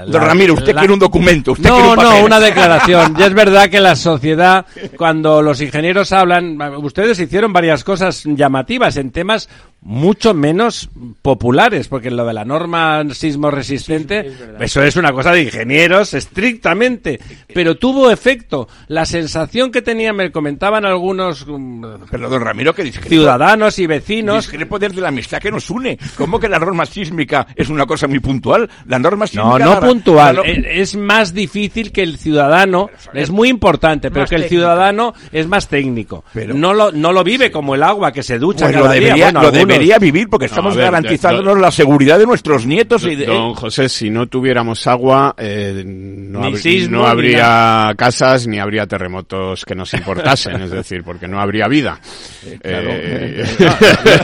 don 0.06 0.22
Ramiro, 0.22 0.54
usted 0.54 0.74
quiere 0.74 0.92
un 0.92 0.98
documento. 0.98 1.52
Usted 1.52 1.68
no, 1.68 1.92
un 1.92 1.96
no, 1.96 2.24
una 2.24 2.40
declaración. 2.40 3.14
y 3.18 3.22
es 3.22 3.34
verdad 3.34 3.68
que 3.68 3.80
la 3.80 3.96
sociedad, 3.96 4.66
cuando 4.96 5.42
los 5.42 5.60
ingenieros 5.60 6.12
hablan, 6.12 6.60
ustedes 6.82 7.18
hicieron 7.20 7.52
varias 7.52 7.84
cosas 7.84 8.24
llamativas 8.24 8.96
en 8.96 9.10
temas 9.10 9.48
mucho 9.86 10.34
menos 10.34 10.90
populares, 11.22 11.86
porque 11.86 12.10
lo 12.10 12.26
de 12.26 12.34
la 12.34 12.44
norma 12.44 13.04
sismo 13.12 13.52
resistente, 13.52 14.32
eso 14.58 14.82
es 14.82 14.96
una 14.96 15.12
cosa 15.12 15.30
de 15.30 15.44
ingenieros 15.44 16.12
estrictamente, 16.12 17.20
pero 17.54 17.76
tuvo 17.76 18.10
efecto. 18.10 18.68
La 18.88 19.06
sensación 19.06 19.70
que 19.70 19.82
tenían, 19.82 20.16
me 20.16 20.32
comentaban 20.32 20.84
algunos 20.84 21.46
mm, 21.46 21.84
pero 22.10 22.28
don 22.28 22.42
Ramiro, 22.42 22.74
que 22.74 22.90
ciudadanos 22.90 23.78
y 23.78 23.86
vecinos. 23.86 24.46
Discrepo 24.46 24.80
de 24.80 24.88
la 24.88 25.08
amistad 25.08 25.38
que 25.38 25.52
nos 25.52 25.70
une. 25.70 25.96
¿Cómo 26.16 26.40
que 26.40 26.48
la 26.48 26.58
norma 26.58 26.84
sísmica 26.84 27.46
es 27.54 27.68
una 27.68 27.86
cosa 27.86 28.08
muy 28.08 28.18
puntual? 28.18 28.68
La 28.86 28.98
norma 28.98 29.28
sísmica. 29.28 29.58
No, 29.58 29.74
no 29.74 29.80
puntual. 29.80 30.42
Es, 30.44 30.96
más 30.96 31.32
difícil 31.32 31.92
que 31.92 32.02
el 32.02 32.18
ciudadano, 32.18 32.90
es 33.14 33.30
muy 33.30 33.48
importante, 33.48 34.10
pero 34.10 34.26
que 34.26 34.34
el 34.34 34.44
ciudadano 34.44 35.14
es 35.30 35.46
más 35.46 35.68
técnico. 35.68 36.24
Pero, 36.32 36.54
no 36.54 36.74
lo, 36.74 36.90
no 36.90 37.12
lo 37.12 37.22
vive 37.22 37.52
como 37.52 37.76
el 37.76 37.84
agua 37.84 38.10
que 38.10 38.24
se 38.24 38.38
ducha 38.38 38.72
cada 38.72 38.92
día 38.92 39.30
debería 39.76 39.98
vivir 39.98 40.28
porque 40.28 40.46
estamos 40.46 40.76
garantizándonos 40.76 41.58
la 41.58 41.70
seguridad 41.70 42.18
de 42.18 42.26
nuestros 42.26 42.66
nietos. 42.66 43.04
y 43.04 43.16
de, 43.16 43.26
don 43.26 43.54
José, 43.54 43.88
si 43.88 44.10
no 44.10 44.26
tuviéramos 44.26 44.86
agua, 44.86 45.34
eh, 45.38 45.82
no, 45.84 46.50
no 46.90 47.06
habría 47.06 47.94
casas 47.96 48.46
ni 48.46 48.58
habría 48.58 48.86
terremotos 48.86 49.64
que 49.64 49.74
nos 49.74 49.92
importasen, 49.94 50.60
es 50.62 50.70
decir, 50.70 51.02
porque 51.04 51.28
no 51.28 51.40
habría 51.40 51.68
vida. 51.68 52.00
Eh, 52.44 52.58
eh, 52.62 53.44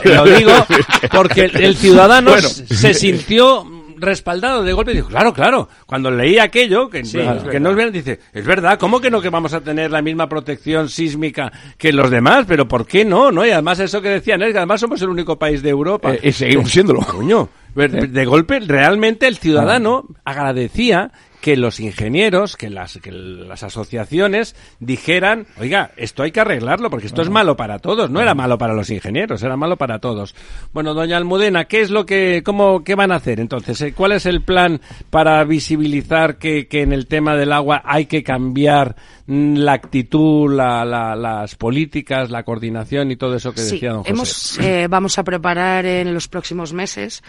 lo 0.15 0.25
digo 0.25 0.51
porque 1.11 1.45
el 1.53 1.75
ciudadano 1.75 2.37
se 2.37 2.93
sintió 2.93 3.82
respaldado 4.03 4.63
de 4.63 4.73
golpe 4.73 4.91
y 4.91 4.95
dijo, 4.95 5.07
claro, 5.07 5.33
claro, 5.33 5.69
cuando 5.85 6.11
leí 6.11 6.37
aquello, 6.37 6.89
que, 6.89 7.01
que 7.03 7.59
no 7.59 7.79
es 7.79 7.93
dice, 7.93 8.19
es 8.33 8.45
verdad, 8.45 8.77
¿cómo 8.77 9.01
que 9.01 9.09
no 9.09 9.21
que 9.21 9.29
vamos 9.29 9.53
a 9.53 9.61
tener 9.61 9.91
la 9.91 10.01
misma 10.01 10.29
protección 10.29 10.89
sísmica 10.89 11.51
que 11.77 11.91
los 11.91 12.11
demás? 12.11 12.45
Pero 12.47 12.67
¿por 12.67 12.85
qué 12.85 13.05
no? 13.05 13.31
no 13.31 13.45
Y 13.45 13.51
además 13.51 13.79
eso 13.79 14.01
que 14.01 14.09
decían 14.09 14.41
es 14.43 14.51
que 14.51 14.57
además 14.57 14.81
somos 14.81 15.01
el 15.01 15.09
único 15.09 15.37
país 15.37 15.63
de 15.63 15.69
Europa. 15.69 16.13
Eh, 16.13 16.19
y 16.23 16.31
seguimos 16.31 16.71
siéndolo. 16.71 17.01
Coño. 17.01 17.49
De 17.75 18.25
golpe, 18.25 18.59
realmente 18.59 19.25
el 19.27 19.37
ciudadano 19.37 20.05
agradecía 20.23 21.11
que 21.43 21.57
los 21.57 21.81
ingenieros, 21.81 22.55
que 22.55 22.69
las, 22.69 22.99
que 22.99 23.11
las 23.11 23.63
asociaciones 23.63 24.55
dijeran, 24.79 25.45
oiga, 25.59 25.91
esto 25.97 26.23
hay 26.23 26.31
que 26.31 26.39
arreglarlo 26.39 26.89
porque 26.89 27.07
esto 27.07 27.21
es 27.21 27.29
malo 27.29 27.57
para 27.57 27.79
todos. 27.79 28.09
No 28.09 28.21
era 28.21 28.33
malo 28.33 28.57
para 28.57 28.73
los 28.73 28.89
ingenieros, 28.89 29.43
era 29.43 29.57
malo 29.57 29.75
para 29.75 29.99
todos. 29.99 30.35
Bueno, 30.71 30.93
doña 30.93 31.17
Almudena, 31.17 31.65
¿qué 31.65 31.81
es 31.81 31.89
lo 31.89 32.05
que, 32.05 32.43
cómo, 32.45 32.85
qué 32.85 32.95
van 32.95 33.11
a 33.11 33.15
hacer 33.15 33.41
entonces? 33.41 33.81
Eh, 33.81 33.93
¿Cuál 33.93 34.13
es 34.13 34.25
el 34.25 34.41
plan 34.41 34.79
para 35.09 35.43
visibilizar 35.43 36.37
que, 36.37 36.69
que 36.69 36.81
en 36.81 36.93
el 36.93 37.07
tema 37.07 37.35
del 37.35 37.51
agua 37.51 37.81
hay 37.83 38.05
que 38.05 38.23
cambiar 38.23 38.95
mm, 39.27 39.57
la 39.57 39.73
actitud, 39.73 40.49
la, 40.49 40.85
las 40.85 41.55
políticas, 41.55 42.31
la 42.31 42.43
coordinación 42.43 43.11
y 43.11 43.17
todo 43.17 43.35
eso 43.35 43.53
que 43.53 43.59
decía 43.59 43.91
don 43.91 44.03
José? 44.05 44.11
Hemos, 44.13 44.59
eh, 44.59 44.87
vamos 44.89 45.19
a 45.19 45.25
preparar 45.25 45.85
en 45.85 46.13
los 46.13 46.29
próximos 46.29 46.71
meses 46.71 47.21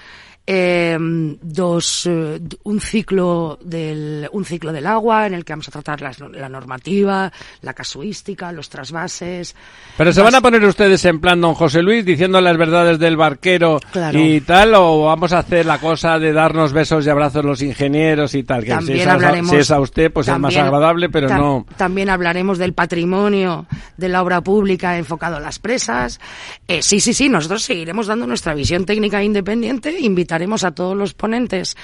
eh, 0.46 0.98
dos, 1.40 2.06
eh, 2.06 2.38
un 2.64 2.80
ciclo 2.80 3.58
del, 3.62 4.28
un 4.32 4.44
ciclo 4.44 4.72
del 4.72 4.86
agua 4.86 5.26
en 5.26 5.32
el 5.32 5.44
que 5.44 5.54
vamos 5.54 5.68
a 5.68 5.70
tratar 5.70 6.02
la, 6.02 6.48
normativa, 6.50 7.32
la 7.62 7.72
casuística, 7.72 8.52
los 8.52 8.68
trasvases. 8.68 9.54
Pero 9.96 10.12
se 10.12 10.20
van 10.20 10.34
a 10.34 10.42
poner 10.42 10.62
ustedes 10.64 11.02
en 11.06 11.20
plan 11.20 11.40
don 11.40 11.54
José 11.54 11.82
Luis 11.82 12.04
diciendo 12.04 12.40
las 12.42 12.58
verdades 12.58 12.98
del 12.98 13.16
barquero 13.16 13.80
y 14.12 14.42
tal, 14.42 14.74
o 14.74 15.04
vamos 15.04 15.32
a 15.32 15.38
hacer 15.38 15.64
la 15.64 15.78
cosa 15.78 16.18
de 16.18 16.32
darnos 16.32 16.74
besos 16.74 17.06
y 17.06 17.10
abrazos 17.10 17.44
los 17.44 17.62
ingenieros 17.62 18.34
y 18.34 18.42
tal. 18.42 18.64
Que 18.64 18.70
también 18.70 18.98
si, 18.98 19.08
hablaremos, 19.08 19.52
es 19.54 19.70
a 19.70 19.80
usted, 19.80 20.12
pues 20.12 20.28
es 20.28 20.38
más 20.38 20.56
agradable, 20.56 21.08
pero 21.08 21.28
no. 21.28 21.64
También 21.78 22.10
hablaremos 22.10 22.58
del 22.58 22.74
patrimonio 22.74 23.66
de 23.96 24.08
la 24.10 24.22
obra 24.22 24.42
pública 24.42 24.98
enfocado 24.98 25.36
a 25.36 25.40
las 25.40 25.58
presas. 25.58 26.20
Eh, 26.68 26.82
sí, 26.82 27.00
sí, 27.00 27.14
sí, 27.14 27.30
nosotros 27.30 27.62
seguiremos 27.62 28.08
dando 28.08 28.26
nuestra 28.26 28.52
visión 28.52 28.84
técnica 28.84 29.22
independiente, 29.22 29.98
invitando 30.00 30.33
invitaremos 30.34 30.64
a 30.64 30.72
todos 30.72 30.96
los 30.96 31.14
ponentes 31.14 31.76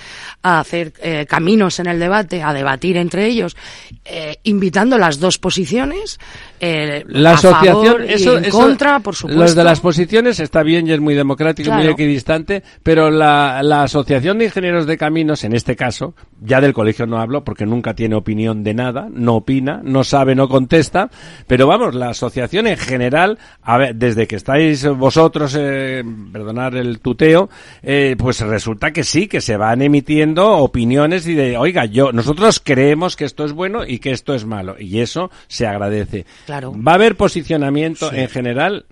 a 0.42 0.58
hacer 0.58 0.92
eh, 1.00 1.24
caminos 1.28 1.78
en 1.78 1.86
el 1.86 2.00
debate, 2.00 2.42
a 2.42 2.52
debatir 2.52 2.96
entre 2.96 3.26
ellos, 3.26 3.56
eh, 4.04 4.38
invitando 4.42 4.98
las 4.98 5.20
dos 5.20 5.38
posiciones, 5.38 6.18
eh, 6.60 7.04
la 7.08 7.32
asociación 7.32 8.02
eso, 8.02 8.38
en 8.38 8.50
contra, 8.50 9.00
por 9.00 9.14
supuesto. 9.14 9.42
Los 9.42 9.54
de 9.54 9.64
las 9.64 9.80
posiciones 9.80 10.40
está 10.40 10.62
bien 10.62 10.86
y 10.86 10.92
es 10.92 11.00
muy 11.00 11.14
democrático 11.14 11.70
y 11.70 11.72
muy 11.72 11.86
equidistante, 11.86 12.62
pero 12.82 13.10
la, 13.10 13.62
la 13.62 13.82
asociación 13.82 14.38
de 14.38 14.46
ingenieros 14.46 14.86
de 14.86 14.98
caminos, 14.98 15.44
en 15.44 15.54
este 15.54 15.74
caso, 15.76 16.14
ya 16.40 16.60
del 16.60 16.74
colegio 16.74 17.06
no 17.06 17.18
hablo 17.18 17.44
porque 17.44 17.66
nunca 17.66 17.94
tiene 17.94 18.14
opinión 18.14 18.62
de 18.62 18.74
nada, 18.74 19.08
no 19.10 19.36
opina, 19.36 19.80
no 19.82 20.04
sabe, 20.04 20.34
no 20.34 20.48
contesta, 20.48 21.10
pero 21.46 21.66
vamos, 21.66 21.94
la 21.94 22.10
asociación 22.10 22.66
en 22.66 22.76
general, 22.76 23.38
a 23.62 23.78
ver, 23.78 23.96
desde 23.96 24.26
que 24.26 24.36
estáis 24.36 24.86
vosotros, 24.86 25.56
eh, 25.58 26.04
perdonar 26.32 26.76
el 26.76 27.00
tuteo, 27.00 27.48
eh, 27.82 28.16
pues 28.18 28.40
resulta 28.40 28.92
que 28.92 29.04
sí, 29.04 29.28
que 29.28 29.40
se 29.40 29.56
van 29.56 29.82
emitiendo 29.82 30.58
opiniones 30.58 31.26
y 31.26 31.34
de, 31.34 31.56
oiga, 31.56 31.86
yo, 31.86 32.12
nosotros 32.12 32.60
creemos 32.62 33.16
que 33.16 33.24
esto 33.24 33.44
es 33.44 33.52
bueno 33.52 33.84
y 33.86 33.98
que 33.98 34.10
esto 34.10 34.34
es 34.34 34.44
malo. 34.44 34.76
Y 34.78 35.00
eso 35.00 35.30
se 35.48 35.66
agradece. 35.66 36.26
Claro. 36.50 36.74
¿Va 36.76 36.92
a 36.92 36.94
haber 36.96 37.16
posicionamiento 37.16 38.12
en 38.12 38.28
general? 38.28 38.84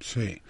Sí. 0.00 0.42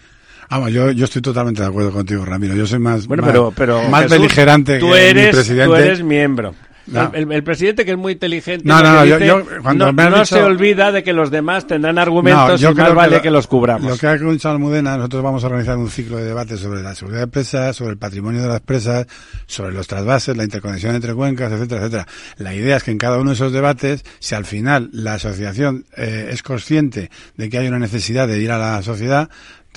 Vamos, 0.49 0.73
yo, 0.73 0.91
yo 0.91 1.05
estoy 1.05 1.21
totalmente 1.21 1.61
de 1.61 1.69
acuerdo 1.69 1.93
contigo, 1.93 2.25
Ramiro. 2.25 2.55
Yo 2.55 2.67
soy 2.67 2.79
más, 2.79 3.07
bueno, 3.07 3.25
pero, 3.27 3.53
pero, 3.55 3.83
más 3.91 4.09
beligerante 4.09 4.79
tú 4.79 4.91
que 4.91 5.11
eres, 5.11 5.27
mi 5.27 5.33
presidente. 5.33 5.67
Tú 5.67 5.75
eres 5.75 6.03
miembro. 6.03 6.55
El, 6.93 7.43
presidente 7.43 7.85
que 7.85 7.93
es 7.93 7.97
muy 7.97 8.13
inteligente 8.13 8.63
no, 8.65 8.81
no, 8.81 9.05
yo, 9.05 9.43
cuando 9.63 9.93
no, 9.93 10.25
se 10.25 10.43
olvida 10.43 10.93
de 10.93 11.03
que 11.03 11.13
los 11.13 11.31
demás 11.31 11.67
tendrán 11.67 11.99
argumentos 11.99 12.63
y 12.63 12.65
más 12.67 12.95
vale 12.95 13.21
que, 13.21 13.31
los 13.31 13.47
cubramos. 13.47 13.91
Lo 13.91 13.97
que 13.97 14.07
ha 14.07 14.15
dicho 14.15 14.49
Almudena, 14.49 14.97
nosotros 14.97 15.23
vamos 15.23 15.43
a 15.43 15.49
organizar 15.49 15.77
un 15.77 15.91
ciclo 15.91 16.19
de 16.19 16.25
debate 16.25 16.57
sobre 16.57 16.83
la 16.83 16.95
seguridad 16.95 17.23
de 17.23 17.27
presas, 17.27 17.75
sobre 17.75 17.93
el 17.93 17.99
patrimonio 17.99 18.43
de 18.43 18.49
las 18.49 18.61
presas, 18.61 19.07
sobre 19.47 19.73
los 19.73 19.87
trasvases, 19.87 20.37
la 20.37 20.45
interconexión 20.45 20.95
entre 20.95 21.15
cuencas, 21.15 21.53
etcétera, 21.53 21.81
etcétera. 21.83 22.07
La 22.37 22.55
idea 22.55 22.77
es 22.77 22.85
que 22.85 22.93
en 22.93 22.99
cada 22.99 23.19
uno 23.19 23.31
de 23.31 23.35
esos 23.35 23.53
debates, 23.53 24.05
si 24.21 24.35
al 24.35 24.45
final 24.45 24.89
la 24.93 25.15
asociación 25.15 25.87
eh, 25.97 26.29
es 26.31 26.43
consciente 26.43 27.11
de 27.37 27.51
que 27.51 27.59
hay 27.59 27.67
una 27.67 27.79
necesidad 27.79 28.29
de 28.29 28.39
ir 28.41 28.53
a 28.53 28.59
la 28.59 28.83
sociedad, 28.83 29.29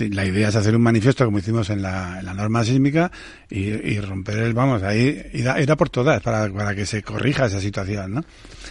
la 0.10 0.26
idea 0.26 0.50
es 0.50 0.56
hacer 0.56 0.76
un 0.76 0.82
manifiesto 0.82 1.26
como 1.26 1.40
hicimos 1.40 1.70
en 1.70 1.82
la, 1.82 2.22
norma 2.34 2.64
sísmica 2.64 3.12
y, 3.50 4.00
romper 4.00 4.38
el, 4.40 4.54
vamos, 4.54 4.84
ahí, 4.84 5.22
ir 5.34 5.50
a, 5.50 5.76
por 5.76 5.90
todas 5.90 6.22
para, 6.22 6.50
para 6.52 6.76
que 6.76 6.86
se 6.86 7.04
corrija 7.04 7.48
esa 7.48 7.60
situación, 7.60 8.14
¿no? 8.14 8.24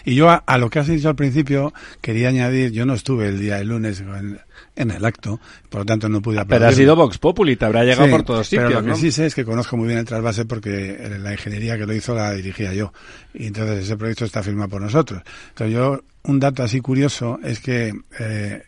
Y 0.05 0.14
yo 0.14 0.31
a, 0.31 0.59
lo 0.59 0.70
que 0.70 0.79
has 0.79 0.87
dicho 0.87 1.09
al 1.09 1.16
principio 1.16 1.72
quería 2.01 2.29
añadir, 2.29 2.70
yo 2.72 2.87
no 2.87 2.95
estuve 2.95 3.29
el 3.29 3.39
día 3.39 3.57
del 3.57 3.68
lunes 3.68 4.01
en, 4.01 4.91
el 4.91 5.05
acto, 5.05 5.41
por 5.68 5.81
lo 5.81 5.85
tanto 5.85 6.09
no 6.09 6.22
pude 6.22 6.45
Pero 6.47 6.66
ha 6.66 6.72
sido 6.72 6.97
Vox 6.97 7.18
Populi, 7.18 7.57
te 7.57 7.64
habrá 7.64 7.85
llegado 7.85 8.09
por 8.09 8.22
todos 8.22 8.47
sitios, 8.47 8.68
Pero 8.68 8.81
lo 8.81 8.95
que 8.95 9.01
sí 9.01 9.11
sé 9.11 9.26
es 9.26 9.35
que 9.35 9.45
conozco 9.45 9.76
muy 9.76 9.89
bien 9.89 9.99
el 9.99 10.05
trasvase 10.05 10.45
porque 10.45 11.18
la 11.20 11.33
ingeniería 11.33 11.76
que 11.76 11.87
lo 11.87 11.93
hizo 11.93 12.14
la 12.14 12.33
dirigía 12.33 12.72
yo. 12.72 12.93
Y 13.35 13.49
entonces 13.49 13.85
ese 13.85 13.97
proyecto 13.97 14.24
está 14.24 14.43
firmado 14.43 14.70
por 14.70 14.81
nosotros. 14.81 15.22
Entonces 15.51 15.74
yo, 15.74 16.01
un 16.22 16.41
dato 16.41 16.62
así 16.62 16.81
curioso 16.81 17.39
es 17.43 17.61
que 17.61 17.93
eh, 18.18 18.62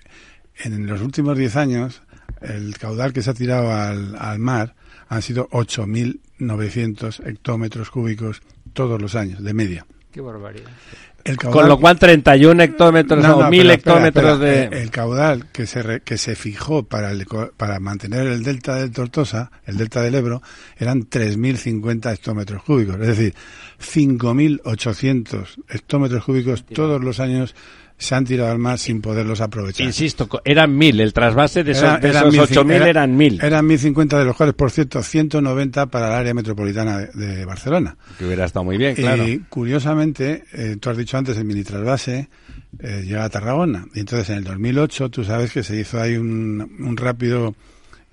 en 0.64 0.86
los 0.86 1.00
últimos 1.00 1.38
10 1.38 1.56
años 1.56 2.02
el 2.40 2.76
caudal 2.78 3.12
que 3.12 3.22
se 3.22 3.30
ha 3.30 3.34
tirado 3.34 3.72
al, 3.72 4.16
al 4.16 4.38
mar 4.38 4.74
han 5.08 5.22
sido 5.22 5.48
8.900 5.50 7.26
hectómetros 7.26 7.90
cúbicos 7.90 8.42
todos 8.72 9.00
los 9.00 9.14
años, 9.14 9.42
de 9.42 9.54
media. 9.54 9.86
Qué 10.12 10.20
barbaridad. 10.20 10.70
Con 11.50 11.68
lo 11.68 11.78
cual 11.78 11.98
31 11.98 12.62
hectómetros 12.62 13.24
o 13.26 13.50
1000 13.50 13.70
hectómetros 13.70 14.40
de... 14.40 14.64
El, 14.64 14.90
caudal 14.90 15.50
que 15.52 15.66
se, 15.66 16.00
que 16.00 16.16
se 16.16 16.34
fijó 16.34 16.84
para, 16.84 17.10
el, 17.10 17.26
para 17.56 17.78
mantener 17.78 18.26
el 18.26 18.42
delta 18.42 18.76
del 18.76 18.90
Tortosa, 18.90 19.50
el 19.66 19.76
delta 19.76 20.00
del 20.02 20.14
Ebro, 20.14 20.42
eran 20.78 21.02
3.050 21.02 22.12
hectómetros 22.12 22.62
cúbicos. 22.62 22.96
Es 23.00 23.06
decir, 23.06 23.34
5.800 23.80 25.62
hectómetros 25.68 26.24
cúbicos 26.24 26.64
todos 26.64 27.02
los 27.04 27.20
años 27.20 27.54
se 28.00 28.14
han 28.14 28.24
tirado 28.24 28.50
al 28.50 28.58
mar 28.58 28.78
sin 28.78 29.02
poderlos 29.02 29.40
aprovechar. 29.42 29.86
Insisto, 29.86 30.28
eran 30.44 30.74
mil, 30.74 31.00
el 31.00 31.12
trasvase 31.12 31.62
de 31.62 31.72
esos, 31.72 32.02
eran, 32.02 32.28
esos 32.28 32.50
8.000 32.50 32.86
eran 32.86 33.14
mil. 33.14 33.38
Eran 33.42 33.68
1.050, 33.68 34.18
de 34.18 34.24
los 34.24 34.34
cuales, 34.34 34.54
por 34.54 34.70
cierto, 34.70 35.02
190 35.02 35.86
para 35.86 36.08
el 36.08 36.12
área 36.14 36.34
metropolitana 36.34 36.98
de, 36.98 37.44
Barcelona. 37.44 37.96
Que 38.18 38.24
hubiera 38.24 38.46
estado 38.46 38.64
muy 38.64 38.78
bien, 38.78 38.94
claro. 38.94 39.28
Y 39.28 39.40
curiosamente, 39.40 40.44
eh, 40.52 40.76
tú 40.80 40.88
has 40.88 40.96
dicho 40.96 41.18
antes, 41.18 41.36
el 41.36 41.44
mini 41.44 41.62
trasvase 41.62 42.30
eh, 42.78 43.02
llega 43.04 43.24
a 43.24 43.28
Tarragona. 43.28 43.86
Y 43.94 44.00
entonces 44.00 44.30
en 44.30 44.36
el 44.36 44.44
2008, 44.44 45.10
tú 45.10 45.22
sabes 45.22 45.52
que 45.52 45.62
se 45.62 45.78
hizo 45.78 46.00
ahí 46.00 46.16
un, 46.16 46.76
un 46.80 46.96
rápido 46.96 47.54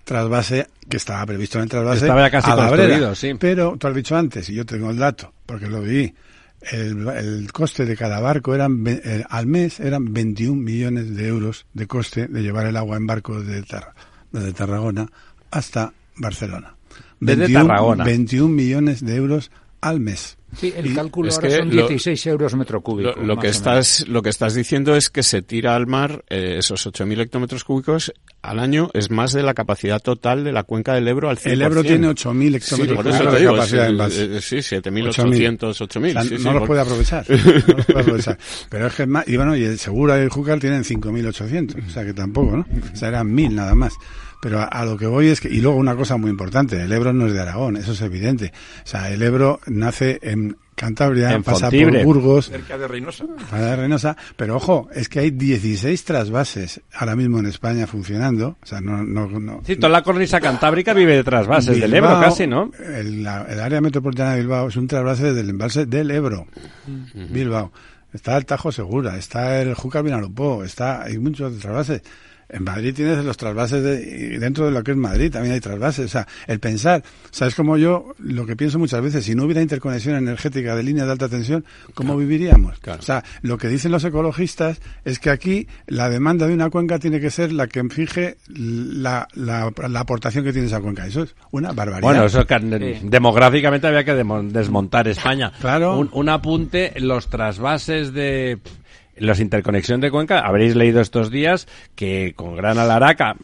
trasvase 0.03 0.67
que 0.89 0.97
estaba 0.97 1.25
previsto 1.25 1.59
en 1.59 1.63
el 1.63 1.69
trasvase 1.69 2.05
estaba 2.05 2.29
casi 2.29 2.51
construido, 2.51 3.15
sí. 3.15 3.33
Pero 3.39 3.77
tú 3.77 3.87
has 3.87 3.95
dicho 3.95 4.15
antes, 4.15 4.49
y 4.49 4.53
yo 4.53 4.65
tengo 4.65 4.89
el 4.89 4.97
dato, 4.97 5.33
porque 5.45 5.67
lo 5.67 5.81
vi, 5.81 6.13
el, 6.71 7.07
el 7.07 7.51
coste 7.51 7.85
de 7.85 7.95
cada 7.95 8.19
barco 8.19 8.53
eran 8.55 8.83
eh, 8.87 9.23
al 9.29 9.47
mes 9.47 9.79
eran 9.79 10.13
21 10.13 10.61
millones 10.61 11.15
de 11.15 11.27
euros 11.27 11.65
de 11.73 11.87
coste 11.87 12.27
de 12.27 12.41
llevar 12.41 12.65
el 12.65 12.77
agua 12.77 12.97
en 12.97 13.07
barco 13.07 13.41
desde, 13.41 13.65
desde 14.31 14.53
Tarragona 14.53 15.07
hasta 15.51 15.93
Barcelona. 16.15 16.75
Desde 17.19 17.51
Tarragona. 17.51 18.03
21 18.03 18.53
millones 18.53 19.03
de 19.03 19.15
euros 19.15 19.51
al 19.81 19.99
mes. 19.99 20.37
Sí, 20.59 20.73
el 20.75 20.93
cálculo 20.95 21.31
ahora 21.31 21.49
son 21.49 21.69
16 21.69 22.25
euros 22.27 22.55
metro 22.55 22.81
cúbico. 22.81 23.13
Lo, 23.21 23.37
que 23.37 23.47
estás, 23.47 24.07
lo 24.07 24.21
que 24.23 24.29
estás 24.29 24.55
diciendo 24.55 24.95
es 24.95 25.09
que 25.09 25.21
se 25.21 25.41
tira 25.43 25.75
al 25.75 25.85
mar 25.85 26.23
eh, 26.29 26.55
esos 26.57 26.87
8.000 26.87 27.21
hectómetros 27.21 27.63
cúbicos 27.63 28.11
al 28.41 28.59
año, 28.59 28.89
es 28.93 29.11
más 29.11 29.33
de 29.33 29.43
la 29.43 29.53
capacidad 29.53 30.01
total 30.01 30.43
de 30.43 30.51
la 30.51 30.63
cuenca 30.63 30.93
del 30.93 31.07
Ebro 31.07 31.29
al 31.29 31.37
100%. 31.37 31.51
El 31.51 31.61
Ebro 31.61 31.83
tiene 31.83 32.07
8.000 32.09 32.55
hectómetros 32.55 32.97
cúbicos 32.97 33.33
de 33.39 33.45
capacidad 33.45 33.89
en 33.89 33.97
base. 33.97 34.41
sí, 34.41 34.57
7.800, 34.57 35.59
8.000. 35.59 36.39
no 36.39 36.53
los 36.53 36.67
puede 36.67 36.81
aprovechar. 36.81 37.25
no 37.29 37.73
los 37.75 37.85
puede 37.85 38.01
aprovechar. 38.01 38.37
Pero 38.69 38.87
es 38.87 38.95
que 38.95 39.03
es 39.03 39.09
más, 39.09 39.27
y 39.27 39.37
bueno, 39.37 39.55
y 39.55 39.63
el 39.63 39.77
Segura 39.77 40.17
y 40.17 40.21
el 40.21 40.29
Júcar 40.29 40.59
tienen 40.59 40.83
5.800, 40.83 41.87
o 41.87 41.89
sea 41.89 42.03
que 42.03 42.13
tampoco, 42.13 42.57
¿no? 42.57 42.65
O 42.93 42.95
sea, 42.95 43.09
eran 43.09 43.27
1.000 43.27 43.51
nada 43.51 43.75
más. 43.75 43.93
Pero 44.39 44.67
a, 44.69 44.85
lo 44.85 44.97
que 44.97 45.07
voy 45.07 45.27
es 45.27 45.41
que, 45.41 45.49
y 45.49 45.61
luego 45.61 45.77
una 45.77 45.95
cosa 45.95 46.17
muy 46.17 46.29
importante, 46.29 46.81
el 46.81 46.91
Ebro 46.91 47.11
no 47.13 47.27
es 47.27 47.33
de 47.33 47.41
Aragón, 47.41 47.75
eso 47.75 47.93
es 47.93 48.01
evidente. 48.01 48.53
O 48.83 48.87
sea, 48.87 49.09
el 49.09 49.21
Ebro 49.21 49.59
nace 49.65 50.19
en 50.21 50.57
Cantabria, 50.77 51.39
pasa 51.39 51.71
por 51.71 52.03
Burgos, 52.03 52.49
cerca 52.49 52.77
de 52.77 52.87
Reynosa. 52.87 53.25
de 53.51 53.75
Reynosa, 53.75 54.15
pero 54.35 54.57
ojo, 54.57 54.87
es 54.93 55.09
que 55.09 55.21
hay 55.21 55.31
16 55.31 56.03
trasvases 56.05 56.81
ahora 56.93 57.15
mismo 57.15 57.39
en 57.39 57.47
España 57.47 57.87
funcionando, 57.87 58.57
o 58.61 58.65
sea, 58.65 58.79
no, 58.79 59.03
no, 59.03 59.27
no 59.27 59.61
Sí, 59.65 59.77
toda 59.77 59.89
la 59.89 60.03
cornisa 60.03 60.39
cantábrica 60.39 60.93
vive 60.93 61.15
de 61.15 61.23
trasvases 61.23 61.81
del 61.81 61.91
Ebro 61.95 62.19
casi, 62.19 62.45
¿no? 62.45 62.69
El, 62.77 63.25
el, 63.25 63.59
área 63.59 63.81
metropolitana 63.81 64.33
de 64.33 64.41
Bilbao 64.41 64.67
es 64.67 64.75
un 64.75 64.85
trasvase 64.85 65.33
del 65.33 65.49
embalse 65.49 65.87
del 65.87 66.11
Ebro, 66.11 66.45
Bilbao. 67.31 67.71
Está 68.13 68.37
el 68.37 68.45
Tajo 68.45 68.71
Segura, 68.71 69.17
está 69.17 69.59
el 69.59 69.73
Júcar 69.73 70.03
Vinalopó, 70.03 70.63
está, 70.63 71.03
hay 71.03 71.17
muchos 71.17 71.57
trasvases. 71.57 72.03
En 72.49 72.63
Madrid 72.63 72.93
tienes 72.95 73.23
los 73.25 73.35
trasvases 73.35 73.83
de, 73.83 74.39
dentro 74.39 74.65
de 74.65 74.71
lo 74.71 74.83
que 74.83 74.91
es 74.91 74.97
Madrid 74.97 75.31
también 75.31 75.53
hay 75.53 75.59
trasvases. 75.59 76.05
O 76.05 76.07
sea, 76.07 76.27
el 76.47 76.59
pensar, 76.59 77.03
¿sabes 77.31 77.55
como 77.55 77.77
yo 77.77 78.13
lo 78.19 78.45
que 78.45 78.55
pienso 78.55 78.79
muchas 78.79 79.01
veces? 79.01 79.25
Si 79.25 79.35
no 79.35 79.43
hubiera 79.43 79.61
interconexión 79.61 80.15
energética 80.15 80.75
de 80.75 80.83
líneas 80.83 81.07
de 81.07 81.11
alta 81.11 81.27
tensión, 81.27 81.65
¿cómo 81.93 82.15
viviríamos? 82.15 82.77
O 82.87 83.01
sea, 83.01 83.23
lo 83.41 83.57
que 83.57 83.67
dicen 83.67 83.91
los 83.91 84.03
ecologistas 84.05 84.79
es 85.03 85.19
que 85.19 85.29
aquí 85.29 85.67
la 85.87 86.09
demanda 86.09 86.47
de 86.47 86.53
una 86.53 86.69
cuenca 86.69 86.99
tiene 86.99 87.19
que 87.19 87.31
ser 87.31 87.51
la 87.51 87.67
que 87.67 87.83
fije 87.89 88.37
la, 88.47 89.27
la, 89.33 89.71
aportación 89.99 90.43
que 90.43 90.53
tiene 90.53 90.67
esa 90.67 90.79
cuenca. 90.79 91.05
Eso 91.05 91.23
es 91.23 91.35
una 91.51 91.73
barbaridad. 91.73 92.01
Bueno, 92.01 92.25
eso 92.25 92.45
que 92.45 92.57
demográficamente 93.03 93.87
había 93.87 94.03
que 94.03 94.13
desmontar 94.13 95.07
España. 95.07 95.51
Claro. 95.59 95.97
Un, 95.97 96.09
un 96.13 96.29
apunte, 96.29 96.93
los 96.97 97.29
trasvases 97.29 98.13
de 98.13 98.59
las 99.19 99.39
interconexión 99.39 100.01
de 100.01 100.11
Cuenca, 100.11 100.39
habréis 100.39 100.75
leído 100.75 101.01
estos 101.01 101.31
días 101.31 101.67
que 101.95 102.33
con 102.35 102.55
gran 102.55 102.77
alaraca, 102.77 103.35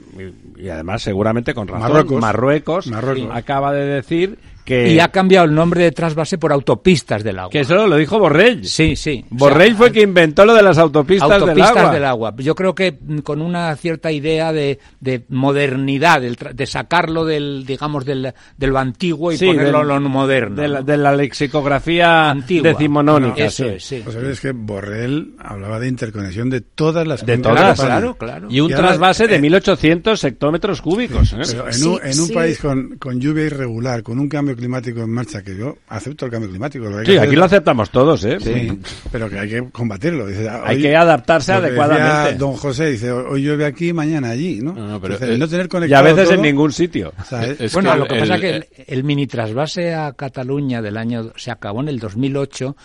y, 0.58 0.70
además 0.70 1.02
seguramente 1.02 1.54
con 1.54 1.68
razón, 1.68 2.20
Marruecos, 2.20 2.90
acaba 3.32 3.74
de 3.74 3.86
decir 3.86 4.38
y 4.66 5.00
ha 5.00 5.10
cambiado 5.10 5.46
el 5.46 5.54
nombre 5.54 5.84
de 5.84 5.92
trasvase 5.92 6.38
por 6.38 6.52
autopistas 6.52 7.24
del 7.24 7.40
agua. 7.40 7.52
Que 7.52 7.62
eso 7.62 7.88
lo 7.88 7.98
dijo 7.98 8.20
Borrell. 8.20 8.66
Sí, 8.66 8.96
sí. 8.96 9.26
Borrell 9.30 9.76
fue 9.76 9.92
quien 9.92 10.10
inventó 10.10 10.46
lo 10.46 10.54
de 10.54 10.64
las 10.64 10.78
autopistas, 10.78 11.30
autopistas 11.30 11.74
del, 11.74 11.82
agua. 11.82 11.94
del 11.94 12.06
agua. 12.06 12.36
Yo 12.38 12.56
creo 12.56 12.74
que 12.74 12.92
mm, 12.92 13.20
con 13.20 13.42
una 13.42 13.76
cierta 13.76 14.12
idea 14.12 14.54
de, 14.54 14.80
de 15.00 15.26
modernidad, 15.30 16.22
de, 16.22 16.66
sacarlo 16.66 17.26
del, 17.26 17.66
digamos, 17.66 18.06
del, 18.06 18.34
de 18.58 18.68
lo 18.68 18.78
antiguo 18.78 19.32
y 19.32 19.38
ponerlo 19.38 19.82
en 19.82 20.04
lo 20.04 20.10
moderno. 20.10 20.84
De 20.84 20.98
la, 20.98 21.14
lexicografía 21.14 22.30
Antigua. 22.30 22.70
decimonónica. 22.70 23.46
eso 23.46 23.66
es, 23.66 23.84
sí. 23.84 24.02
Pues 24.04 24.16
es 24.16 24.40
que 24.40 24.52
Borrell 24.52 25.36
hablaba 25.40 25.80
de 25.80 25.88
interconexión 25.88 26.50
de 26.50 26.62
todas 26.62 27.06
las 27.06 27.26
De 27.26 27.38
todas, 27.38 27.80
claro, 27.80 28.16
claro. 28.16 28.48
Y 28.50 28.60
un 28.60 28.70
trasvase 28.70 29.28
de 29.28 29.40
1.800 29.40 30.24
hectómetros 30.24 30.82
cúbicos. 30.82 31.34
¿eh? 31.34 31.42
Pero 31.46 31.70
en 31.70 31.84
un, 31.88 32.00
en 32.04 32.20
un 32.20 32.30
país 32.30 32.60
con, 32.60 32.98
con 32.98 33.20
lluvia 33.20 33.46
irregular, 33.46 34.04
con 34.04 34.20
un 34.20 34.30
cambio 34.30 34.53
climático 34.56 35.02
en 35.02 35.10
marcha, 35.10 35.42
que 35.42 35.56
yo 35.56 35.78
acepto 35.88 36.26
el 36.26 36.32
cambio 36.32 36.50
climático. 36.50 36.86
sí, 37.06 37.18
aquí 37.18 37.36
lo 37.36 37.46
aceptamos 37.46 37.90
todos, 37.90 38.24
¿eh? 38.26 38.38
Sí, 38.40 38.80
pero 39.12 39.30
que 39.30 39.40
hay 39.40 39.50
que 39.50 39.70
combatirlo. 39.72 40.28
hay 40.64 40.82
que 40.82 40.96
adaptarse 40.96 41.54
adecuadamente. 41.54 42.38
Don 42.38 42.54
José 42.54 42.92
dice, 42.92 43.12
hoy 43.12 43.44
llueve 43.44 43.66
aquí, 43.66 43.94
mañana 43.94 44.30
allí, 44.30 44.60
¿no? 44.62 44.74
no, 44.74 45.00
pero 45.02 45.18
no 45.38 45.48
tener 45.48 45.68
conectado 45.68 46.06
Y 46.06 46.10
a 46.10 46.14
veces 46.14 46.32
en 46.32 46.42
ningún 46.42 46.72
sitio. 46.72 47.14
bueno, 47.74 47.96
lo 47.96 48.08
que 48.08 48.20
pasa 48.20 48.36
es 48.36 48.42
que 48.42 48.86
el, 48.88 49.04
mini 49.04 49.28
trasvase 49.28 49.94
a 49.94 50.14
Cataluña 50.14 50.82
del 50.82 50.98
año 50.98 51.32
se 51.36 51.52
acabó 51.52 51.82
en 51.82 51.90
el 51.90 52.00
2008 52.00 52.76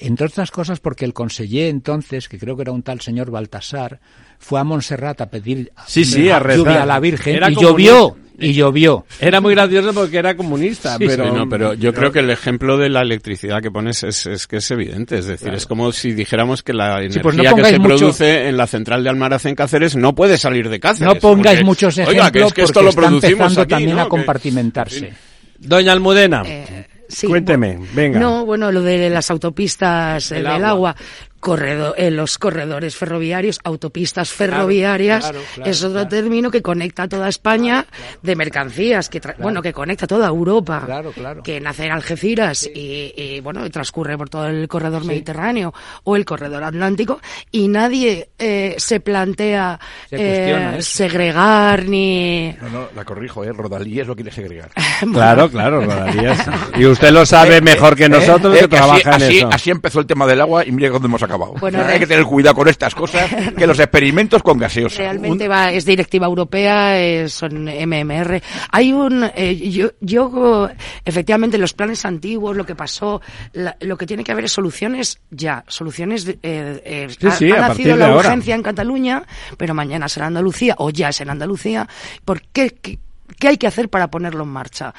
entre 0.00 0.26
otras 0.26 0.50
cosas 0.50 0.78
porque 0.78 1.04
el 1.04 1.12
conseller 1.12 1.68
entonces, 1.68 2.28
que 2.28 2.38
creo 2.38 2.54
que 2.56 2.62
era 2.62 2.72
un 2.72 2.82
tal 2.82 3.00
señor 3.00 3.30
Baltasar, 3.30 3.98
fue 4.38 4.60
a 4.60 4.64
Montserrat 4.64 5.20
a 5.20 5.28
pedir 5.28 5.72
sí, 5.86 6.04
sí, 6.04 6.30
a 6.30 6.40
lluvia 6.40 6.84
a 6.84 6.86
la 6.86 7.00
Virgen 7.00 7.40
y 7.50 7.54
llovió 7.56 8.16
y 8.38 8.52
llovió. 8.52 9.04
Era 9.20 9.40
muy 9.40 9.54
gracioso 9.54 9.92
porque 9.92 10.18
era 10.18 10.36
comunista, 10.36 10.96
pero... 10.98 11.34
no, 11.34 11.48
pero 11.48 11.74
yo 11.74 11.92
creo 11.92 12.12
que 12.12 12.20
el 12.20 12.30
ejemplo 12.30 12.76
de 12.78 12.88
la 12.88 13.02
electricidad 13.02 13.60
que 13.60 13.70
pones 13.70 14.02
es, 14.04 14.26
es 14.26 14.46
que 14.46 14.56
es 14.58 14.70
evidente. 14.70 15.18
Es 15.18 15.26
decir, 15.26 15.52
es 15.52 15.66
como 15.66 15.92
si 15.92 16.12
dijéramos 16.12 16.62
que 16.62 16.72
la 16.72 17.00
pues 17.22 17.34
energía 17.34 17.54
que 17.54 17.64
se 17.64 17.80
produce 17.80 18.48
en 18.48 18.56
la 18.56 18.66
central 18.66 19.02
de 19.02 19.10
Almaraz 19.10 19.46
en 19.46 19.54
Cáceres 19.54 19.96
no 19.96 20.14
puede 20.14 20.38
salir 20.38 20.68
de 20.68 20.78
Cáceres. 20.78 21.14
No 21.14 21.20
pongáis 21.20 21.64
muchos 21.64 21.98
ejemplos 21.98 22.26
oiga, 22.26 22.30
que 22.30 22.42
es 22.42 22.52
que 22.52 22.62
esto 22.62 22.82
lo 22.82 22.92
producimos 22.92 23.54
también 23.54 23.98
a 23.98 24.08
compartimentarse. 24.08 25.12
Doña 25.58 25.92
Almudena. 25.92 26.42
Eh, 26.46 26.86
Cuénteme, 27.26 27.78
venga. 27.94 28.20
No, 28.20 28.44
bueno, 28.44 28.70
lo 28.70 28.82
de 28.82 29.08
las 29.08 29.30
autopistas 29.30 30.28
del 30.28 30.46
agua 30.46 30.94
corredor, 31.40 31.94
eh, 31.96 32.10
los 32.10 32.38
corredores 32.38 32.96
ferroviarios, 32.96 33.60
autopistas 33.64 34.30
ferroviarias, 34.30 35.32
es 35.64 35.82
otro 35.84 36.06
término 36.08 36.50
que 36.50 36.62
conecta 36.62 37.08
toda 37.08 37.28
España 37.28 37.86
de 38.22 38.36
mercancías, 38.36 39.08
que 39.08 39.20
bueno, 39.38 39.62
que 39.62 39.72
conecta 39.72 40.06
toda 40.06 40.28
Europa, 40.28 41.02
que 41.42 41.60
nace 41.60 41.86
en 41.86 41.92
Algeciras 41.92 42.68
y, 42.72 43.40
bueno, 43.40 43.68
transcurre 43.70 44.16
por 44.16 44.28
todo 44.28 44.46
el 44.46 44.68
corredor 44.68 45.04
mediterráneo 45.04 45.72
o 46.04 46.16
el 46.16 46.24
corredor 46.24 46.64
atlántico 46.64 47.20
y 47.50 47.68
nadie 47.68 48.30
eh, 48.38 48.74
se 48.78 49.00
plantea 49.00 49.78
eh, 50.10 50.78
segregar 50.80 51.84
ni... 51.84 52.54
No, 52.60 52.68
no, 52.68 52.88
la 52.94 53.04
corrijo, 53.04 53.44
¿eh? 53.44 53.52
Rodalíes 53.52 54.06
lo 54.06 54.14
quiere 54.14 54.30
segregar. 54.30 54.70
claro, 55.12 55.50
claro, 55.50 55.80
Rodalíes. 55.80 56.38
y 56.76 56.86
usted 56.86 57.10
lo 57.10 57.24
sabe 57.26 57.60
mejor 57.60 57.96
que 57.96 58.08
nosotros 58.08 58.56
que 58.58 58.68
trabaja 58.68 59.16
en 59.16 59.22
eso. 59.22 59.48
Así 59.52 59.70
empezó 59.70 60.00
el 60.00 60.06
tema 60.06 60.26
del 60.26 60.40
agua 60.40 60.64
y 60.66 60.72
mire 60.72 60.88
dónde 60.88 61.06
hemos 61.06 61.22
acabado. 61.28 61.54
Bueno, 61.60 61.82
Hay 61.84 61.98
que 61.98 62.06
tener 62.06 62.24
cuidado 62.24 62.56
con 62.56 62.68
estas 62.68 62.94
cosas, 62.94 63.30
que 63.56 63.66
los 63.66 63.78
experimentos 63.78 64.42
con 64.42 64.58
gaseosa. 64.58 64.98
Realmente 64.98 65.46
va, 65.46 65.70
es 65.70 65.84
directiva 65.84 66.26
europea, 66.26 67.00
eh, 67.00 67.28
son 67.28 67.64
MMR. 67.64 68.42
Hay 68.70 68.92
un, 68.92 69.30
eh, 69.34 69.70
yo, 69.70 69.90
yo, 70.00 70.68
efectivamente, 71.04 71.58
los 71.58 71.74
planes 71.74 72.04
antiguos, 72.04 72.56
lo 72.56 72.64
que 72.64 72.74
pasó, 72.74 73.20
lo 73.52 73.96
que 73.96 74.06
tiene 74.06 74.24
que 74.24 74.32
haber 74.32 74.46
es 74.46 74.52
soluciones 74.52 75.20
ya, 75.30 75.64
soluciones. 75.68 76.26
Eh, 76.28 76.36
eh 76.42 77.08
ha, 77.22 77.68
nacido 77.68 77.96
la 77.96 78.16
urgencia 78.16 78.54
en 78.54 78.62
Cataluña, 78.62 79.22
pero 79.56 79.74
mañana 79.74 80.08
será 80.08 80.26
Andalucía 80.26 80.74
o 80.78 80.90
ya 80.90 81.10
es 81.10 81.20
en 81.20 81.30
Andalucía. 81.30 81.88
¿Por 82.24 82.42
qué? 82.42 82.70
qué 82.70 82.98
¿Qué 83.38 83.46
hay 83.46 83.56
que 83.58 83.66
hacer 83.66 83.90
para 83.90 84.10
ponerlo 84.10 84.42
en 84.42 84.48
marcha? 84.48 84.94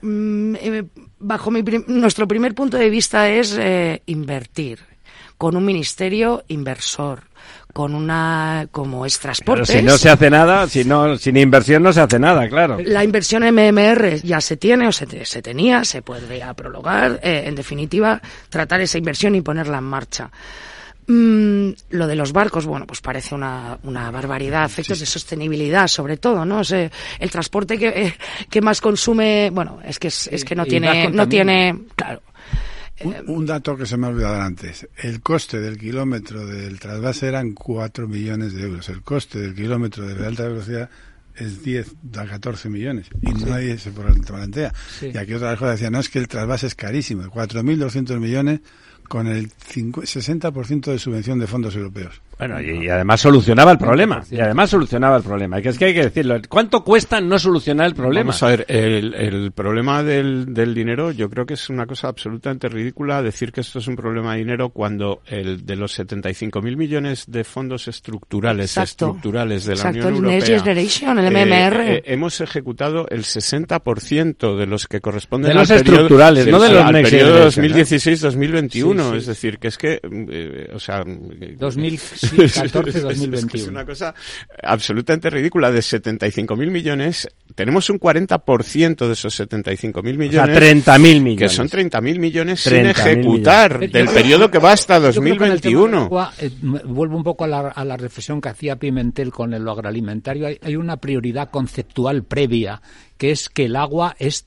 Mm, 0.00 0.54
bajo 1.18 1.50
mi 1.50 1.62
nuestro 1.88 2.28
primer 2.28 2.54
punto 2.54 2.78
de 2.78 2.88
vista 2.88 3.28
es 3.28 3.58
invertir 4.06 4.93
con 5.38 5.56
un 5.56 5.64
ministerio 5.64 6.44
inversor, 6.48 7.24
con 7.72 7.94
una 7.94 8.68
como 8.70 9.04
es 9.04 9.18
transporte. 9.18 9.66
si 9.66 9.82
no 9.82 9.98
se 9.98 10.10
hace 10.10 10.30
nada, 10.30 10.68
si 10.68 10.84
no, 10.84 11.16
sin 11.18 11.36
inversión 11.36 11.82
no 11.82 11.92
se 11.92 12.00
hace 12.00 12.18
nada, 12.18 12.48
claro. 12.48 12.78
La 12.84 13.04
inversión 13.04 13.42
MMR 13.42 14.20
ya 14.22 14.40
se 14.40 14.56
tiene 14.56 14.86
o 14.88 14.92
se, 14.92 15.24
se 15.24 15.42
tenía, 15.42 15.84
se 15.84 16.02
podría 16.02 16.54
prologar, 16.54 17.20
eh, 17.22 17.44
en 17.46 17.54
definitiva, 17.54 18.20
tratar 18.48 18.80
esa 18.80 18.98
inversión 18.98 19.34
y 19.34 19.40
ponerla 19.40 19.78
en 19.78 19.84
marcha. 19.84 20.30
Mm, 21.06 21.70
lo 21.90 22.06
de 22.06 22.16
los 22.16 22.32
barcos, 22.32 22.64
bueno, 22.64 22.86
pues 22.86 23.02
parece 23.02 23.34
una, 23.34 23.78
una 23.82 24.10
barbaridad, 24.10 24.64
efectos 24.64 25.00
de 25.00 25.06
sostenibilidad 25.06 25.86
sobre 25.86 26.16
todo, 26.16 26.46
¿no? 26.46 26.62
el 26.62 27.30
transporte 27.30 27.76
que, 27.76 27.88
eh, 27.88 28.14
que 28.48 28.62
más 28.62 28.80
consume, 28.80 29.50
bueno, 29.52 29.80
es 29.84 29.98
que 29.98 30.08
es, 30.08 30.28
es 30.28 30.44
que 30.46 30.54
no 30.54 30.64
tiene, 30.64 31.10
no 31.10 31.28
tiene, 31.28 31.78
claro, 31.94 32.22
Un, 33.02 33.44
dato 33.44 33.76
que 33.76 33.86
se 33.86 33.96
me 33.96 34.06
ha 34.06 34.10
olvidado 34.10 34.40
antes. 34.40 34.88
El 34.96 35.20
coste 35.20 35.60
del 35.60 35.78
kilómetro 35.78 36.46
del 36.46 36.78
trasvase 36.78 37.26
eran 37.26 37.52
4 37.52 38.06
millones 38.06 38.54
de 38.54 38.62
euros. 38.62 38.88
El 38.88 39.02
coste 39.02 39.40
del 39.40 39.54
kilómetro 39.54 40.06
de 40.06 40.24
alta 40.24 40.44
velocidad 40.44 40.88
es 41.34 41.62
10 41.64 41.92
a 42.16 42.24
14 42.24 42.68
millones 42.68 43.08
y 43.20 43.32
nadie 43.44 43.78
se 43.78 43.90
plantea. 43.90 44.72
Y 45.02 45.16
aquí 45.16 45.34
otra 45.34 45.50
vez 45.56 45.60
decía, 45.60 45.90
no, 45.90 45.98
es 45.98 46.08
que 46.08 46.20
el 46.20 46.28
trasvase 46.28 46.68
es 46.68 46.76
carísimo, 46.76 47.24
4.200 47.24 48.18
millones 48.20 48.60
con 49.08 49.26
el 49.26 49.50
60% 49.50 50.84
de 50.84 50.98
subvención 50.98 51.38
de 51.38 51.46
fondos 51.46 51.74
europeos. 51.74 52.20
Bueno, 52.38 52.60
y, 52.60 52.88
además 52.88 53.20
solucionaba 53.20 53.72
el 53.72 53.78
problema. 53.78 54.22
Y 54.30 54.40
además 54.40 54.70
solucionaba 54.70 55.16
el 55.16 55.22
problema. 55.22 55.58
Y 55.58 55.62
que 55.62 55.68
es 55.70 55.78
que 55.78 55.86
hay 55.86 55.94
que 55.94 56.04
decirlo. 56.04 56.36
¿Cuánto 56.48 56.82
cuesta 56.82 57.20
no 57.20 57.38
solucionar 57.38 57.86
el 57.86 57.94
problema? 57.94 58.28
Vamos 58.28 58.42
a 58.42 58.48
ver, 58.48 58.66
el, 58.68 59.14
el 59.14 59.52
problema 59.52 60.02
del, 60.02 60.52
del, 60.52 60.74
dinero 60.74 61.12
yo 61.12 61.30
creo 61.30 61.46
que 61.46 61.54
es 61.54 61.70
una 61.70 61.86
cosa 61.86 62.08
absolutamente 62.08 62.68
ridícula 62.68 63.22
decir 63.22 63.52
que 63.52 63.60
esto 63.60 63.78
es 63.78 63.86
un 63.86 63.96
problema 63.96 64.32
de 64.32 64.38
dinero 64.38 64.70
cuando 64.70 65.22
el 65.26 65.64
de 65.64 65.76
los 65.76 65.98
75.000 65.98 66.76
millones 66.76 67.24
de 67.28 67.44
fondos 67.44 67.88
estructurales 67.88 68.76
estructurales 68.76 69.64
de 69.64 69.76
la 69.76 69.90
Unión 69.90 70.14
Europea 70.14 70.60
Generation, 70.60 71.18
el 71.18 71.30
MMR. 71.30 71.80
Eh, 71.80 71.94
eh, 71.96 72.02
hemos 72.06 72.40
ejecutado 72.40 73.06
el 73.08 73.22
60% 73.22 74.56
de 74.56 74.66
los 74.66 74.86
que 74.86 75.00
corresponden 75.00 75.50
de 75.50 75.54
los 75.54 75.70
estructurales, 75.70 76.46
no 76.46 76.60
de 76.60 76.72
los 76.72 76.82
al 76.82 77.02
periodo 77.02 77.48
2016-2021. 77.48 79.16
Es 79.16 79.26
decir, 79.26 79.58
que 79.58 79.68
es 79.68 79.78
que, 79.78 80.00
eh, 80.02 80.70
o 80.74 80.78
sea... 80.78 81.04
2000 81.04 81.98
es 83.54 83.66
una 83.66 83.84
cosa 83.84 84.14
absolutamente 84.62 85.30
ridícula. 85.30 85.70
De 85.70 85.80
75.000 85.80 86.70
millones, 86.70 87.28
tenemos 87.54 87.90
un 87.90 87.98
40% 87.98 89.06
de 89.06 89.12
esos 89.12 89.40
75.000 89.40 90.02
millones. 90.02 90.30
O 90.30 90.44
sea, 90.46 90.54
30.000 90.54 91.20
millones. 91.20 91.38
Que 91.38 91.48
son 91.48 91.68
30.000 91.68 92.18
millones 92.18 92.60
sin 92.60 92.86
ejecutar 92.86 93.78
del 93.78 94.08
periodo 94.08 94.50
que 94.50 94.58
va 94.58 94.72
hasta 94.72 94.98
2021. 95.00 96.10
Eh, 96.38 96.50
vuelvo 96.84 97.16
un 97.16 97.24
poco 97.24 97.44
a 97.44 97.48
la, 97.48 97.68
a 97.68 97.84
la, 97.84 97.96
reflexión 97.96 98.40
que 98.40 98.48
hacía 98.48 98.76
Pimentel 98.76 99.30
con 99.30 99.50
lo 99.50 99.70
agroalimentario. 99.70 100.46
Hay, 100.46 100.58
hay 100.62 100.76
una 100.76 100.96
prioridad 100.96 101.50
conceptual 101.50 102.24
previa, 102.24 102.82
que 103.16 103.30
es 103.30 103.48
que 103.48 103.66
el 103.66 103.76
agua 103.76 104.16
es 104.18 104.46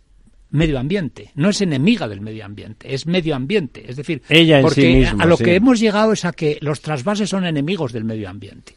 medio 0.50 0.80
ambiente, 0.80 1.32
no 1.36 1.50
es 1.50 1.62
enemiga 1.62 2.08
del 2.08 2.22
medio 2.22 2.46
ambiente, 2.46 2.94
es 2.94 3.06
medio 3.06 3.36
ambiente. 3.36 3.86
Es 3.88 3.96
decir, 3.96 4.22
Ella 4.30 4.62
porque 4.62 5.06
a 5.06 5.26
lo 5.26 5.38
que 5.38 5.56
hemos 5.56 5.80
llegado 5.80 6.14
es 6.14 6.26
a 6.26 6.32
que 6.32 6.58
los 6.62 6.82
trasvases 6.82 7.30
son 7.30 7.46
enemigos 7.46 7.92
del 7.94 8.04
medio 8.04 8.30
ambiente. 8.30 8.76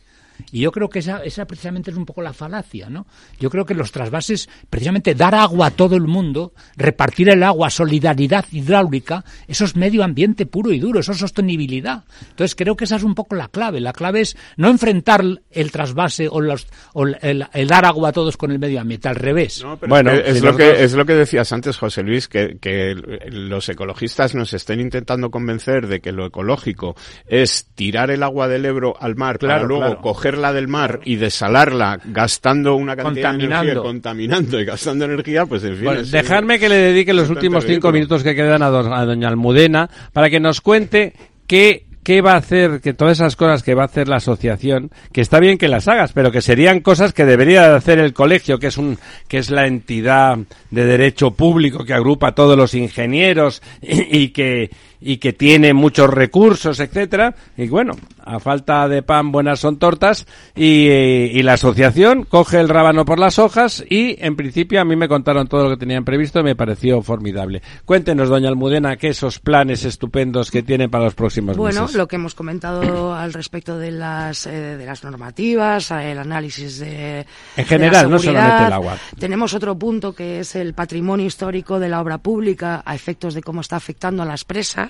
Y 0.52 0.60
yo 0.60 0.72
creo 0.72 0.88
que 0.88 1.00
esa, 1.00 1.22
esa 1.24 1.46
precisamente 1.46 1.90
es 1.90 1.96
un 1.96 2.06
poco 2.06 2.22
la 2.22 2.32
falacia, 2.32 2.88
¿no? 2.88 3.06
Yo 3.38 3.50
creo 3.50 3.64
que 3.64 3.74
los 3.74 3.92
trasvases, 3.92 4.48
precisamente 4.68 5.14
dar 5.14 5.34
agua 5.34 5.66
a 5.66 5.70
todo 5.70 5.96
el 5.96 6.06
mundo, 6.06 6.52
repartir 6.76 7.28
el 7.28 7.42
agua, 7.42 7.70
solidaridad 7.70 8.44
hidráulica, 8.50 9.24
eso 9.48 9.64
es 9.64 9.76
medio 9.76 10.02
ambiente 10.02 10.46
puro 10.46 10.72
y 10.72 10.78
duro, 10.78 11.00
eso 11.00 11.12
es 11.12 11.18
sostenibilidad. 11.18 12.04
Entonces 12.30 12.54
creo 12.54 12.76
que 12.76 12.84
esa 12.84 12.96
es 12.96 13.02
un 13.02 13.14
poco 13.14 13.34
la 13.34 13.48
clave. 13.48 13.80
La 13.80 13.92
clave 13.92 14.22
es 14.22 14.36
no 14.56 14.68
enfrentar 14.68 15.22
el 15.50 15.70
trasvase 15.70 16.28
o, 16.28 16.40
los, 16.40 16.66
o 16.94 17.06
el, 17.06 17.46
dar 17.68 17.84
agua 17.84 18.10
a 18.10 18.12
todos 18.12 18.36
con 18.36 18.50
el 18.50 18.58
medio 18.58 18.80
ambiente, 18.80 19.08
al 19.08 19.16
revés. 19.16 19.64
bueno, 19.86 20.10
es, 20.10 20.42
lo 20.42 20.56
que, 20.56 20.84
es 20.84 20.94
lo 20.94 21.04
que 21.04 21.14
decías 21.14 21.52
antes, 21.52 21.76
José 21.76 22.02
Luis, 22.02 22.28
que, 22.28 22.58
que 22.60 22.94
los 23.30 23.68
ecologistas 23.68 24.34
nos 24.34 24.52
estén 24.52 24.80
intentando 24.80 25.30
convencer 25.30 25.86
de 25.86 26.00
que 26.00 26.12
lo 26.12 26.26
ecológico 26.26 26.96
es 27.26 27.66
tirar 27.74 28.10
el 28.10 28.22
agua 28.22 28.48
del 28.48 28.64
Ebro 28.64 28.94
al 28.98 29.16
mar 29.16 29.38
para 29.38 29.62
luego 29.62 30.00
coger 30.00 30.29
la 30.38 30.52
del 30.52 30.68
mar 30.68 31.00
y 31.04 31.16
desalarla 31.16 32.00
gastando 32.04 32.74
una 32.74 32.96
cantidad 32.96 33.34
de 33.34 33.44
energía, 33.44 33.74
contaminando 33.76 34.60
y 34.60 34.64
gastando 34.64 35.04
energía, 35.04 35.46
pues 35.46 35.64
en 35.64 35.76
fin. 35.76 36.10
dejadme 36.10 36.58
que 36.58 36.68
le 36.68 36.76
dedique 36.76 37.12
los 37.12 37.30
últimos 37.30 37.64
cinco 37.64 37.92
minutos 37.92 38.22
que 38.22 38.34
quedan 38.34 38.62
a, 38.62 38.66
a 38.66 39.04
doña 39.04 39.28
Almudena 39.28 39.90
para 40.12 40.30
que 40.30 40.40
nos 40.40 40.60
cuente 40.60 41.14
qué 41.46 41.86
qué 42.02 42.22
va 42.22 42.32
a 42.32 42.38
hacer, 42.38 42.80
que 42.80 42.94
todas 42.94 43.18
esas 43.18 43.36
cosas 43.36 43.62
que 43.62 43.74
va 43.74 43.82
a 43.82 43.86
hacer 43.86 44.08
la 44.08 44.16
asociación, 44.16 44.90
que 45.12 45.20
está 45.20 45.38
bien 45.38 45.58
que 45.58 45.68
las 45.68 45.88
hagas, 45.88 46.12
pero 46.12 46.32
que 46.32 46.40
serían 46.40 46.80
cosas 46.80 47.12
que 47.12 47.24
debería 47.24 47.74
hacer 47.74 47.98
el 47.98 48.12
colegio, 48.12 48.58
que 48.58 48.68
es 48.68 48.78
un, 48.78 48.98
que 49.28 49.38
es 49.38 49.50
la 49.50 49.66
entidad 49.66 50.38
de 50.70 50.84
derecho 50.84 51.32
público 51.32 51.84
que 51.84 51.94
agrupa 51.94 52.28
a 52.28 52.34
todos 52.34 52.56
los 52.56 52.74
ingenieros 52.74 53.62
y 53.82 54.28
que, 54.28 54.70
y 55.00 55.16
que 55.16 55.32
tiene 55.32 55.72
muchos 55.72 56.10
recursos, 56.10 56.78
etcétera. 56.80 57.34
Y 57.56 57.68
bueno, 57.68 57.94
a 58.22 58.38
falta 58.38 58.88
de 58.88 59.02
pan 59.02 59.32
buenas 59.32 59.60
son 59.60 59.78
tortas 59.78 60.26
y, 60.54 60.88
y, 60.88 61.42
la 61.42 61.54
asociación 61.54 62.24
coge 62.24 62.60
el 62.60 62.68
rábano 62.68 63.04
por 63.04 63.18
las 63.18 63.38
hojas 63.38 63.82
y 63.88 64.16
en 64.20 64.36
principio 64.36 64.80
a 64.80 64.84
mí 64.84 64.96
me 64.96 65.08
contaron 65.08 65.48
todo 65.48 65.64
lo 65.64 65.70
que 65.70 65.76
tenían 65.78 66.04
previsto 66.04 66.40
y 66.40 66.42
me 66.42 66.54
pareció 66.54 67.00
formidable. 67.02 67.62
Cuéntenos, 67.84 68.28
doña 68.28 68.48
Almudena, 68.48 68.96
qué 68.96 69.08
esos 69.08 69.38
planes 69.38 69.84
estupendos 69.84 70.50
que 70.50 70.62
tienen 70.62 70.90
para 70.90 71.04
los 71.04 71.14
próximos 71.14 71.56
bueno, 71.56 71.82
meses. 71.82 71.92
Bueno, 71.92 72.04
lo 72.04 72.08
que 72.08 72.16
hemos 72.16 72.34
comentado 72.34 73.14
al 73.14 73.32
respecto 73.32 73.78
de 73.78 73.90
las 73.90 74.46
eh, 74.46 74.76
de 74.76 74.86
las 74.86 75.02
normativas, 75.02 75.90
el 75.90 76.18
análisis 76.18 76.78
de 76.78 77.26
en 77.56 77.64
general, 77.64 78.10
no 78.10 78.18
solamente 78.18 78.66
el 78.66 78.72
agua. 78.72 78.96
Tenemos 79.18 79.54
otro 79.54 79.78
punto 79.78 80.14
que 80.14 80.40
es 80.40 80.54
el 80.56 80.74
patrimonio 80.74 81.26
histórico 81.26 81.80
de 81.80 81.88
la 81.88 82.00
obra 82.00 82.18
pública 82.18 82.82
a 82.84 82.94
efectos 82.94 83.34
de 83.34 83.42
cómo 83.42 83.62
está 83.62 83.76
afectando 83.76 84.22
a 84.22 84.26
las 84.26 84.44
presas 84.44 84.89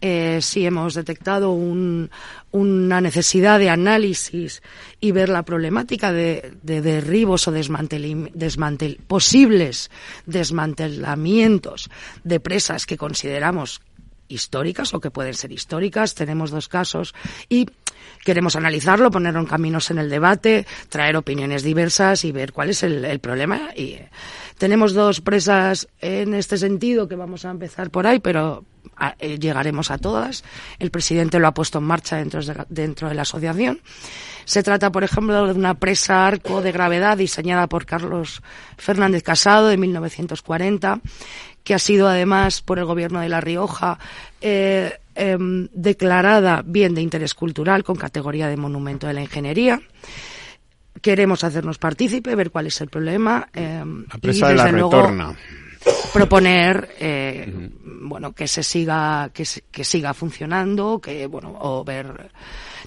eh, 0.00 0.40
si 0.42 0.66
hemos 0.66 0.94
detectado 0.94 1.52
una 1.52 3.00
necesidad 3.00 3.58
de 3.58 3.70
análisis 3.70 4.62
y 5.00 5.12
ver 5.12 5.30
la 5.30 5.42
problemática 5.42 6.12
de, 6.12 6.52
derribos 6.62 7.48
o 7.48 7.52
desmantel, 7.52 9.00
posibles 9.06 9.90
desmantelamientos 10.26 11.88
de 12.24 12.40
presas 12.40 12.84
que 12.84 12.98
consideramos 12.98 13.80
históricas 14.28 14.92
o 14.92 15.00
que 15.00 15.10
pueden 15.10 15.34
ser 15.34 15.52
históricas. 15.52 16.14
Tenemos 16.14 16.50
dos 16.50 16.68
casos 16.68 17.14
y 17.48 17.66
queremos 18.22 18.54
analizarlo, 18.54 19.10
ponerlo 19.10 19.40
en 19.40 19.46
caminos 19.46 19.90
en 19.90 19.98
el 19.98 20.10
debate, 20.10 20.66
traer 20.90 21.16
opiniones 21.16 21.62
diversas 21.62 22.24
y 22.24 22.32
ver 22.32 22.52
cuál 22.52 22.68
es 22.70 22.82
el, 22.82 23.04
el 23.04 23.20
problema. 23.20 23.70
Y 23.74 23.98
tenemos 24.58 24.92
dos 24.92 25.22
presas 25.22 25.88
en 26.00 26.34
este 26.34 26.58
sentido 26.58 27.08
que 27.08 27.16
vamos 27.16 27.46
a 27.46 27.50
empezar 27.50 27.90
por 27.90 28.06
ahí, 28.06 28.18
pero 28.18 28.64
eh, 29.18 29.38
llegaremos 29.38 29.90
a 29.90 29.98
todas. 29.98 30.44
El 30.78 30.90
presidente 30.90 31.38
lo 31.38 31.46
ha 31.48 31.54
puesto 31.54 31.78
en 31.78 31.84
marcha 31.84 32.16
dentro 32.16 32.42
de 32.42 32.54
la, 32.54 32.66
dentro 32.68 33.08
de 33.08 33.14
la 33.14 33.22
asociación. 33.22 33.80
Se 34.44 34.62
trata, 34.62 34.92
por 34.92 35.04
ejemplo, 35.04 35.46
de 35.46 35.52
una 35.52 35.74
presa 35.74 36.26
arco 36.26 36.62
de 36.62 36.72
gravedad 36.72 37.16
diseñada 37.16 37.66
por 37.66 37.84
Carlos 37.84 38.42
Fernández 38.76 39.22
Casado 39.22 39.68
de 39.68 39.76
1940, 39.76 41.00
que 41.64 41.74
ha 41.74 41.78
sido 41.78 42.08
además 42.08 42.62
por 42.62 42.78
el 42.78 42.84
gobierno 42.84 43.20
de 43.20 43.28
La 43.28 43.40
Rioja 43.40 43.98
eh, 44.40 44.98
em, 45.16 45.68
declarada 45.72 46.62
bien 46.64 46.94
de 46.94 47.02
interés 47.02 47.34
cultural 47.34 47.82
con 47.82 47.96
categoría 47.96 48.48
de 48.48 48.56
monumento 48.56 49.06
de 49.06 49.14
la 49.14 49.22
ingeniería 49.22 49.80
queremos 51.02 51.44
hacernos 51.44 51.78
partícipe, 51.78 52.34
ver 52.34 52.50
cuál 52.50 52.66
es 52.68 52.80
el 52.80 52.88
problema. 52.88 53.48
Eh, 53.52 53.84
la 53.84 54.18
presa 54.18 54.48
de 54.48 54.54
la 54.54 54.66
retorna 54.68 55.36
proponer 56.12 56.94
eh, 56.98 57.70
bueno 58.02 58.32
que 58.32 58.48
se 58.48 58.62
siga 58.62 59.30
que, 59.32 59.44
que, 59.70 59.84
siga 59.84 60.14
funcionando 60.14 61.00
que 61.00 61.26
bueno 61.26 61.56
o 61.60 61.84
ver 61.84 62.30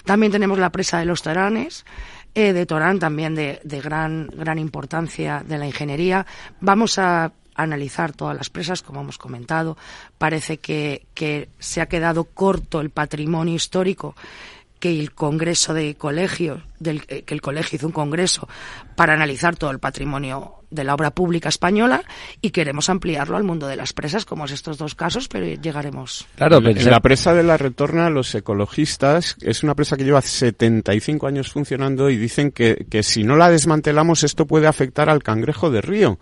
también 0.04 0.32
tenemos 0.32 0.58
la 0.58 0.70
presa 0.70 0.98
de 0.98 1.04
los 1.04 1.22
Toranes 1.22 1.84
eh, 2.34 2.52
de 2.52 2.66
Torán 2.66 2.98
también 2.98 3.34
de, 3.34 3.60
de 3.64 3.80
gran 3.80 4.28
gran 4.28 4.58
importancia 4.58 5.42
de 5.46 5.58
la 5.58 5.66
ingeniería 5.66 6.26
vamos 6.60 6.98
a 6.98 7.32
analizar 7.54 8.12
todas 8.12 8.36
las 8.36 8.48
presas, 8.48 8.82
como 8.82 9.00
hemos 9.00 9.18
comentado. 9.18 9.76
Parece 10.18 10.58
que, 10.58 11.06
que 11.14 11.50
se 11.58 11.80
ha 11.80 11.86
quedado 11.86 12.24
corto 12.24 12.80
el 12.80 12.90
patrimonio 12.90 13.54
histórico 13.54 14.14
que 14.80 14.98
el 14.98 15.12
Congreso 15.12 15.74
de 15.74 15.94
Colegios, 15.94 16.62
del, 16.78 17.02
eh, 17.08 17.22
que 17.22 17.34
el 17.34 17.42
colegio 17.42 17.76
hizo 17.76 17.86
un 17.86 17.92
congreso 17.92 18.48
para 18.96 19.12
analizar 19.12 19.54
todo 19.56 19.70
el 19.70 19.78
patrimonio 19.78 20.54
de 20.70 20.84
la 20.84 20.94
obra 20.94 21.10
pública 21.10 21.48
española 21.48 22.02
y 22.40 22.50
queremos 22.50 22.88
ampliarlo 22.88 23.36
al 23.36 23.44
mundo 23.44 23.66
de 23.66 23.76
las 23.76 23.92
presas, 23.92 24.24
como 24.24 24.46
es 24.46 24.52
estos 24.52 24.78
dos 24.78 24.94
casos, 24.94 25.28
pero 25.28 25.46
llegaremos. 25.46 26.26
Claro, 26.36 26.60
la 26.60 27.00
presa 27.00 27.34
de 27.34 27.42
la 27.42 27.56
Retorna, 27.56 28.08
los 28.08 28.34
ecologistas, 28.34 29.36
es 29.42 29.62
una 29.62 29.74
presa 29.74 29.96
que 29.96 30.04
lleva 30.04 30.22
75 30.22 31.26
años 31.26 31.52
funcionando 31.52 32.08
y 32.08 32.16
dicen 32.16 32.50
que, 32.50 32.86
que 32.88 33.02
si 33.02 33.22
no 33.22 33.36
la 33.36 33.50
desmantelamos 33.50 34.24
esto 34.24 34.46
puede 34.46 34.66
afectar 34.66 35.10
al 35.10 35.22
cangrejo 35.22 35.70
de 35.70 35.82
río. 35.82 36.18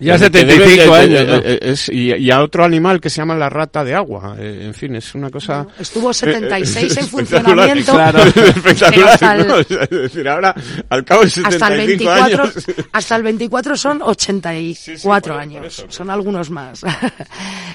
Ya 0.00 0.18
75 0.18 0.94
años. 0.94 1.42
Es, 1.44 1.88
y, 1.90 2.30
a 2.30 2.42
otro 2.42 2.64
animal 2.64 3.00
que 3.00 3.10
se 3.10 3.18
llama 3.18 3.34
la 3.34 3.50
rata 3.50 3.84
de 3.84 3.94
agua. 3.94 4.34
Eh, 4.38 4.62
en 4.64 4.74
fin, 4.74 4.96
es 4.96 5.14
una 5.14 5.30
cosa. 5.30 5.66
estuvo 5.78 6.12
76 6.12 6.96
en 6.96 7.06
funcionamiento. 7.08 7.92
Claro, 8.00 8.22
espectacular. 8.24 9.46
¿no? 9.46 9.58
es 9.58 9.90
decir, 9.90 10.28
ahora, 10.28 10.54
al 10.88 11.04
cabo 11.04 11.22
de 11.22 11.30
75 11.30 11.48
hasta 11.48 11.74
el 11.74 11.86
24, 11.86 12.42
años. 12.42 12.66
Hasta 12.92 13.16
el 13.16 13.22
24 13.22 13.76
son 13.76 14.02
84 14.02 15.34
años. 15.34 15.86
Son 15.88 16.08
algunos 16.08 16.50
más. 16.50 16.82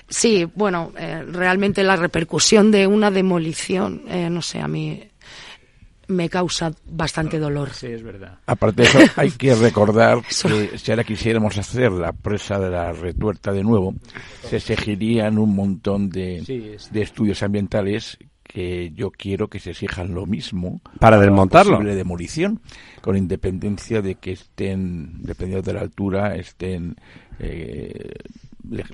sí, 0.09 0.47
bueno, 0.55 0.93
eh, 0.97 1.23
realmente 1.31 1.83
la 1.83 1.95
repercusión 1.95 2.71
de 2.71 2.87
una 2.87 3.11
demolición, 3.11 4.03
eh, 4.09 4.29
no 4.29 4.41
sé, 4.41 4.59
a 4.59 4.67
mí 4.67 5.03
me 6.07 6.29
causa 6.29 6.71
bastante 6.89 7.39
dolor. 7.39 7.71
Sí, 7.71 7.87
es 7.87 8.03
verdad. 8.03 8.39
Aparte 8.45 8.83
de 8.83 8.87
eso, 8.87 8.99
hay 9.15 9.31
que 9.31 9.55
recordar 9.55 10.21
que 10.21 10.77
si 10.77 10.91
ahora 10.91 11.03
quisiéramos 11.03 11.57
hacer 11.57 11.91
la 11.91 12.11
presa 12.11 12.59
de 12.59 12.69
la 12.69 12.91
retuerta 12.91 13.51
de 13.51 13.63
nuevo, 13.63 13.95
se 14.43 14.57
exigirían 14.57 15.37
un 15.37 15.55
montón 15.55 16.09
de, 16.09 16.77
de 16.91 17.01
estudios 17.01 17.43
ambientales 17.43 18.17
que 18.43 18.91
yo 18.91 19.11
quiero 19.11 19.49
que 19.49 19.59
se 19.59 19.71
exijan 19.71 20.13
lo 20.13 20.25
mismo 20.25 20.79
para 20.99 21.19
desmontarlo 21.19 21.73
posible 21.73 21.95
demolición 21.95 22.61
con 23.01 23.17
independencia 23.17 24.01
de 24.01 24.15
que 24.15 24.33
estén 24.33 25.23
dependiendo 25.23 25.65
de 25.65 25.73
la 25.73 25.81
altura 25.81 26.35
estén 26.35 26.95
eh, 27.39 28.13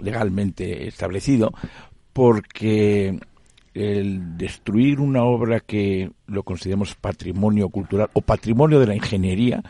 legalmente 0.01 0.87
establecido 0.87 1.53
porque 2.13 3.19
el 3.73 4.37
destruir 4.37 4.99
una 4.99 5.23
obra 5.23 5.61
que 5.61 6.11
lo 6.27 6.43
consideramos 6.43 6.95
patrimonio 6.95 7.69
cultural 7.69 8.09
o 8.13 8.21
patrimonio 8.21 8.79
de 8.79 8.87
la 8.87 8.95
ingeniería 8.95 9.63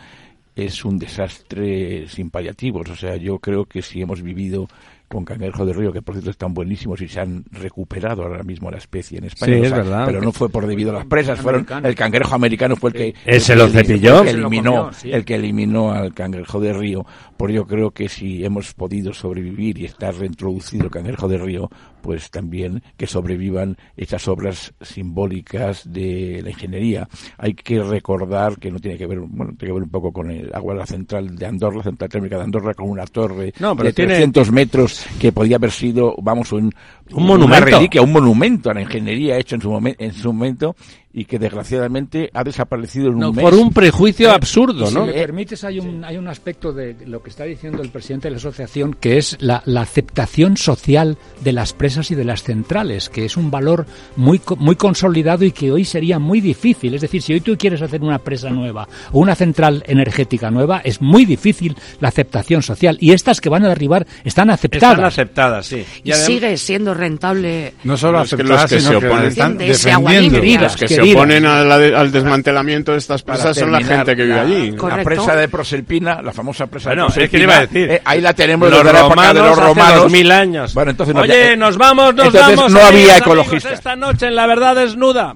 es 0.55 0.83
un 0.83 0.99
desastre 0.99 2.07
sin 2.07 2.29
paliativos. 2.29 2.89
O 2.89 2.95
sea, 2.95 3.15
yo 3.15 3.39
creo 3.39 3.65
que 3.65 3.81
si 3.81 4.01
hemos 4.01 4.21
vivido 4.21 4.67
con 5.11 5.25
cangrejo 5.25 5.65
de 5.65 5.73
río, 5.73 5.91
que 5.91 6.01
por 6.01 6.15
cierto 6.15 6.31
están 6.31 6.53
buenísimos 6.53 7.01
y 7.01 7.07
se 7.07 7.19
han 7.19 7.43
recuperado 7.51 8.23
ahora 8.23 8.43
mismo 8.43 8.71
la 8.71 8.77
especie 8.77 9.17
en 9.17 9.25
España. 9.25 9.57
Sí, 9.57 9.63
es 9.63 9.71
verdad. 9.71 10.05
Pero 10.05 10.21
no 10.21 10.31
fue 10.31 10.49
por 10.49 10.65
debido 10.65 10.91
a 10.91 10.93
las 10.93 11.05
presas, 11.05 11.39
fueron 11.39 11.67
el 11.83 11.95
cangrejo 11.95 12.33
americano 12.33 12.75
fue 12.77 12.91
el 12.91 12.95
que, 12.95 13.15
Ese 13.25 13.55
lo 13.55 13.67
cepilló. 13.67 14.19
el 14.19 14.25
que 14.25 14.31
eliminó, 14.31 14.89
el 15.03 15.25
que 15.25 15.35
eliminó 15.35 15.91
al 15.91 16.13
cangrejo 16.13 16.61
de 16.61 16.73
río. 16.73 17.05
Por 17.35 17.51
yo 17.51 17.67
creo 17.67 17.91
que 17.91 18.07
si 18.07 18.45
hemos 18.45 18.73
podido 18.73 19.13
sobrevivir 19.13 19.79
y 19.79 19.85
estar 19.85 20.15
reintroducido 20.15 20.85
el 20.85 20.91
cangrejo 20.91 21.27
de 21.27 21.37
río, 21.37 21.69
pues 22.01 22.29
también 22.31 22.81
que 22.97 23.07
sobrevivan 23.07 23.77
esas 23.95 24.27
obras 24.27 24.73
simbólicas 24.81 25.91
de 25.91 26.41
la 26.43 26.49
ingeniería. 26.49 27.07
Hay 27.37 27.53
que 27.53 27.81
recordar 27.83 28.57
que 28.57 28.71
no 28.71 28.79
tiene 28.79 28.97
que 28.97 29.07
ver, 29.07 29.19
bueno, 29.19 29.53
tiene 29.57 29.69
que 29.69 29.73
ver 29.73 29.83
un 29.83 29.89
poco 29.89 30.11
con 30.11 30.31
el 30.31 30.49
agua 30.53 30.73
la 30.73 30.85
central 30.85 31.35
de 31.35 31.45
Andorra, 31.45 31.77
la 31.77 31.83
central 31.83 32.09
térmica 32.09 32.37
de 32.37 32.43
Andorra, 32.43 32.73
con 32.73 32.89
una 32.89 33.05
torre 33.05 33.53
No, 33.59 33.75
pero 33.75 33.87
de 33.89 33.93
tiene- 33.93 34.13
300 34.13 34.51
metros 34.51 35.05
que 35.19 35.31
podía 35.31 35.57
haber 35.57 35.71
sido, 35.71 36.15
vamos, 36.21 36.51
un, 36.51 36.71
Un 37.13 37.23
monumento. 37.23 37.45
una 37.45 37.59
reliquia, 37.59 38.01
un 38.01 38.11
monumento 38.11 38.69
a 38.69 38.73
la 38.73 38.81
ingeniería 38.81 39.37
hecho 39.37 39.55
en 39.55 39.61
su, 39.61 39.69
momen- 39.69 39.95
en 39.99 40.13
su 40.13 40.31
momento 40.33 40.75
y 41.13 41.25
que 41.25 41.37
desgraciadamente 41.39 42.29
ha 42.33 42.43
desaparecido 42.43 43.07
en 43.07 43.15
un 43.15 43.19
No, 43.19 43.33
mes. 43.33 43.43
por 43.43 43.53
un 43.53 43.71
prejuicio 43.71 44.31
absurdo, 44.31 44.87
Si 44.87 44.93
¿no? 44.93 45.05
me 45.05 45.13
permites, 45.13 45.63
hay 45.63 45.79
un, 45.79 46.03
hay 46.05 46.17
un 46.17 46.27
aspecto 46.27 46.71
de 46.71 46.95
lo 47.05 47.21
que 47.21 47.29
está 47.29 47.43
diciendo 47.43 47.81
el 47.81 47.89
presidente 47.89 48.27
de 48.27 48.31
la 48.31 48.37
asociación, 48.37 48.93
que 48.93 49.17
es 49.17 49.37
la, 49.41 49.61
la 49.65 49.81
aceptación 49.81 50.55
social 50.57 51.17
de 51.43 51.51
las 51.53 51.73
presas 51.73 52.11
y 52.11 52.15
de 52.15 52.23
las 52.23 52.43
centrales, 52.43 53.09
que 53.09 53.25
es 53.25 53.35
un 53.37 53.51
valor 53.51 53.85
muy, 54.15 54.39
co- 54.39 54.55
muy 54.55 54.75
consolidado 54.75 55.43
y 55.43 55.51
que 55.51 55.71
hoy 55.71 55.83
sería 55.85 56.17
muy 56.19 56.39
difícil. 56.41 56.93
Es 56.93 57.01
decir, 57.01 57.21
si 57.21 57.33
hoy 57.33 57.41
tú 57.41 57.57
quieres 57.57 57.81
hacer 57.81 58.01
una 58.01 58.19
presa 58.19 58.49
nueva 58.49 58.87
o 59.11 59.19
una 59.19 59.35
central 59.35 59.83
energética 59.87 60.49
nueva, 60.49 60.81
es 60.83 61.01
muy 61.01 61.25
difícil 61.25 61.75
la 61.99 62.07
aceptación 62.07 62.61
social. 62.63 62.97
Y 63.01 63.11
estas 63.11 63.41
que 63.41 63.49
van 63.49 63.65
a 63.65 63.69
derribar 63.69 64.07
están 64.23 64.49
aceptadas. 64.49 64.93
Están 64.93 65.05
aceptadas, 65.05 65.65
sí. 65.65 65.83
Y, 66.03 66.13
sigue 66.13 66.55
siendo 66.57 66.93
rentable. 66.93 67.73
No 67.83 67.97
solo 67.97 68.19
que- 68.19 68.23
aceptadas, 68.23 68.61
los 68.61 68.69
que 68.71 68.79
sino 68.79 68.91
se 68.91 68.99
que 68.99 69.05
las 69.05 69.11
oponen. 69.13 69.27
están 69.71 69.93
agua 69.93 70.11
defendiendo. 70.13 70.63
Los 70.63 70.75
que 70.77 70.87
se 70.87 71.00
queridas. 71.01 71.15
oponen 71.21 71.45
a 71.45 71.63
la 71.63 71.77
de- 71.77 71.95
al 71.95 72.11
desmantelamiento 72.11 72.91
de 72.93 72.97
estas 72.97 73.21
presas 73.23 73.57
son 73.57 73.71
la 73.71 73.81
gente 73.83 74.15
que 74.15 74.23
vive 74.23 74.35
la- 74.35 74.41
allí. 74.41 74.71
La 74.71 75.03
presa 75.03 75.35
de 75.35 75.47
Proserpina, 75.47 76.21
la 76.21 76.31
famosa 76.31 76.67
presa 76.67 76.89
Bueno, 76.89 77.03
de 77.03 77.07
es 77.09 77.13
que 77.13 77.19
Proserpina. 77.37 77.43
iba 77.43 77.57
a 77.57 77.61
decir. 77.61 77.91
eh, 77.91 78.01
ahí 78.05 78.21
la 78.21 78.33
tenemos 78.33 78.69
Los 78.69 78.79
desde 78.83 78.93
la 78.93 78.99
época 78.99 79.21
de 79.21 79.27
romanos 79.33 79.57
los 79.57 79.65
romanos. 79.67 80.11
mil 80.11 80.31
años. 80.31 80.73
Bueno, 80.73 80.91
entonces 80.91 81.15
no 81.15 81.21
Oye, 81.21 81.43
había- 81.43 81.55
nos 81.57 81.77
vamos, 81.77 82.15
nos 82.15 82.25
entonces 82.27 82.55
vamos. 82.55 82.71
no 82.71 82.79
había 82.81 83.17
ecologistas. 83.17 83.73
esta 83.73 83.95
noche 83.95 84.27
en 84.27 84.35
La 84.35 84.47
Verdad 84.47 84.75
Desnuda. 84.75 85.35